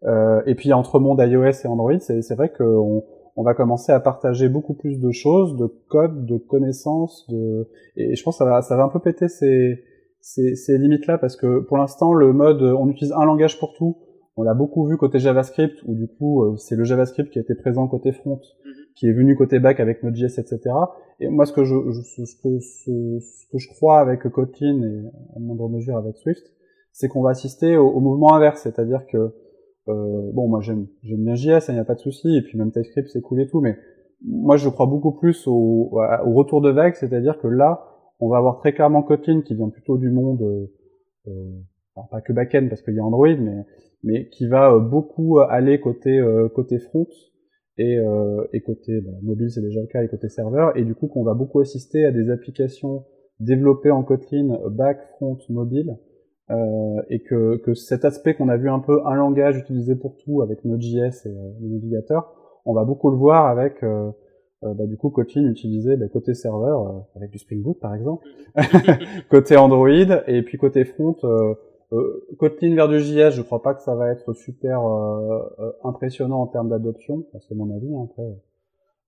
Euh, 0.02 0.42
et 0.46 0.56
puis 0.56 0.72
entre 0.72 0.98
monde 0.98 1.20
iOS 1.20 1.64
et 1.64 1.68
Android, 1.68 1.96
c'est 2.00 2.34
vrai 2.34 2.50
qu'on 2.52 3.04
on 3.36 3.42
va 3.44 3.54
commencer 3.54 3.92
à 3.92 4.00
partager 4.00 4.48
beaucoup 4.48 4.74
plus 4.74 4.98
de 4.98 5.12
choses, 5.12 5.56
de 5.56 5.72
code, 5.88 6.26
de 6.26 6.38
connaissances, 6.38 7.24
de 7.30 7.68
et 7.96 8.16
je 8.16 8.24
pense 8.24 8.34
que 8.34 8.38
ça 8.38 8.50
va 8.50 8.62
ça 8.62 8.76
va 8.76 8.82
un 8.82 8.88
peu 8.88 8.98
péter 8.98 9.28
ces 9.28 9.80
ces, 10.20 10.56
ces 10.56 10.76
limites 10.76 11.06
là 11.06 11.18
parce 11.18 11.36
que 11.36 11.60
pour 11.60 11.76
l'instant 11.76 12.14
le 12.14 12.32
mode 12.32 12.62
on 12.62 12.88
utilise 12.88 13.12
un 13.12 13.24
langage 13.24 13.60
pour 13.60 13.74
tout. 13.74 13.96
On 14.36 14.42
l'a 14.42 14.54
beaucoup 14.54 14.84
vu 14.86 14.96
côté 14.96 15.18
JavaScript 15.20 15.80
où 15.86 15.94
du 15.94 16.08
coup 16.08 16.42
euh, 16.42 16.56
c'est 16.56 16.74
le 16.76 16.84
JavaScript 16.84 17.30
qui 17.30 17.38
a 17.38 17.42
été 17.42 17.54
présent 17.54 17.86
côté 17.86 18.12
front, 18.12 18.40
Mhm. 18.64 18.72
qui 18.96 19.06
est 19.08 19.12
venu 19.12 19.36
côté 19.36 19.60
back 19.60 19.78
avec 19.80 20.02
Node.js 20.02 20.38
etc. 20.38 20.58
Et 21.20 21.28
moi 21.28 21.46
ce 21.46 21.52
que 21.52 21.64
je, 21.64 21.74
je 21.92 22.00
ce, 22.02 22.36
que 22.42 22.58
ce, 22.58 23.18
ce 23.20 23.46
que 23.52 23.58
je 23.58 23.68
crois 23.68 24.00
avec 24.00 24.28
Kotlin 24.28 24.82
et 24.82 25.02
à 25.36 25.38
moindre 25.38 25.68
mesure 25.68 25.96
avec 25.96 26.16
Swift, 26.16 26.44
c'est 26.92 27.08
qu'on 27.08 27.22
va 27.22 27.30
assister 27.30 27.76
au, 27.76 27.88
au 27.88 28.00
mouvement 28.00 28.34
inverse, 28.34 28.62
c'est-à-dire 28.62 29.06
que 29.06 29.18
euh, 29.88 30.30
bon, 30.32 30.48
moi 30.48 30.60
j'aime 30.60 30.86
j'aime 31.02 31.22
bien 31.24 31.34
JS, 31.34 31.66
il 31.68 31.74
n'y 31.74 31.80
a 31.80 31.84
pas 31.84 31.94
de 31.94 32.00
souci, 32.00 32.36
et 32.36 32.42
puis 32.42 32.58
même 32.58 32.72
TypeScript 32.72 33.08
c'est 33.12 33.20
cool 33.20 33.40
et 33.40 33.46
tout, 33.46 33.60
mais 33.60 33.76
moi 34.26 34.56
je 34.56 34.68
crois 34.68 34.86
beaucoup 34.86 35.12
plus 35.12 35.46
au, 35.46 35.92
au 35.92 36.32
retour 36.32 36.60
de 36.60 36.70
vague, 36.70 36.94
c'est-à-dire 36.94 37.38
que 37.38 37.46
là, 37.46 37.84
on 38.18 38.28
va 38.28 38.38
avoir 38.38 38.58
très 38.58 38.72
clairement 38.72 39.02
Kotlin 39.02 39.42
qui 39.42 39.54
vient 39.54 39.68
plutôt 39.68 39.98
du 39.98 40.10
monde, 40.10 40.42
euh, 40.42 40.66
euh, 41.28 41.50
alors 41.96 42.08
pas 42.08 42.20
que 42.22 42.32
backend 42.32 42.68
parce 42.68 42.80
qu'il 42.82 42.94
y 42.94 42.98
a 42.98 43.04
Android, 43.04 43.36
mais 43.38 43.64
mais 44.04 44.28
qui 44.28 44.46
va 44.46 44.72
euh, 44.72 44.78
beaucoup 44.78 45.40
aller 45.40 45.80
côté 45.80 46.18
euh, 46.18 46.48
côté 46.48 46.78
front 46.78 47.08
et, 47.78 47.98
euh, 47.98 48.46
et 48.52 48.60
côté 48.60 49.00
bah, 49.00 49.12
mobile 49.22 49.50
c'est 49.50 49.62
déjà 49.62 49.80
le 49.80 49.86
cas 49.86 50.02
et 50.02 50.08
côté 50.08 50.28
serveur, 50.28 50.76
et 50.76 50.84
du 50.84 50.94
coup 50.94 51.08
qu'on 51.08 51.24
va 51.24 51.34
beaucoup 51.34 51.60
assister 51.60 52.04
à 52.04 52.12
des 52.12 52.30
applications 52.30 53.04
développées 53.40 53.90
en 53.90 54.04
Kotlin 54.04 54.60
back, 54.70 54.98
front, 55.16 55.38
mobile, 55.48 55.98
euh, 56.50 57.02
et 57.08 57.20
que, 57.22 57.56
que 57.56 57.74
cet 57.74 58.04
aspect 58.04 58.34
qu'on 58.34 58.48
a 58.48 58.56
vu 58.56 58.68
un 58.68 58.80
peu 58.80 59.00
un 59.06 59.14
langage 59.14 59.56
utilisé 59.56 59.96
pour 59.96 60.16
tout 60.18 60.42
avec 60.42 60.64
Node.js 60.64 61.26
et 61.26 61.30
euh, 61.30 61.52
le 61.60 61.68
navigateur, 61.68 62.32
on 62.66 62.74
va 62.74 62.84
beaucoup 62.84 63.10
le 63.10 63.16
voir 63.16 63.46
avec 63.46 63.82
euh, 63.82 64.10
euh, 64.62 64.74
bah, 64.74 64.86
du 64.86 64.96
coup 64.96 65.10
Kotlin 65.10 65.48
utilisé 65.50 65.96
bah, 65.96 66.06
côté 66.08 66.34
serveur 66.34 66.86
euh, 66.86 67.00
avec 67.16 67.30
du 67.30 67.38
Spring 67.38 67.62
Boot 67.62 67.80
par 67.80 67.94
exemple, 67.94 68.26
côté 69.30 69.56
Android 69.56 69.88
et 70.26 70.42
puis 70.42 70.58
côté 70.58 70.84
front 70.84 71.16
euh, 71.92 72.26
Kotlin 72.38 72.74
vers 72.74 72.88
du 72.88 72.98
JS, 72.98 73.32
je 73.32 73.42
crois 73.42 73.62
pas 73.62 73.74
que 73.74 73.82
ça 73.82 73.94
va 73.94 74.10
être 74.10 74.32
super 74.32 74.84
euh, 74.84 75.40
euh, 75.58 75.72
impressionnant 75.84 76.40
en 76.40 76.46
termes 76.46 76.68
d'adoption, 76.68 77.24
c'est 77.40 77.54
mon 77.54 77.74
avis 77.74 77.94
hein, 77.94 78.08
après. 78.10 78.36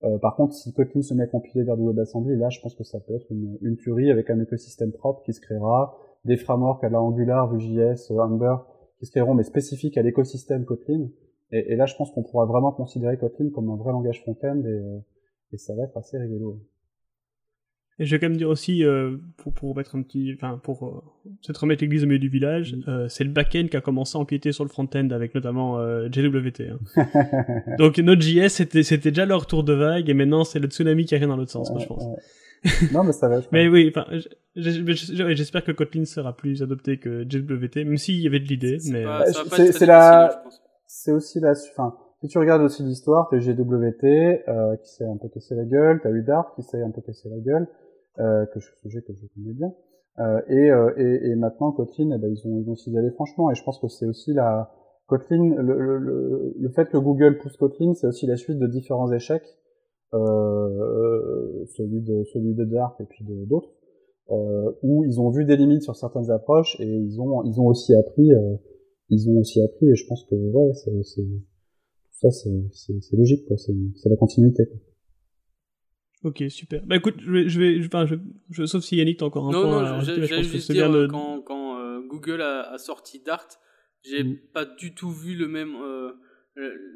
Euh, 0.03 0.19
par 0.19 0.35
contre, 0.35 0.53
si 0.53 0.73
Kotlin 0.73 1.01
se 1.01 1.13
met 1.13 1.23
à 1.23 1.27
compiler 1.27 1.63
vers 1.63 1.75
du 1.75 1.83
WebAssembly, 1.83 2.37
là, 2.37 2.49
je 2.49 2.61
pense 2.61 2.75
que 2.75 2.83
ça 2.83 2.99
peut 2.99 3.15
être 3.15 3.25
une, 3.31 3.57
une 3.61 3.77
tuerie 3.77 4.11
avec 4.11 4.29
un 4.29 4.39
écosystème 4.39 4.91
propre 4.91 5.23
qui 5.23 5.33
se 5.33 5.41
créera, 5.41 5.97
des 6.23 6.37
frameworks 6.37 6.83
à 6.83 6.89
la 6.89 7.01
Angular, 7.01 7.51
Vue.js, 7.51 8.11
Ember, 8.11 8.57
qui 8.99 9.07
se 9.07 9.11
créeront, 9.11 9.33
mais 9.33 9.43
spécifiques 9.43 9.97
à 9.97 10.03
l'écosystème 10.03 10.65
Kotlin. 10.65 11.07
Et, 11.51 11.73
et 11.73 11.75
là, 11.75 11.87
je 11.87 11.95
pense 11.95 12.11
qu'on 12.11 12.23
pourra 12.23 12.45
vraiment 12.45 12.71
considérer 12.71 13.17
Kotlin 13.17 13.49
comme 13.49 13.69
un 13.69 13.75
vrai 13.75 13.91
langage 13.91 14.21
front-end 14.21 14.61
et, 14.65 15.53
et 15.53 15.57
ça 15.57 15.73
va 15.73 15.83
être 15.83 15.97
assez 15.97 16.17
rigolo. 16.17 16.59
Et 17.99 18.05
je 18.05 18.15
vais 18.15 18.19
quand 18.19 18.27
même 18.29 18.37
dire 18.37 18.49
aussi, 18.49 18.83
euh, 18.83 19.17
pour, 19.37 19.53
pour 19.53 19.75
mettre 19.75 19.95
un 19.95 20.03
petit, 20.03 20.31
enfin, 20.35 20.59
pour 20.61 20.85
euh, 20.85 21.01
peut-être 21.45 21.57
remettre 21.57 21.81
l'église 21.81 22.03
au 22.03 22.07
milieu 22.07 22.19
du 22.19 22.29
village, 22.29 22.75
Mm. 22.75 22.81
euh, 22.89 23.07
c'est 23.07 23.23
le 23.23 23.31
back-end 23.31 23.65
qui 23.71 23.77
a 23.77 23.81
commencé 23.81 24.17
à 24.17 24.21
empiéter 24.21 24.51
sur 24.51 24.63
le 24.63 24.69
front-end 24.69 25.09
avec 25.09 25.33
notamment 25.33 25.79
euh, 25.79 26.07
JWT. 26.11 26.69
hein. 26.69 26.77
Donc 27.79 27.97
Node.js, 27.97 28.49
c'était, 28.49 28.83
c'était 28.83 29.09
déjà 29.09 29.25
leur 29.25 29.47
tour 29.47 29.63
de 29.63 29.73
vague 29.73 30.09
et 30.09 30.13
maintenant 30.13 30.43
c'est 30.43 30.59
le 30.59 30.67
tsunami 30.67 31.05
qui 31.05 31.15
arrive 31.15 31.27
dans 31.27 31.37
l'autre 31.37 31.51
sens, 31.51 31.71
moi, 31.71 31.79
je 31.79 31.87
pense. 31.87 32.03
Non, 32.91 33.03
mais 33.03 33.11
ça 33.13 33.29
va 33.29 33.37
être. 33.37 33.49
Mais 33.51 33.67
oui, 33.67 33.91
enfin, 33.95 34.05
je- 34.11 34.27
je- 34.55 34.81
je- 35.13 35.35
j'espère 35.35 35.63
que 35.63 35.71
Kotlin 35.71 36.05
sera 36.05 36.35
plus 36.35 36.61
adopté 36.63 36.97
que 36.97 37.23
JWT, 37.29 37.85
même 37.85 37.97
s'il 37.97 38.19
y 38.19 38.27
avait 38.27 38.39
de 38.39 38.47
l'idée, 38.47 38.79
C'est 38.79 38.91
mais 38.91 39.05
euh, 39.05 39.23
c'est- 39.71 39.85
la- 39.85 40.43
c'est 40.87 41.11
aussi 41.11 41.39
la, 41.39 41.51
enfin, 41.51 41.95
si 42.21 42.27
tu 42.27 42.37
regardes 42.39 42.63
aussi 42.63 42.81
l'histoire, 42.83 43.27
t'as 43.29 43.37
GWT, 43.39 44.43
euh, 44.49 44.75
qui 44.77 44.91
s'est 44.91 45.05
un 45.05 45.17
peu 45.17 45.29
cassé 45.29 45.53
la 45.55 45.65
gueule, 45.65 45.99
t'as 46.01 46.09
eu 46.11 46.23
Dart 46.23 46.51
qui 46.55 46.63
s'est 46.63 46.81
un 46.81 46.89
peu 46.89 47.01
cassé 47.01 47.29
la 47.29 47.37
gueule, 47.37 47.67
euh, 47.67 47.67
que 48.17 48.59
je, 48.59 48.67
sujet 48.81 49.01
que 49.01 49.13
je 49.13 49.25
connais 49.35 49.53
bien, 49.53 49.71
euh, 50.19 50.41
et, 50.47 50.71
euh, 50.71 50.91
et, 50.97 51.29
et 51.29 51.35
maintenant 51.35 51.71
Kotlin, 51.71 52.09
eh 52.15 52.17
ben, 52.17 52.27
ils 52.27 52.47
ont, 52.47 52.59
ils 52.59 52.69
ont 52.69 52.75
ciselé 52.75 53.11
franchement, 53.11 53.51
et 53.51 53.55
je 53.55 53.63
pense 53.63 53.79
que 53.79 53.87
c'est 53.87 54.07
aussi 54.07 54.33
la, 54.33 54.71
Kotlin, 55.05 55.55
le, 55.61 55.99
le, 55.99 56.53
le, 56.57 56.69
fait 56.69 56.89
que 56.89 56.97
Google 56.97 57.37
pousse 57.37 57.55
Kotlin, 57.57 57.93
c'est 57.93 58.07
aussi 58.07 58.25
la 58.25 58.35
suite 58.35 58.57
de 58.57 58.65
différents 58.65 59.11
échecs, 59.11 59.45
euh, 60.15 61.65
celui 61.75 62.01
de, 62.01 62.23
celui 62.33 62.55
de 62.55 62.65
Dart 62.65 62.95
et 62.99 63.05
puis 63.05 63.23
d'autres, 63.45 63.69
euh, 64.31 64.71
où 64.81 65.05
ils 65.05 65.21
ont 65.21 65.29
vu 65.29 65.45
des 65.45 65.55
limites 65.55 65.83
sur 65.83 65.95
certaines 65.95 66.31
approches, 66.31 66.79
et 66.79 66.87
ils 66.87 67.21
ont, 67.21 67.43
ils 67.43 67.59
ont 67.61 67.67
aussi 67.67 67.93
appris, 67.93 68.33
euh, 68.33 68.55
ils 69.09 69.29
ont 69.29 69.37
aussi 69.39 69.61
appris, 69.61 69.87
et 69.87 69.95
je 69.95 70.07
pense 70.07 70.23
que, 70.23 70.35
ouais, 70.35 70.73
c'est, 70.73 71.21
ça, 72.11 72.31
c'est, 72.31 73.15
logique, 73.15 73.47
c'est 73.55 74.09
la 74.09 74.15
continuité, 74.15 74.65
quoi. 74.65 74.77
Ok, 76.23 76.43
super. 76.49 76.81
Bah 76.85 76.95
écoute, 76.95 77.15
je 77.19 77.31
vais, 77.31 77.49
je 77.49 77.59
vais, 77.59 77.85
enfin, 77.85 78.05
je, 78.05 78.15
je, 78.51 78.65
sauf 78.65 78.83
si 78.83 78.95
Yannick 78.97 79.19
t'as 79.19 79.25
encore 79.25 79.47
un 79.47 79.51
Non, 79.51 79.61
point 79.61 79.91
non, 79.91 79.99
je- 80.01 80.13
je 80.13 80.23
j'allais 80.25 80.43
juste 80.43 80.71
dire, 80.71 80.91
euh, 80.91 81.03
de- 81.03 81.07
quand, 81.11 81.41
quand 81.41 81.79
euh, 81.79 81.99
Google 82.01 82.41
a, 82.41 82.61
a 82.71 82.77
sorti 82.77 83.21
Dart, 83.25 83.47
j'ai 84.03 84.23
Mm. 84.23 84.37
pas 84.53 84.65
du 84.65 84.93
tout 84.93 85.11
vu 85.11 85.35
le 85.35 85.47
même, 85.47 85.75
euh, 85.81 86.11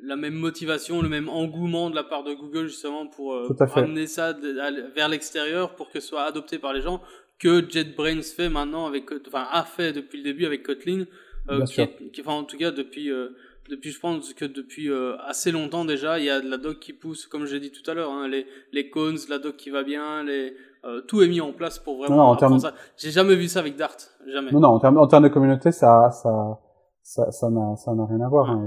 la 0.04 0.16
même 0.16 0.34
motivation, 0.34 1.02
le 1.02 1.10
même 1.10 1.30
engouement 1.30 1.90
de 1.90 1.96
la 1.96 2.04
part 2.04 2.24
de 2.24 2.34
Google 2.34 2.68
justement 2.68 3.06
pour, 3.08 3.34
euh, 3.34 3.48
pour 3.48 3.78
amener 3.78 4.08
ça 4.08 4.34
de- 4.34 4.58
à- 4.60 4.90
vers 4.96 5.08
l'extérieur 5.10 5.76
pour 5.76 5.92
que 5.92 6.00
ce 6.00 6.08
soit 6.08 6.24
adopté 6.24 6.58
par 6.58 6.74
les 6.74 6.82
gens, 6.82 7.02
que 7.40 7.64
JetBrains 7.68 8.22
fait 8.24 8.50
maintenant 8.50 8.86
avec, 8.88 9.12
enfin 9.28 9.46
a 9.52 9.64
fait 9.64 9.94
depuis 9.94 10.18
le 10.18 10.24
début 10.24 10.46
avec 10.46 10.64
Kotlin, 10.64 11.06
euh, 11.50 11.64
qui 11.66 11.82
qui- 12.12 12.22
enfin 12.22 12.34
en 12.34 12.44
tout 12.44 12.58
cas 12.58 12.72
depuis, 12.72 13.12
euh, 13.12 13.30
depuis 13.70 13.92
je 13.92 14.00
pense 14.00 14.34
que 14.34 14.46
depuis 14.46 14.90
euh, 14.90 15.16
assez 15.26 15.52
longtemps 15.52 15.86
déjà, 15.86 16.20
il 16.20 16.26
y 16.26 16.30
a 16.30 16.42
de 16.42 16.50
la 16.50 16.58
doc 16.58 16.80
qui 16.80 16.94
pousse, 16.94 17.26
comme 17.28 17.46
j'ai 17.46 17.60
dit 17.60 17.72
tout 17.72 17.90
à 17.90 17.94
l'heure, 17.94 18.12
hein, 18.12 18.28
les, 18.28 18.46
les 18.74 18.90
cones, 18.90 19.18
la 19.30 19.40
doc 19.40 19.56
qui 19.58 19.70
va 19.70 19.84
bien, 19.84 20.24
les, 20.24 20.54
euh, 20.86 21.02
tout 21.02 21.22
est 21.22 21.28
mis 21.28 21.42
en 21.42 21.54
place 21.54 21.80
pour 21.80 21.98
vraiment 21.98 22.16
Non, 22.16 22.24
non, 22.24 22.30
en 22.30 22.36
termes- 22.36 22.60
ça. 22.60 22.74
J'ai 22.98 23.12
jamais 23.12 23.36
vu 23.36 23.48
ça 23.48 23.60
avec 23.60 23.76
Dart, 23.78 23.96
jamais. 24.28 24.52
Non, 24.52 24.60
non, 24.60 24.70
en 24.70 24.80
termes, 24.80 24.98
en 24.98 25.08
termes 25.08 25.24
de 25.24 25.30
communauté, 25.30 25.72
ça, 25.72 26.10
ça, 26.12 26.60
ça, 27.04 27.32
ça 27.32 27.50
n'a, 27.50 27.76
ça 27.78 27.94
n'a 27.94 28.06
rien 28.06 28.22
à 28.22 28.30
voir. 28.30 28.50
hein, 28.50 28.66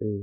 et, 0.00 0.04
et 0.06 0.20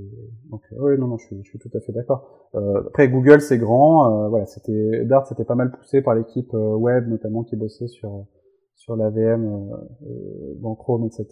donc, 0.52 0.62
oui, 0.78 0.98
non, 1.00 1.08
non, 1.08 1.18
je 1.18 1.26
suis, 1.28 1.38
je 1.44 1.50
suis 1.50 1.60
tout 1.60 1.70
à 1.76 1.80
fait 1.80 1.92
d'accord. 1.92 2.50
Euh, 2.56 2.82
après, 2.88 3.10
Google, 3.10 3.42
c'est 3.42 3.58
grand. 3.58 4.26
Euh, 4.26 4.30
voilà, 4.30 4.46
c'était 4.46 5.04
Dart, 5.06 5.26
c'était 5.28 5.44
pas 5.46 5.56
mal 5.56 5.72
poussé 5.72 6.02
par 6.02 6.16
l'équipe 6.16 6.54
euh, 6.54 6.76
web, 6.76 7.08
notamment 7.10 7.44
qui 7.44 7.56
bossait 7.56 7.88
sur 7.88 8.26
sur 8.76 8.96
la 8.96 9.10
VM 9.10 9.46
euh, 9.46 9.76
euh, 10.08 10.54
dans 10.62 10.76
Chrome, 10.76 11.06
etc. 11.06 11.28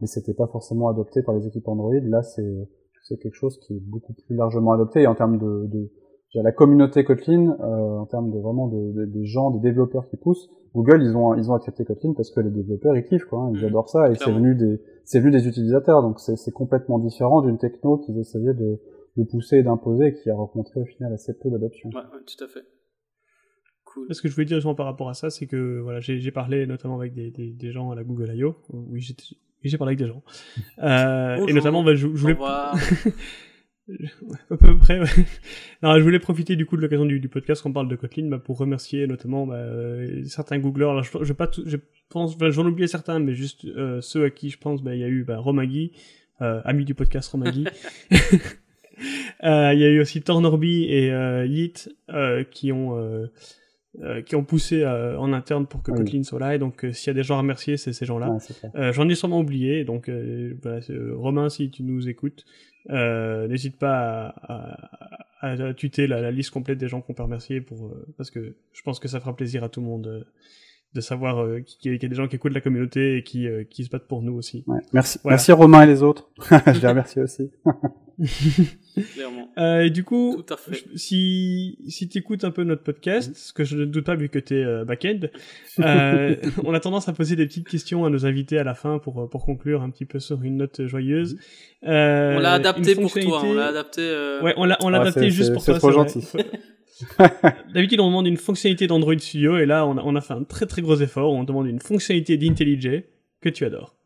Mais 0.00 0.06
c'était 0.06 0.34
pas 0.34 0.46
forcément 0.48 0.88
adopté 0.88 1.22
par 1.22 1.34
les 1.34 1.46
équipes 1.46 1.68
Android. 1.68 1.94
Là, 2.02 2.22
c'est 2.22 2.68
c'est 3.04 3.16
quelque 3.16 3.34
chose 3.34 3.58
qui 3.58 3.74
est 3.74 3.80
beaucoup 3.80 4.12
plus 4.12 4.36
largement 4.36 4.72
adopté. 4.72 5.02
Et 5.02 5.06
en 5.06 5.14
termes 5.14 5.38
de, 5.38 5.66
de 5.66 5.90
la 6.34 6.52
communauté 6.52 7.04
Kotlin 7.04 7.56
euh, 7.60 7.98
en 7.98 8.06
termes 8.06 8.30
de 8.30 8.38
vraiment 8.38 8.66
de, 8.68 9.04
des 9.06 9.24
gens, 9.24 9.50
des 9.50 9.60
développeurs 9.60 10.06
qui 10.08 10.16
poussent. 10.16 10.48
Google, 10.74 11.02
ils 11.02 11.14
ont 11.16 11.34
ils 11.34 11.50
ont 11.50 11.54
accepté 11.54 11.84
Kotlin 11.84 12.14
parce 12.14 12.30
que 12.30 12.40
les 12.40 12.50
développeurs 12.50 12.96
ils 12.96 13.04
kiffent 13.04 13.26
quoi, 13.26 13.40
hein, 13.40 13.52
ils 13.54 13.60
Mhm, 13.60 13.66
adorent 13.66 13.90
ça 13.90 14.10
et 14.10 14.14
c'est 14.14 14.32
venu 14.32 14.54
des 14.54 14.80
c'est 15.04 15.20
venu 15.20 15.30
des 15.30 15.46
utilisateurs. 15.46 16.00
Donc 16.02 16.18
c'est 16.20 16.36
c'est 16.36 16.52
complètement 16.52 16.98
différent 16.98 17.42
d'une 17.42 17.58
techno 17.58 17.98
qu'ils 17.98 18.18
essayaient 18.18 18.54
de 18.54 18.80
de 19.18 19.24
pousser 19.24 19.58
et 19.58 19.62
d'imposer 19.62 20.06
et 20.06 20.14
qui 20.14 20.30
a 20.30 20.34
rencontré 20.34 20.80
au 20.80 20.86
final 20.86 21.12
assez 21.12 21.34
peu 21.34 21.50
d'adoption. 21.50 21.90
Ouais, 21.90 21.96
ouais, 21.96 22.22
tout 22.26 22.42
à 22.42 22.48
fait. 22.48 22.62
Cool. 23.94 24.06
Ce 24.14 24.20
que 24.22 24.28
je 24.28 24.34
voulais 24.34 24.46
dire 24.46 24.56
justement 24.56 24.74
par 24.74 24.86
rapport 24.86 25.08
à 25.08 25.14
ça, 25.14 25.30
c'est 25.30 25.46
que 25.46 25.80
voilà, 25.80 26.00
j'ai 26.00 26.18
j'ai 26.18 26.30
parlé 26.30 26.66
notamment 26.66 26.98
avec 26.98 27.12
des, 27.14 27.30
des, 27.30 27.52
des 27.52 27.72
gens 27.72 27.90
à 27.90 27.94
la 27.94 28.04
Google 28.04 28.32
I.O. 28.34 28.56
Oui, 28.70 29.06
j'ai 29.64 29.78
parlé 29.78 29.90
avec 29.90 29.98
des 29.98 30.08
gens. 30.08 30.22
Euh, 30.82 31.46
et 31.46 31.52
notamment, 31.52 31.84
bah, 31.84 31.94
je, 31.94 32.00
je 32.00 32.06
voulais 32.06 32.34
à 34.50 34.56
peu 34.56 34.78
près. 34.78 35.00
Ouais. 35.00 35.06
Non, 35.82 35.96
je 35.98 36.02
voulais 36.02 36.18
profiter 36.20 36.56
du 36.56 36.66
coup 36.66 36.76
de 36.76 36.82
l'occasion 36.82 37.04
du, 37.04 37.20
du 37.20 37.28
podcast 37.28 37.62
qu'on 37.62 37.72
parle 37.72 37.88
de 37.88 37.96
Kotlin 37.96 38.28
bah, 38.28 38.38
pour 38.38 38.58
remercier 38.58 39.06
notamment 39.06 39.46
bah, 39.46 39.56
euh, 39.56 40.24
certains 40.24 40.58
Googlers. 40.58 40.88
Alors, 40.90 41.02
je, 41.02 41.10
je, 41.22 41.32
pas 41.32 41.46
tout- 41.48 41.64
je 41.66 41.76
pense, 42.08 42.34
enfin, 42.34 42.50
j'en 42.50 42.66
oubliais 42.66 42.86
certains, 42.86 43.18
mais 43.18 43.34
juste 43.34 43.64
euh, 43.66 44.00
ceux 44.00 44.24
à 44.24 44.30
qui 44.30 44.50
je 44.50 44.58
pense, 44.58 44.82
bah, 44.82 44.94
il 44.94 45.00
y 45.00 45.04
a 45.04 45.08
eu 45.08 45.24
bah, 45.24 45.38
Romagui, 45.38 45.92
euh, 46.40 46.60
ami 46.64 46.84
du 46.84 46.94
podcast 46.94 47.30
Romagui. 47.30 47.66
Euh, 49.42 49.72
Il 49.72 49.80
y 49.80 49.84
a 49.84 49.88
eu 49.88 50.00
aussi 50.00 50.22
Tornorby 50.22 50.84
et 50.84 51.10
euh, 51.10 51.48
euh, 52.10 52.44
qui 52.44 52.70
ont 52.70 52.96
euh, 54.00 54.22
qui 54.22 54.36
ont 54.36 54.44
poussé 54.44 54.82
euh, 54.82 55.18
en 55.18 55.32
interne 55.32 55.66
pour 55.66 55.82
que 55.82 55.90
Oui. 55.92 55.98
Kotlin 55.98 56.22
soit 56.22 56.40
là. 56.40 56.54
Et 56.54 56.58
donc, 56.58 56.84
euh, 56.84 56.92
s'il 56.92 57.08
y 57.08 57.10
a 57.10 57.14
des 57.14 57.22
gens 57.22 57.34
à 57.34 57.38
remercier, 57.38 57.76
c'est 57.76 57.92
ces 57.92 58.06
gens-là. 58.06 58.30
Ouais. 58.30 58.70
Euh, 58.76 58.92
J'en 58.92 59.08
ai 59.08 59.14
sûrement 59.14 59.40
oublié, 59.40 59.84
donc 59.84 60.08
euh, 60.08 60.54
voilà, 60.62 60.80
Romain, 61.14 61.48
si 61.50 61.70
tu 61.70 61.82
nous 61.82 62.08
écoutes, 62.08 62.44
euh, 62.90 63.46
n'hésite 63.48 63.76
pas 63.78 64.28
à, 64.28 64.52
à, 64.52 65.16
à- 65.40 65.50
à 65.52 65.56
la, 65.56 66.20
la 66.20 66.30
liste 66.30 66.50
complète 66.50 66.78
des 66.78 66.86
gens 66.88 67.00
qu'on 67.00 67.14
peut 67.14 67.22
remercier 67.24 67.60
pour 67.60 67.86
euh, 67.86 68.06
parce 68.16 68.30
que 68.30 68.54
je 68.72 68.82
pense 68.82 69.00
que 69.00 69.08
ça 69.08 69.18
fera 69.18 69.34
plaisir 69.34 69.64
à 69.64 69.68
tout 69.68 69.80
le 69.80 69.86
monde 69.86 70.24
de 70.94 71.00
savoir 71.00 71.40
euh, 71.42 71.60
qu'il 71.60 71.90
y, 71.90 71.94
a- 71.94 71.98
qu'il 71.98 72.02
y 72.04 72.06
a 72.06 72.08
des 72.10 72.14
gens 72.16 72.28
qui 72.28 72.36
écoutent 72.36 72.52
la 72.54 72.60
communauté 72.60 73.16
et 73.16 73.22
qui, 73.22 73.46
euh, 73.48 73.64
qui 73.64 73.84
se 73.84 73.90
battent 73.90 74.06
pour 74.08 74.22
nous 74.22 74.34
aussi. 74.34 74.62
Ouais. 74.66 74.80
Merci 74.92 75.18
Voilà. 75.22 75.34
merci 75.36 75.52
Romain 75.52 75.82
et 75.82 75.86
les 75.86 76.02
autres. 76.02 76.28
je 76.50 76.80
les 76.80 76.88
remercie 76.88 77.20
aussi. 77.20 77.50
Clairement. 79.14 79.48
Euh, 79.58 79.84
et 79.84 79.90
du 79.90 80.04
coup, 80.04 80.42
Tout 80.46 80.52
à 80.52 80.56
fait. 80.58 80.74
je- 80.92 80.98
si 80.98 81.78
si 81.88 82.08
tu 82.10 82.18
écoutes 82.18 82.44
un 82.44 82.50
peu 82.50 82.62
notre 82.62 82.82
podcast, 82.82 83.34
ce 83.34 83.54
que 83.54 83.64
je 83.64 83.76
ne 83.78 83.84
doute 83.86 84.04
pas 84.04 84.16
vu 84.16 84.28
que 84.28 84.38
tu 84.38 84.54
es 84.60 84.84
back-end, 84.84 85.20
euh, 85.80 86.36
on 86.64 86.74
a 86.74 86.80
tendance 86.80 87.08
à 87.08 87.14
poser 87.14 87.34
des 87.36 87.46
petites 87.46 87.66
questions 87.66 88.04
à 88.04 88.10
nos 88.10 88.26
invités 88.26 88.58
à 88.58 88.64
la 88.64 88.74
fin 88.74 88.98
pour 88.98 89.30
pour 89.30 89.46
conclure 89.46 89.80
un 89.82 89.88
petit 89.88 90.04
peu 90.04 90.20
sur 90.20 90.42
une 90.42 90.58
note 90.58 90.86
joyeuse. 90.86 91.38
Euh, 91.84 92.36
on 92.36 92.40
l'a 92.40 92.52
adapté 92.52 92.94
pour 92.94 93.10
toi. 93.10 93.42
On 93.44 93.54
l'a 93.54 93.68
adapté. 93.68 94.02
euh, 94.02 94.42
Ouais, 94.42 94.52
on 94.58 94.66
l'a 94.66 94.76
on 94.82 94.90
l'a 94.90 94.98
Ah, 94.98 95.02
adapté 95.02 95.20
c'est- 95.20 95.30
juste 95.30 95.48
c'est- 95.48 95.52
pour 95.54 95.62
c'est 95.62 95.72
toi. 95.72 95.78
trop 95.78 95.90
vrai. 95.90 95.96
gentil. 96.08 96.26
D'habitude, 97.74 98.00
on 98.00 98.06
demande 98.06 98.26
une 98.26 98.36
fonctionnalité 98.36 98.86
d'Android 98.86 99.18
Studio 99.18 99.56
et 99.58 99.66
là, 99.66 99.86
on 99.86 99.96
a, 99.96 100.02
on 100.04 100.14
a 100.16 100.20
fait 100.20 100.34
un 100.34 100.44
très 100.44 100.66
très 100.66 100.82
gros 100.82 100.96
effort. 100.96 101.32
On 101.32 101.44
demande 101.44 101.66
une 101.66 101.80
fonctionnalité 101.80 102.36
d'IntelliJ 102.36 103.04
que 103.40 103.48
tu 103.48 103.64
adores. 103.64 103.96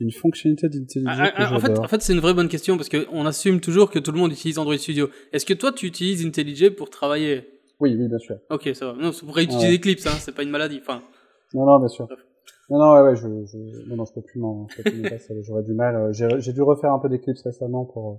Une 0.00 0.12
fonctionnalité 0.12 0.68
d'intelligence 0.68 1.16
Ah, 1.18 1.28
que 1.30 1.34
ah, 1.36 1.54
en 1.54 1.58
fait, 1.60 1.66
j'adore. 1.68 1.84
en 1.84 1.88
fait 1.88 2.02
c'est 2.02 2.12
une 2.12 2.20
vraie 2.20 2.34
bonne 2.34 2.48
question 2.48 2.76
parce 2.76 2.88
qu'on 2.88 3.26
assume 3.26 3.60
toujours 3.60 3.90
que 3.90 3.98
tout 3.98 4.12
le 4.12 4.18
monde 4.18 4.32
utilise 4.32 4.58
Android 4.58 4.76
Studio. 4.76 5.08
Est-ce 5.32 5.44
que 5.46 5.54
toi, 5.54 5.72
tu 5.72 5.86
utilises 5.86 6.24
IntelliJ 6.24 6.70
pour 6.70 6.90
travailler? 6.90 7.48
Oui, 7.80 7.96
oui, 7.98 8.08
bien 8.08 8.18
sûr. 8.18 8.36
Ok, 8.50 8.70
ça 8.74 8.92
va. 8.92 8.92
Non, 9.00 9.12
c'est 9.12 9.24
pour 9.24 9.34
réutiliser 9.34 9.68
Ouais. 9.68 9.74
Eclipse, 9.76 10.06
hein, 10.06 10.16
c'est 10.20 10.34
pas 10.34 10.42
une 10.42 10.50
maladie. 10.50 10.78
Enfin, 10.80 11.02
Non, 11.54 11.64
non, 11.66 11.78
bien 11.78 11.88
sûr. 11.88 12.06
Bref. 12.06 12.18
Non, 12.70 12.78
non, 12.78 12.92
ouais, 12.94 13.02
ouais, 13.10 13.16
je, 13.16 13.22
je, 13.22 13.88
non, 13.88 13.96
non, 13.96 14.04
je 14.04 14.12
peux 14.12 14.20
plus 14.22 14.38
m'en, 14.40 14.66
passer, 15.08 15.34
j'aurais 15.42 15.62
du 15.62 15.72
mal. 15.72 15.96
euh, 15.96 16.12
J'ai, 16.12 16.28
j'ai 16.40 16.52
dû 16.52 16.60
refaire 16.62 16.92
un 16.92 16.98
peu 16.98 17.08
d'éclipse 17.08 17.42
récemment 17.42 17.84
pour 17.86 18.10
euh, 18.10 18.14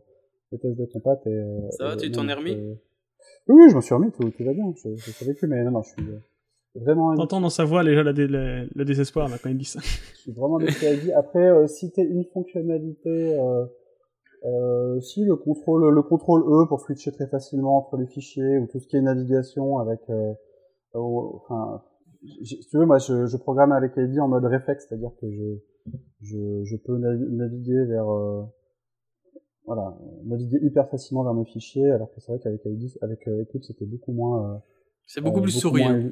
le 0.54 0.58
test 0.58 0.76
de 0.80 0.86
compat 0.86 1.20
et. 1.26 1.30
euh, 1.30 1.70
Ça 1.78 1.84
va, 1.86 1.96
tu 1.98 2.10
t'en 2.12 2.28
es 2.28 2.34
remis? 2.34 2.58
Oui, 3.50 3.70
je 3.70 3.74
m'en 3.76 3.82
suis 3.82 3.94
remis, 3.96 4.12
tout, 4.12 4.30
tout 4.30 4.44
va 4.46 4.54
bien. 4.54 4.72
Je, 4.76 4.90
je 4.96 5.12
survécu, 5.12 5.48
mais 5.48 5.64
non, 5.64 5.72
non, 5.72 5.82
je 5.84 5.90
suis 5.90 6.02
euh, 6.12 6.20
vraiment, 6.76 7.16
T'entends 7.16 7.42
dans 7.42 7.50
sa 7.50 7.66
voix 7.66 7.84
déjà 7.84 8.04
la 8.04 8.14
dé- 8.14 8.28
la- 8.28 8.64
le 8.66 8.86
désespoir 8.86 9.28
là, 9.28 9.38
quand 9.42 9.50
il 9.50 9.58
dit 9.58 9.66
ça. 9.66 9.80
je 9.82 10.18
suis 10.20 10.32
vraiment 10.32 10.60
déçu. 10.60 10.86
Après, 11.14 11.50
euh, 11.50 11.68
citer 11.68 12.04
une 12.04 12.26
fonctionnalité, 12.26 13.10
euh, 13.40 13.66
euh, 14.46 15.00
si 15.02 15.26
le 15.26 15.36
contrôle, 15.36 15.94
le 15.94 16.02
contrôle 16.04 16.42
E 16.44 16.68
pour 16.68 16.80
switcher 16.82 17.12
très 17.12 17.28
facilement 17.28 17.78
entre 17.78 17.98
les 17.98 18.06
fichiers 18.08 18.60
ou 18.60 18.68
tout 18.68 18.80
ce 18.80 18.88
qui 18.88 18.98
est 18.98 19.02
navigation 19.02 19.80
avec, 19.80 20.00
euh, 20.10 20.34
enfin, 20.94 21.82
si 22.44 22.60
tu 22.70 22.78
veux, 22.78 22.86
moi, 22.86 23.00
je, 23.00 23.26
je 23.26 23.38
programme 23.38 23.72
avec 23.72 23.94
ID 23.98 24.20
en 24.20 24.28
mode 24.28 24.46
réflexe, 24.46 24.86
c'est-à-dire 24.88 25.12
que 25.20 25.28
je, 25.32 25.92
je, 26.22 26.64
je 26.66 26.76
peux 26.78 26.98
navi- 26.98 27.30
naviguer 27.36 27.86
vers, 27.86 28.10
euh, 28.14 28.44
voilà, 29.70 29.96
naviguer 30.26 30.58
hyper 30.64 30.90
facilement 30.90 31.24
vers 31.24 31.36
mes 31.36 31.46
fichiers, 31.46 31.92
alors 31.92 32.10
que 32.12 32.20
c'est 32.22 32.32
vrai 32.32 32.40
qu'avec 32.42 32.62
avec 33.02 33.28
euh, 33.28 33.42
Eclipse, 33.44 33.68
c'était 33.68 33.86
beaucoup 33.86 34.12
moins. 34.14 34.56
euh, 34.56 34.58
c'est 35.06 35.22
beaucoup 35.22 35.40
euh, 35.40 35.44
plus 35.44 35.52
souris. 35.52 35.84
moins 35.84 35.94
hein. 36.00 36.12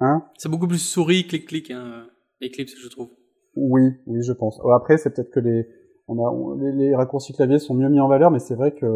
Hein? 0.00 0.24
C'est 0.38 0.48
beaucoup 0.48 0.68
plus 0.68 0.78
souris, 0.78 1.26
clic-clic, 1.26 1.72
hein, 1.72 2.06
euh, 2.42 2.46
Eclipse, 2.46 2.74
je 2.80 2.88
trouve. 2.88 3.08
Oui, 3.56 3.82
oui, 4.06 4.22
je 4.22 4.32
pense. 4.32 4.60
Euh, 4.64 4.70
Après, 4.70 4.96
c'est 4.96 5.10
peut-être 5.12 5.30
que 5.32 5.40
les, 5.40 5.66
on 6.06 6.18
a, 6.24 6.30
on- 6.30 6.54
les, 6.54 6.70
les 6.70 6.94
raccourcis 6.94 7.32
clavier 7.32 7.58
sont 7.58 7.74
mieux 7.74 7.88
mis 7.88 7.98
en 7.98 8.06
valeur, 8.06 8.30
mais 8.30 8.38
c'est 8.38 8.54
vrai 8.54 8.72
que, 8.72 8.86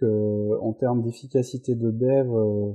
que 0.00 0.60
en 0.60 0.74
termes 0.74 1.02
d'efficacité 1.02 1.74
de 1.74 1.90
dev, 1.90 2.30
euh, 2.30 2.72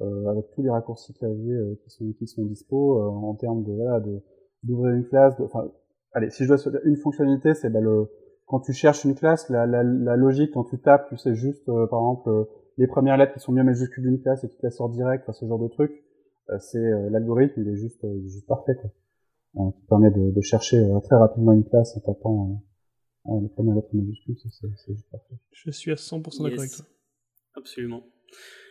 euh, 0.00 0.26
avec 0.30 0.50
tous 0.54 0.62
les 0.62 0.70
raccourcis 0.70 1.12
clavier 1.12 1.52
euh, 1.52 1.78
qui 1.84 1.90
sont 1.90 2.10
qui 2.18 2.26
sont 2.26 2.44
dispo, 2.46 2.98
euh, 2.98 3.08
en 3.08 3.34
termes 3.34 3.62
de 3.62 3.72
voilà, 3.72 4.00
de 4.00 4.22
d'ouvrir 4.62 4.94
une 4.94 5.04
classe, 5.06 5.34
enfin, 5.40 5.70
allez, 6.12 6.30
si 6.30 6.44
je 6.44 6.48
dois 6.48 6.58
une 6.84 6.96
fonctionnalité, 6.96 7.52
c'est 7.54 7.68
bah, 7.70 7.80
le 7.80 8.08
quand 8.46 8.60
tu 8.60 8.72
cherches 8.72 9.04
une 9.04 9.14
classe, 9.14 9.48
la, 9.50 9.66
la, 9.66 9.82
la 9.82 10.16
logique 10.16 10.52
quand 10.54 10.64
tu 10.64 10.78
tapes, 10.78 11.08
tu 11.08 11.16
sais 11.18 11.34
juste, 11.34 11.68
euh, 11.68 11.86
par 11.86 12.00
exemple, 12.00 12.28
euh, 12.30 12.44
les 12.78 12.86
premières 12.86 13.16
lettres 13.16 13.34
qui 13.34 13.40
sont 13.40 13.52
bien 13.52 13.64
majuscules 13.64 14.02
d'une 14.04 14.20
classe 14.20 14.44
et 14.44 14.48
qui 14.48 14.56
te 14.56 14.62
la 14.66 14.70
sort 14.70 14.88
direct, 14.90 15.24
enfin, 15.24 15.32
ce 15.32 15.46
genre 15.46 15.58
de 15.58 15.68
truc, 15.68 15.92
euh, 16.50 16.58
c'est 16.60 16.78
euh, 16.78 17.10
l'algorithme, 17.10 17.60
il 17.60 17.68
est 17.68 17.76
juste, 17.76 18.02
euh, 18.04 18.14
il 18.16 18.26
est 18.26 18.30
juste 18.30 18.46
parfait, 18.46 18.74
quoi 18.80 18.90
euh, 19.58 19.70
qui 19.72 19.86
permet 19.88 20.10
de, 20.10 20.30
de 20.30 20.40
chercher 20.42 20.76
euh, 20.78 21.00
très 21.00 21.16
rapidement 21.16 21.52
une 21.52 21.64
classe 21.64 21.96
en 21.96 22.00
tapant 22.00 22.60
euh, 23.28 23.32
euh, 23.32 23.40
les 23.40 23.48
premières 23.48 23.74
lettres 23.74 23.88
majuscules, 23.94 24.36
c'est 24.38 24.68
c'est 24.76 24.92
juste 24.94 25.10
parfait. 25.10 25.34
Je 25.52 25.70
suis 25.70 25.90
à 25.90 25.94
100% 25.94 26.20
d'accord 26.42 26.50
Yes. 26.50 26.58
avec 26.60 26.70
toi. 26.72 26.84
Absolument. 27.56 28.02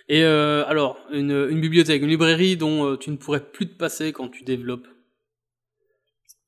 Et 0.08 0.24
euh, 0.24 0.64
alors, 0.68 0.98
une, 1.12 1.32
une 1.50 1.60
bibliothèque, 1.60 2.02
une 2.04 2.10
librairie 2.10 2.56
dont 2.56 2.86
euh, 2.86 2.96
tu 2.98 3.10
ne 3.10 3.18
pourrais 3.18 3.40
plus 3.44 3.68
te 3.68 3.76
passer 3.76 4.14
quand 4.14 4.30
tu 4.30 4.44
développes. 4.44 4.88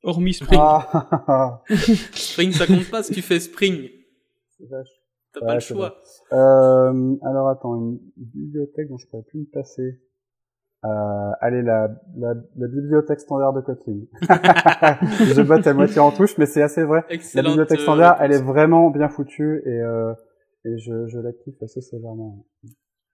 Hormis 0.03 0.33
Spring. 0.35 0.59
Ah, 0.61 1.61
Spring, 2.13 2.51
ça 2.51 2.67
compte 2.67 2.89
pas 2.89 3.03
si 3.03 3.13
tu 3.13 3.21
fais 3.21 3.39
Spring. 3.39 3.89
c'est 4.57 4.69
vache. 4.69 4.87
T'as 5.33 5.41
Ouais, 5.41 5.47
pas 5.47 5.53
le 5.55 5.59
choix. 5.59 5.97
Euh, 6.33 7.15
alors 7.23 7.49
attends, 7.49 7.75
une 7.75 7.99
bibliothèque 8.15 8.87
dont 8.89 8.97
je 8.97 9.07
pourrais 9.07 9.23
plus 9.23 9.39
me 9.41 9.45
passer. 9.51 9.99
Euh, 10.85 11.31
allez, 11.41 11.61
la, 11.63 11.89
la, 12.17 12.33
la 12.55 12.67
bibliothèque 12.67 13.19
standard 13.19 13.53
de 13.53 13.61
Kotlin. 13.61 14.01
je 14.21 15.41
botte 15.41 15.65
à 15.67 15.73
moitié 15.73 15.99
en 15.99 16.11
touche, 16.11 16.37
mais 16.37 16.45
c'est 16.45 16.61
assez 16.61 16.83
vrai. 16.83 17.03
La 17.09 17.15
Excellente. 17.15 17.51
bibliothèque 17.53 17.79
euh, 17.79 17.83
standard, 17.83 18.17
elle 18.21 18.31
est 18.31 18.41
vraiment 18.41 18.89
bien 18.91 19.09
foutue 19.09 19.61
et, 19.65 19.69
euh, 19.69 20.13
et 20.65 20.77
je, 20.77 21.07
je 21.07 21.19
la 21.19 21.31
kiffe 21.33 21.61
assez 21.61 21.81
sévèrement. 21.81 22.45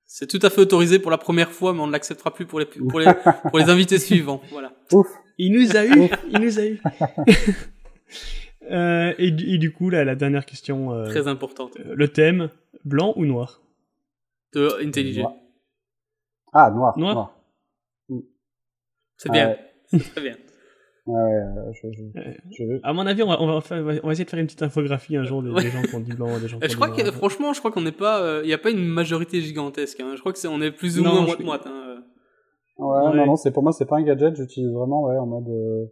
C'est 0.05 0.27
tout 0.27 0.39
à 0.45 0.49
fait 0.49 0.61
autorisé 0.61 0.99
pour 0.99 1.09
la 1.09 1.17
première 1.17 1.51
fois, 1.51 1.73
mais 1.73 1.79
on 1.79 1.87
ne 1.87 1.91
l'acceptera 1.93 2.31
plus 2.31 2.45
pour 2.45 2.59
les, 2.59 2.65
pour 2.65 2.99
les, 2.99 3.07
pour 3.49 3.57
les 3.57 3.65
invités 3.69 3.97
suivants. 3.97 4.41
Voilà. 4.51 4.73
Ouf 4.91 5.07
Il 5.37 5.51
nous 5.53 5.75
a 5.75 5.85
eu, 5.85 6.09
il 6.31 6.39
nous 6.39 6.59
a 6.59 6.65
eu. 6.65 6.79
Euh, 8.71 9.13
et, 9.17 9.31
du- 9.31 9.55
et 9.55 9.57
du 9.57 9.73
coup, 9.73 9.89
là, 9.89 10.05
la 10.05 10.15
dernière 10.15 10.45
question, 10.45 10.93
euh, 10.93 11.09
Très 11.09 11.27
importante. 11.27 11.75
euh, 11.81 11.93
le 11.97 12.07
thème, 12.07 12.49
blanc 12.85 13.11
ou 13.17 13.25
noir? 13.25 13.61
De 14.53 14.81
IntelliJ. 14.81 15.17
Noir. 15.19 15.33
Ah, 16.53 16.71
noir. 16.71 16.97
Noir? 16.97 17.13
noir. 18.09 18.21
C'est 19.17 19.29
bien. 19.31 19.49
Ouais. 19.49 19.59
C'est 19.87 19.99
très 20.11 20.21
bien. 20.21 20.37
Ouais, 21.05 21.19
je, 21.73 21.87
je, 21.91 22.03
je- 22.57 22.79
À 22.81 22.93
mon 22.93 23.05
avis, 23.05 23.23
on 23.23 23.27
va, 23.27 23.41
on 23.41 23.45
va, 23.47 23.59
faire- 23.59 23.83
on 23.83 24.07
va 24.07 24.11
essayer 24.13 24.23
de 24.23 24.29
faire 24.29 24.39
une 24.39 24.45
petite 24.45 24.63
infographie 24.63 25.17
un 25.17 25.25
jour 25.25 25.43
des, 25.43 25.49
Ouais. 25.49 25.63
des 25.63 25.69
gens 25.69 25.81
qui 25.81 25.93
ont 25.95 25.99
dit 25.99 26.13
blanc, 26.13 26.39
des 26.39 26.47
gens 26.47 26.57
qui 26.59 26.63
ont 26.63 26.67
Je 26.67 26.67
dit 26.69 26.75
crois 26.75 26.91
que, 26.91 27.01
noir. 27.01 27.13
franchement, 27.13 27.51
je 27.51 27.59
crois 27.59 27.73
qu'on 27.73 27.81
n'est 27.81 27.91
pas, 27.91 28.39
il 28.41 28.47
n'y 28.47 28.53
a 28.53 28.57
pas 28.57 28.69
une 28.69 28.85
majorité 28.85 29.41
gigantesque. 29.41 29.99
Hein. 29.99 30.13
Je 30.15 30.21
crois 30.21 30.31
que 30.31 30.39
c'est, 30.39 30.47
on 30.47 30.61
est 30.61 30.71
plus 30.71 30.97
ou 30.97 31.03
Non, 31.03 31.11
moins 31.11 31.21
je- 31.23 31.25
moite-moite. 31.25 31.63
Hein. 31.67 31.92
Ouais, 32.83 33.07
Ouais. 33.09 33.15
non, 33.17 33.25
non, 33.25 33.35
c'est 33.35 33.51
pour 33.51 33.63
moi, 33.63 33.71
c'est 33.71 33.85
pas 33.85 33.97
un 33.97 34.03
gadget. 34.03 34.35
J'utilise 34.35 34.71
vraiment, 34.71 35.03
ouais, 35.03 35.17
en 35.17 35.25
mode, 35.25 35.49
euh, 35.49 35.85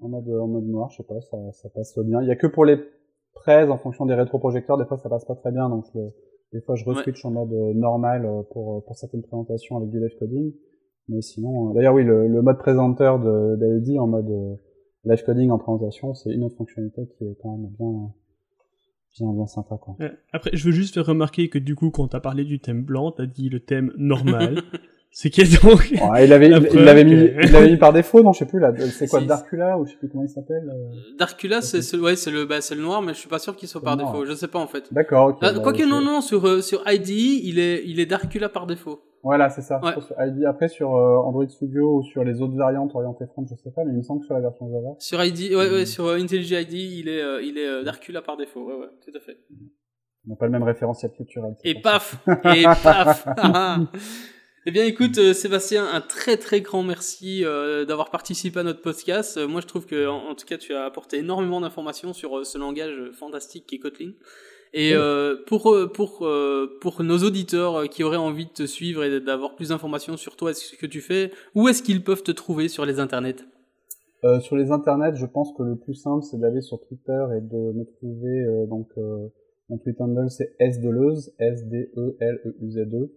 en 0.00 0.08
mode, 0.08 0.28
en 0.28 0.46
mode 0.48 0.64
noir. 0.66 0.90
Je 0.90 0.96
sais 0.98 1.02
pas, 1.04 1.20
ça, 1.20 1.36
ça 1.52 1.68
passe 1.70 1.98
bien. 1.98 2.20
Il 2.22 2.28
y 2.28 2.30
a 2.30 2.36
que 2.36 2.46
pour 2.46 2.64
les 2.64 2.78
prêts 3.34 3.68
en 3.68 3.78
fonction 3.78 4.06
des 4.06 4.14
rétroprojecteurs. 4.14 4.76
Des 4.78 4.84
fois, 4.84 4.98
ça 4.98 5.08
passe 5.08 5.24
pas 5.24 5.34
très 5.36 5.52
bien, 5.52 5.68
donc 5.68 5.84
je 5.92 5.98
le- 5.98 6.10
des 6.52 6.60
fois, 6.60 6.74
je 6.76 6.84
reswitch 6.84 7.24
en 7.24 7.30
mode 7.30 7.52
euh, 7.52 7.72
normal 7.74 8.26
euh, 8.26 8.42
pour 8.50 8.76
euh, 8.76 8.80
pour 8.86 8.96
certaines 8.96 9.22
présentations 9.22 9.76
avec 9.78 9.88
du 9.88 9.98
live 10.00 10.14
coding. 10.18 10.52
Mais 11.08 11.22
sinon, 11.22 11.70
euh, 11.70 11.74
d'ailleurs, 11.74 11.94
oui, 11.94 12.04
le, 12.04 12.28
le 12.28 12.42
mode 12.42 12.58
présenteur 12.58 13.18
de 13.18 13.56
d'AID 13.56 13.98
en 13.98 14.06
mode 14.06 14.28
euh, 14.28 14.54
live 15.04 15.24
coding 15.24 15.50
en 15.50 15.58
présentation, 15.58 16.12
c'est 16.14 16.30
une 16.30 16.44
autre 16.44 16.56
fonctionnalité 16.56 17.06
qui 17.16 17.24
est 17.24 17.36
quand 17.42 17.56
même 17.56 17.70
bien, 17.78 18.12
bien, 19.18 19.32
bien 19.32 19.46
sympa, 19.46 19.78
quoi. 19.78 19.96
Après, 20.32 20.50
je 20.52 20.66
veux 20.66 20.72
juste 20.72 20.94
faire 20.94 21.06
remarquer 21.06 21.48
que 21.48 21.58
du 21.58 21.74
coup, 21.74 21.90
quand 21.90 22.08
t'as 22.08 22.20
parlé 22.20 22.44
du 22.44 22.60
thème 22.60 22.82
blanc, 22.84 23.12
t'as 23.12 23.26
dit 23.26 23.48
le 23.48 23.60
thème 23.60 23.92
normal. 23.96 24.56
C'est 25.14 25.28
qui 25.28 25.42
est 25.42 25.62
donc 25.62 25.92
Ouais, 26.10 26.24
il 26.24 26.32
avait, 26.32 26.48
l'avait 26.48 27.04
mis, 27.04 27.12
que- 27.12 27.44
il 27.44 27.52
l'avait 27.52 27.70
mis 27.70 27.76
par 27.76 27.92
défaut, 27.92 28.22
non, 28.22 28.32
je 28.32 28.38
sais 28.38 28.46
plus 28.46 28.58
là. 28.58 28.72
C'est 28.90 29.06
quoi, 29.08 29.20
Darkula 29.20 29.78
ou 29.78 29.84
je 29.86 29.92
sais 29.92 29.98
plus 29.98 30.08
comment 30.08 30.24
il 30.24 30.28
s'appelle. 30.30 30.68
euh. 30.70 31.16
Darkula, 31.18 31.60
c'est 31.60 31.82
ce- 31.82 31.98
ouais, 31.98 32.16
c'est 32.16 32.30
le, 32.30 32.46
bah, 32.46 32.62
c'est 32.62 32.74
le 32.74 32.80
noir, 32.80 33.02
mais 33.02 33.12
je 33.12 33.18
suis 33.18 33.28
pas 33.28 33.38
sûr 33.38 33.54
qu'il 33.54 33.68
soit 33.68 33.82
par 33.82 33.96
noir. 33.98 34.10
défaut. 34.10 34.24
Je 34.24 34.32
sais 34.32 34.48
pas 34.48 34.58
en 34.58 34.66
fait. 34.66 34.84
D'accord, 34.90 35.28
ok. 35.28 35.38
Ah, 35.42 35.52
bah, 35.52 35.60
Quoique 35.62 35.82
non, 35.84 36.00
non, 36.00 36.22
sur 36.22 36.46
euh, 36.48 36.62
sur 36.62 36.82
IDE, 36.90 37.10
il 37.10 37.58
est 37.58 37.82
il 37.84 38.00
est 38.00 38.06
Darkula 38.06 38.48
par 38.48 38.66
défaut. 38.66 39.02
Voilà, 39.22 39.50
c'est 39.50 39.60
ça. 39.62 39.80
Ouais. 39.84 39.92
ID, 40.28 40.46
après 40.46 40.68
sur 40.68 40.96
euh, 40.96 41.16
Android 41.18 41.46
Studio 41.46 41.98
ou 41.98 42.02
sur 42.02 42.24
les 42.24 42.40
autres 42.40 42.56
variantes 42.56 42.90
orientées 42.94 43.26
front, 43.26 43.44
je 43.48 43.54
sais 43.54 43.70
pas, 43.70 43.84
mais 43.84 43.92
il 43.92 43.98
me 43.98 44.02
semble 44.02 44.20
que 44.20 44.26
sur 44.26 44.34
la 44.34 44.40
version 44.40 44.66
Java. 44.68 44.96
Sur 44.98 45.22
ID, 45.22 45.54
ouais, 45.54 45.70
ouais, 45.70 45.82
Mm. 45.82 45.86
sur 45.86 46.06
euh, 46.06 46.16
IntelliJ 46.18 46.52
ID, 46.52 46.72
il 46.72 47.08
est 47.08 47.22
euh, 47.22 47.42
il 47.42 47.58
est 47.58 47.68
euh, 47.68 47.82
Darkula 47.84 48.22
par 48.22 48.36
défaut. 48.38 48.66
Ouais, 48.66 48.74
ouais, 48.74 48.88
tout 49.04 49.16
à 49.16 49.20
fait. 49.20 49.36
On 50.26 50.30
n'a 50.30 50.36
pas 50.36 50.46
le 50.46 50.52
même 50.52 50.62
référentiel 50.62 51.12
culturel. 51.12 51.54
Et 51.64 51.74
paf 51.82 52.16
Et 52.56 52.62
paf 52.82 53.26
Eh 54.64 54.70
bien, 54.70 54.84
écoute, 54.84 55.18
euh, 55.18 55.32
Sébastien, 55.32 55.88
un 55.92 56.00
très 56.00 56.36
très 56.36 56.60
grand 56.60 56.82
merci 56.82 57.44
euh, 57.44 57.84
d'avoir 57.84 58.10
participé 58.10 58.60
à 58.60 58.62
notre 58.62 58.80
podcast. 58.80 59.36
Euh, 59.36 59.48
moi, 59.48 59.60
je 59.60 59.66
trouve 59.66 59.86
que, 59.86 60.06
en, 60.06 60.28
en 60.28 60.34
tout 60.34 60.46
cas, 60.46 60.56
tu 60.56 60.72
as 60.72 60.84
apporté 60.84 61.18
énormément 61.18 61.60
d'informations 61.60 62.12
sur 62.12 62.46
ce 62.46 62.58
langage 62.58 63.10
fantastique 63.12 63.66
qui 63.66 63.76
est 63.76 63.78
Kotlin. 63.78 64.12
Et 64.74 64.94
euh, 64.94 65.36
pour 65.46 65.76
pour 65.92 66.24
euh, 66.24 66.78
pour 66.80 67.02
nos 67.02 67.18
auditeurs 67.18 67.88
qui 67.90 68.04
auraient 68.04 68.16
envie 68.16 68.46
de 68.46 68.52
te 68.52 68.66
suivre 68.66 69.04
et 69.04 69.20
d'avoir 69.20 69.54
plus 69.54 69.68
d'informations 69.68 70.16
sur 70.16 70.34
toi 70.36 70.52
et 70.52 70.54
ce 70.54 70.76
que 70.76 70.86
tu 70.86 71.02
fais, 71.02 71.30
où 71.54 71.68
est-ce 71.68 71.82
qu'ils 71.82 72.02
peuvent 72.02 72.22
te 72.22 72.32
trouver 72.32 72.68
sur 72.68 72.86
les 72.86 72.98
internets? 72.98 73.44
Euh, 74.24 74.38
sur 74.38 74.56
les 74.56 74.70
internets, 74.70 75.16
je 75.16 75.26
pense 75.26 75.52
que 75.52 75.64
le 75.64 75.76
plus 75.76 75.94
simple, 75.94 76.22
c'est 76.22 76.38
d'aller 76.38 76.60
sur 76.60 76.80
Twitter 76.80 77.24
et 77.36 77.40
de 77.40 77.72
me 77.72 77.84
trouver, 77.84 78.44
euh, 78.44 78.66
donc, 78.66 78.88
euh, 78.96 79.28
mon 79.68 79.78
tweet 79.78 80.00
handle, 80.00 80.30
c'est 80.30 80.54
sdeleuze, 80.60 81.34
E 81.40 81.44
S-D-E-L-E-U-Z-E. 81.44 83.10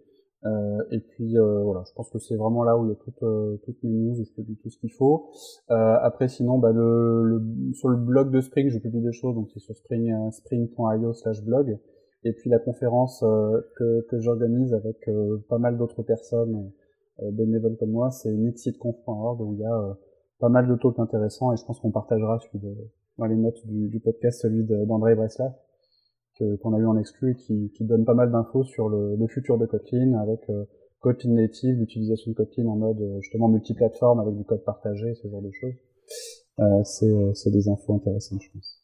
Euh, 0.44 0.78
et 0.92 1.00
puis, 1.00 1.38
euh, 1.38 1.64
voilà, 1.64 1.84
je 1.88 1.94
pense 1.94 2.10
que 2.12 2.20
c'est 2.20 2.36
vraiment 2.36 2.64
là 2.64 2.78
où 2.78 2.86
il 2.86 2.90
y 2.90 2.92
a 2.92 2.96
toutes, 2.96 3.24
euh, 3.24 3.58
mes 3.84 3.90
news, 3.90 4.20
où 4.20 4.24
je 4.24 4.32
publie 4.34 4.58
tout 4.58 4.70
ce 4.70 4.78
qu'il 4.78 4.92
faut. 4.92 5.32
Euh, 5.72 5.98
après, 6.02 6.28
sinon, 6.28 6.60
bah, 6.60 6.72
le, 6.72 7.24
le- 7.24 7.74
sur 7.74 7.90
le 7.90 7.98
blog 7.98 8.32
de 8.32 8.42
Spring, 8.42 8.70
je 8.70 8.78
publie 8.78 9.02
des 9.02 9.12
choses, 9.14 9.34
donc 9.34 9.50
c'est 9.54 9.60
sur 9.60 9.76
spring, 9.76 10.12
euh, 10.12 10.30
spring.io 10.32 11.14
slash 11.14 11.44
blog. 11.44 11.80
Et 12.24 12.34
puis 12.34 12.50
la 12.50 12.60
conférence 12.60 13.24
euh, 13.24 13.62
que, 13.78 14.02
que 14.10 14.20
j'organise 14.20 14.74
avec 14.74 15.10
pas 15.48 15.58
mal 15.60 15.78
d'autres 15.78 16.02
personnes 16.04 16.72
bénévoles 17.32 17.78
comme 17.78 17.92
moi, 17.92 18.12
c'est 18.12 18.32
nitsitconf.org 18.32 19.42
où 19.42 19.54
il 19.54 19.60
y 19.60 19.66
a 19.66 19.98
pas 20.40 20.50
mal 20.50 20.68
de 20.68 20.76
talks 20.76 21.00
intéressants 21.00 21.54
et 21.54 21.58
je 21.58 21.64
pense 21.64 21.80
qu'on 21.80 21.92
partagera 21.92 22.40
celui 22.40 22.60
de, 22.60 22.76
dans 23.18 23.26
les 23.26 23.36
notes 23.38 23.66
du, 23.66 23.88
du 23.90 24.00
podcast 24.00 24.42
celui 24.42 24.64
d'André 24.66 25.16
Breslav 25.16 25.54
que- 26.38 26.56
qu'on 26.58 26.74
a 26.74 26.80
eu 26.80 26.86
en 26.86 26.98
exclu 26.98 27.32
et 27.32 27.36
qui, 27.36 27.72
qui 27.76 27.86
donne 27.86 28.06
pas 28.06 28.14
mal 28.14 28.32
d'infos 28.32 28.64
sur 28.64 28.90
le, 28.90 29.16
le 29.16 29.28
futur 29.28 29.58
de 29.58 29.66
Kotlin 29.66 30.14
avec 30.22 30.42
euh, 30.50 30.64
Kotlin 31.00 31.34
native, 31.34 31.78
l'utilisation 31.78 32.32
de 32.32 32.36
Kotlin 32.36 32.66
en 32.68 32.76
mode 32.76 33.02
euh, 33.02 33.20
justement 33.22 33.48
multiplateforme 33.48 34.20
avec 34.20 34.36
du 34.36 34.44
code 34.44 34.64
partagé, 34.64 35.14
ce 35.16 35.28
genre 35.30 35.42
de 35.42 35.52
choses. 35.52 35.74
Euh, 36.60 36.84
c'est 36.84 37.10
euh, 37.10 37.34
c'est 37.34 37.52
des 37.52 37.68
infos 37.70 37.94
intéressantes, 37.96 38.42
je 38.42 38.50
pense. 38.54 38.82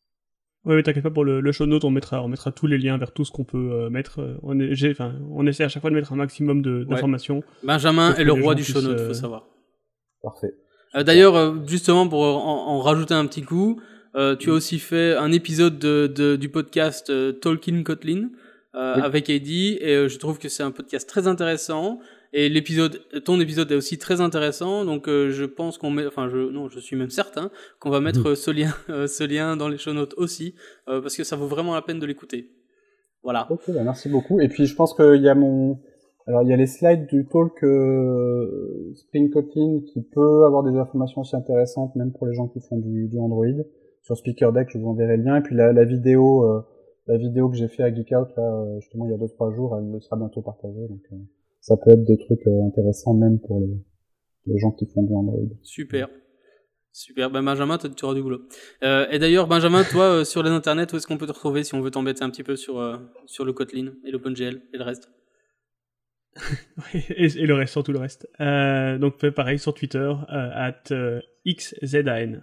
Ouais, 0.63 0.75
mais 0.75 0.83
t'inquiète 0.83 1.01
pas 1.03 1.09
pour 1.09 1.23
le, 1.25 1.41
le 1.41 1.51
show 1.51 1.65
note, 1.65 1.83
on 1.85 1.89
mettra, 1.89 2.23
on 2.23 2.27
mettra 2.27 2.51
tous 2.51 2.67
les 2.67 2.77
liens 2.77 2.97
vers 2.99 3.13
tout 3.13 3.25
ce 3.25 3.31
qu'on 3.31 3.43
peut 3.45 3.71
euh, 3.71 3.89
mettre. 3.89 4.37
On, 4.43 4.59
est, 4.59 4.75
j'ai- 4.75 4.91
enfin, 4.91 5.15
on 5.31 5.47
essaie 5.47 5.63
à 5.63 5.69
chaque 5.69 5.81
fois 5.81 5.89
de 5.89 5.95
mettre 5.95 6.13
un 6.13 6.17
maximum 6.17 6.61
de- 6.61 6.83
d'informations. 6.83 7.41
Benjamin 7.63 8.13
est 8.15 8.23
le 8.23 8.33
roi 8.33 8.53
du 8.53 8.63
show 8.63 8.79
note, 8.81 8.99
euh, 8.99 9.07
faut 9.07 9.13
savoir. 9.15 9.47
Parfait. 10.21 10.53
Euh, 10.95 11.03
D'ailleurs, 11.03 11.35
euh, 11.35 11.55
justement, 11.65 12.07
pour 12.07 12.21
en, 12.21 12.67
en 12.67 12.79
rajouter 12.79 13.15
un 13.15 13.25
petit 13.25 13.41
coup, 13.41 13.79
euh, 14.15 14.35
tu 14.35 14.49
as 14.49 14.53
aussi 14.53 14.79
fait 14.79 15.15
un 15.15 15.31
épisode 15.31 15.79
de, 15.79 16.07
de- 16.07 16.35
du 16.35 16.49
podcast 16.49 17.09
euh, 17.09 17.31
Talking 17.31 17.83
Kotlin 17.83 18.29
euh, 18.75 18.95
Oui. 18.95 19.01
avec 19.03 19.29
Eddie, 19.29 19.77
et 19.81 19.95
euh, 19.95 20.07
je 20.07 20.17
trouve 20.19 20.37
que 20.39 20.49
c'est 20.49 20.63
un 20.63 20.71
podcast 20.71 21.07
très 21.07 21.27
intéressant. 21.27 21.99
Et 22.33 22.47
l'épisode, 22.47 23.01
ton 23.25 23.41
épisode 23.41 23.69
est 23.73 23.75
aussi 23.75 23.97
très 23.97 24.21
intéressant, 24.21 24.85
donc 24.85 25.09
euh, 25.09 25.31
je 25.31 25.43
pense 25.43 25.77
qu'on 25.77 25.89
met, 25.91 26.05
enfin, 26.07 26.29
je, 26.29 26.37
non, 26.37 26.69
je 26.69 26.79
suis 26.79 26.95
même 26.95 27.09
certain 27.09 27.51
qu'on 27.81 27.89
va 27.89 27.99
mettre 27.99 28.29
euh, 28.29 28.35
ce 28.35 28.51
lien, 28.51 28.73
euh, 28.89 29.05
ce 29.07 29.25
lien 29.25 29.57
dans 29.57 29.67
les 29.67 29.77
show 29.77 29.91
notes 29.91 30.13
aussi, 30.15 30.55
euh, 30.87 31.01
parce 31.01 31.17
que 31.17 31.25
ça 31.25 31.35
vaut 31.35 31.47
vraiment 31.47 31.73
la 31.73 31.81
peine 31.81 31.99
de 31.99 32.05
l'écouter. 32.05 32.51
Voilà. 33.23 33.47
Ok, 33.51 33.63
bah 33.67 33.83
merci 33.83 34.07
beaucoup. 34.09 34.39
Et 34.39 34.47
puis 34.47 34.65
je 34.65 34.73
pense 34.75 34.93
qu'il 34.93 35.21
y 35.21 35.27
a 35.27 35.35
mon, 35.35 35.79
alors 36.25 36.41
il 36.43 36.49
y 36.49 36.53
a 36.53 36.55
les 36.57 36.67
slides 36.67 37.05
du 37.07 37.27
talk 37.27 37.61
euh, 37.63 38.93
Spring 38.95 39.29
Kotlin 39.29 39.81
qui 39.93 40.01
peut 40.01 40.45
avoir 40.45 40.63
des 40.63 40.77
informations 40.77 41.21
aussi 41.21 41.35
intéressantes, 41.35 41.95
même 41.97 42.13
pour 42.13 42.27
les 42.27 42.33
gens 42.33 42.47
qui 42.47 42.59
font 42.61 42.77
du, 42.77 43.07
du 43.09 43.17
Android. 43.19 43.45
Sur 44.01 44.17
Speaker 44.17 44.51
Deck, 44.53 44.69
je 44.71 44.77
vous 44.77 44.87
enverrai 44.87 45.17
le 45.17 45.23
lien. 45.23 45.37
Et 45.37 45.41
puis 45.41 45.55
la, 45.55 45.73
la 45.73 45.85
vidéo, 45.85 46.43
euh, 46.45 46.61
la 47.07 47.17
vidéo 47.17 47.49
que 47.49 47.55
j'ai 47.55 47.67
fait 47.67 47.83
à 47.83 47.93
Geek 47.93 48.11
Out 48.11 48.29
là, 48.37 48.43
euh, 48.43 48.79
justement 48.79 49.05
il 49.05 49.11
y 49.11 49.13
a 49.13 49.17
deux 49.17 49.29
trois 49.29 49.53
jours, 49.53 49.77
elle 49.77 50.01
sera 50.01 50.17
bientôt 50.17 50.41
partagée. 50.41 50.87
Donc 50.87 51.01
euh, 51.11 51.17
ça 51.59 51.77
peut 51.77 51.91
être 51.91 52.03
des 52.03 52.17
trucs 52.17 52.45
euh, 52.47 52.65
intéressants 52.67 53.13
même 53.13 53.39
pour 53.39 53.59
les, 53.59 53.77
les 54.47 54.59
gens 54.59 54.71
qui 54.71 54.85
font 54.87 55.03
du 55.03 55.13
Android. 55.13 55.39
Super. 55.61 56.09
Super. 56.93 57.29
Ben 57.29 57.41
Benjamin, 57.41 57.77
tu 57.77 58.05
auras 58.05 58.13
du 58.13 58.21
boulot. 58.21 58.41
Euh, 58.83 59.07
et 59.11 59.17
d'ailleurs, 59.17 59.47
Benjamin, 59.47 59.83
toi, 59.83 60.03
euh, 60.03 60.23
sur 60.25 60.43
les 60.43 60.49
internets, 60.49 60.91
où 60.91 60.97
est-ce 60.97 61.07
qu'on 61.07 61.17
peut 61.17 61.25
te 61.25 61.31
retrouver 61.31 61.63
si 61.63 61.73
on 61.73 61.79
veut 61.81 61.91
t'embêter 61.91 62.23
un 62.23 62.29
petit 62.29 62.43
peu 62.43 62.57
sur, 62.57 62.79
euh, 62.79 62.97
sur 63.27 63.45
le 63.45 63.53
Kotlin 63.53 63.93
et 64.05 64.11
l'OpenGL 64.11 64.61
et 64.73 64.77
le 64.77 64.83
reste? 64.83 65.09
Et, 66.93 67.25
et 67.25 67.45
le 67.45 67.53
reste, 67.53 67.73
surtout 67.73 67.91
le 67.91 67.99
reste. 67.99 68.27
Euh, 68.39 68.97
donc 68.97 69.29
pareil 69.31 69.59
sur 69.59 69.73
Twitter, 69.73 69.99
euh, 69.99 70.15
at 70.29 70.91
euh, 70.91 71.19
XZAN. 71.45 72.41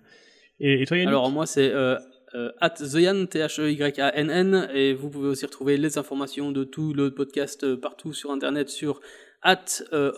Et, 0.60 0.84
toi 0.86 0.96
Alors 0.98 1.30
moi 1.30 1.46
c'est 1.46 1.72
euh, 1.72 1.96
euh, 2.34 2.50
at 2.60 2.70
TheYan, 2.70 3.26
T-H-E-Y-A-N-N, 3.26 4.68
et 4.74 4.92
vous 4.92 5.08
pouvez 5.10 5.28
aussi 5.28 5.46
retrouver 5.46 5.76
les 5.76 5.98
informations 5.98 6.50
de 6.52 6.64
tout 6.64 6.92
le 6.92 7.14
podcast 7.14 7.62
euh, 7.64 7.76
partout 7.76 8.12
sur 8.12 8.32
internet 8.32 8.68
sur 8.68 9.00
at 9.42 9.66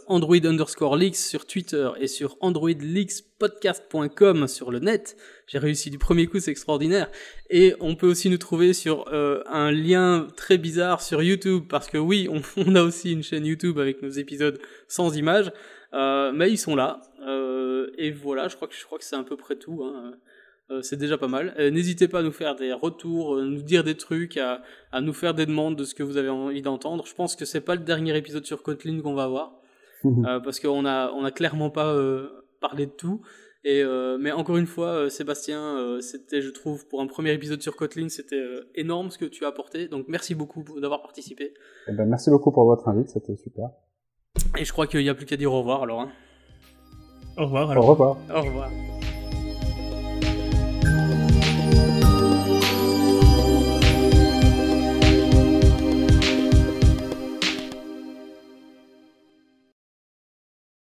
Android 0.07 0.45
underscore 0.45 0.97
leaks 0.97 1.17
sur 1.17 1.47
Twitter 1.47 1.91
et 2.01 2.07
sur 2.07 2.39
androidleakspodcast.com 2.41 4.49
sur 4.49 4.71
le 4.71 4.79
net. 4.79 5.17
J'ai 5.47 5.59
réussi 5.59 5.91
du 5.91 5.99
premier 5.99 6.29
coup, 6.29 6.39
c'est 6.39 6.53
extraordinaire. 6.53 7.11
Et 7.51 7.75
on 7.81 7.97
peut 7.97 8.09
aussi 8.09 8.31
nous 8.31 8.39
trouver 8.39 8.73
sur 8.73 9.13
euh, 9.13 9.43
un 9.47 9.73
lien 9.73 10.29
très 10.37 10.59
bizarre 10.59 11.03
sur 11.03 11.25
YouTube, 11.25 11.65
parce 11.69 11.89
que 11.89 11.99
oui, 11.99 12.29
on, 12.31 12.41
on 12.65 12.77
a 12.77 12.83
aussi 12.83 13.13
une 13.13 13.25
chaîne 13.25 13.45
YouTube 13.45 13.81
avec 13.81 14.01
nos 14.01 14.11
épisodes 14.11 14.61
sans 14.87 15.17
images, 15.17 15.51
euh, 15.93 16.31
mais 16.33 16.53
ils 16.53 16.57
sont 16.57 16.77
là. 16.77 17.01
Euh, 17.27 17.91
et 17.99 18.13
voilà, 18.13 18.47
je 18.47 18.55
crois 18.55 18.69
que 18.69 18.75
je 18.75 18.85
crois 18.85 18.99
que 18.99 19.05
c'est 19.05 19.17
à 19.17 19.25
peu 19.25 19.37
près 19.37 19.57
tout. 19.57 19.83
Hein. 19.83 20.13
Euh, 20.71 20.83
c'est 20.83 20.97
déjà 20.97 21.19
pas 21.19 21.27
mal. 21.29 21.55
Euh, 21.59 21.71
N'hésitez 21.71 22.07
pas 22.07 22.21
à 22.21 22.23
nous 22.23 22.31
faire 22.33 22.55
des 22.55 22.73
retours, 22.73 23.35
euh, 23.37 23.45
nous 23.45 23.63
dire 23.63 23.83
des 23.83 23.97
trucs, 23.97 24.37
à, 24.37 24.63
à 24.93 25.01
nous 25.01 25.13
faire 25.13 25.35
des 25.35 25.45
demandes 25.47 25.75
de 25.77 25.85
ce 25.85 25.95
que 25.95 26.03
vous 26.05 26.17
avez 26.17 26.29
envie 26.29 26.63
d'entendre. 26.63 27.05
Je 27.07 27.15
pense 27.15 27.35
que 27.37 27.45
c'est 27.45 27.61
pas 27.61 27.75
le 27.75 27.81
dernier 27.83 28.17
épisode 28.17 28.45
sur 28.47 28.63
Kotlin 28.63 29.01
qu'on 29.03 29.15
va 29.15 29.25
avoir, 29.25 29.53
euh, 30.05 30.39
parce 30.41 30.61
qu'on 30.61 30.85
a 30.87 31.11
on 31.13 31.25
a 31.25 31.31
clairement 31.33 31.71
pas 31.71 31.93
euh, 31.93 32.29
parlé 32.61 32.87
de 32.87 32.93
tout. 32.93 33.21
Et 33.65 33.83
euh, 33.83 34.17
mais 34.19 34.33
encore 34.33 34.57
une 34.57 34.67
fois, 34.67 34.87
euh, 34.89 35.09
Sébastien, 35.11 35.61
euh, 35.77 36.01
c'était, 36.01 36.41
je 36.41 36.49
trouve, 36.51 36.87
pour 36.89 37.03
un 37.03 37.07
premier 37.07 37.33
épisode 37.35 37.61
sur 37.61 37.77
Kotlin, 37.77 38.09
c'était 38.09 38.37
euh, 38.37 38.71
énorme 38.75 39.11
ce 39.11 39.19
que 39.19 39.27
tu 39.27 39.45
as 39.45 39.49
apporté. 39.49 39.87
Donc 39.89 40.07
merci 40.09 40.35
beaucoup 40.35 40.65
d'avoir 40.81 41.03
participé. 41.03 41.53
Eh 41.89 41.93
ben, 41.93 42.07
merci 42.07 42.31
beaucoup 42.31 42.53
pour 42.53 42.65
votre 42.65 42.89
invite, 42.89 43.11
c'était 43.11 43.37
super. 43.37 43.69
Et 44.59 44.65
je 44.65 44.73
crois 44.73 44.87
qu'il 44.87 45.01
n'y 45.03 45.09
a 45.11 45.15
plus 45.15 45.27
qu'à 45.27 45.37
dire 45.37 45.53
au 45.53 45.59
revoir 45.59 45.83
alors. 45.83 46.01
hein. 46.01 46.11
Au 47.37 47.45
revoir. 47.45 47.69
Au 47.69 47.73
Alors. 47.73 47.87
revoir. 47.89 48.17
Au 48.35 48.41
revoir. 48.41 48.71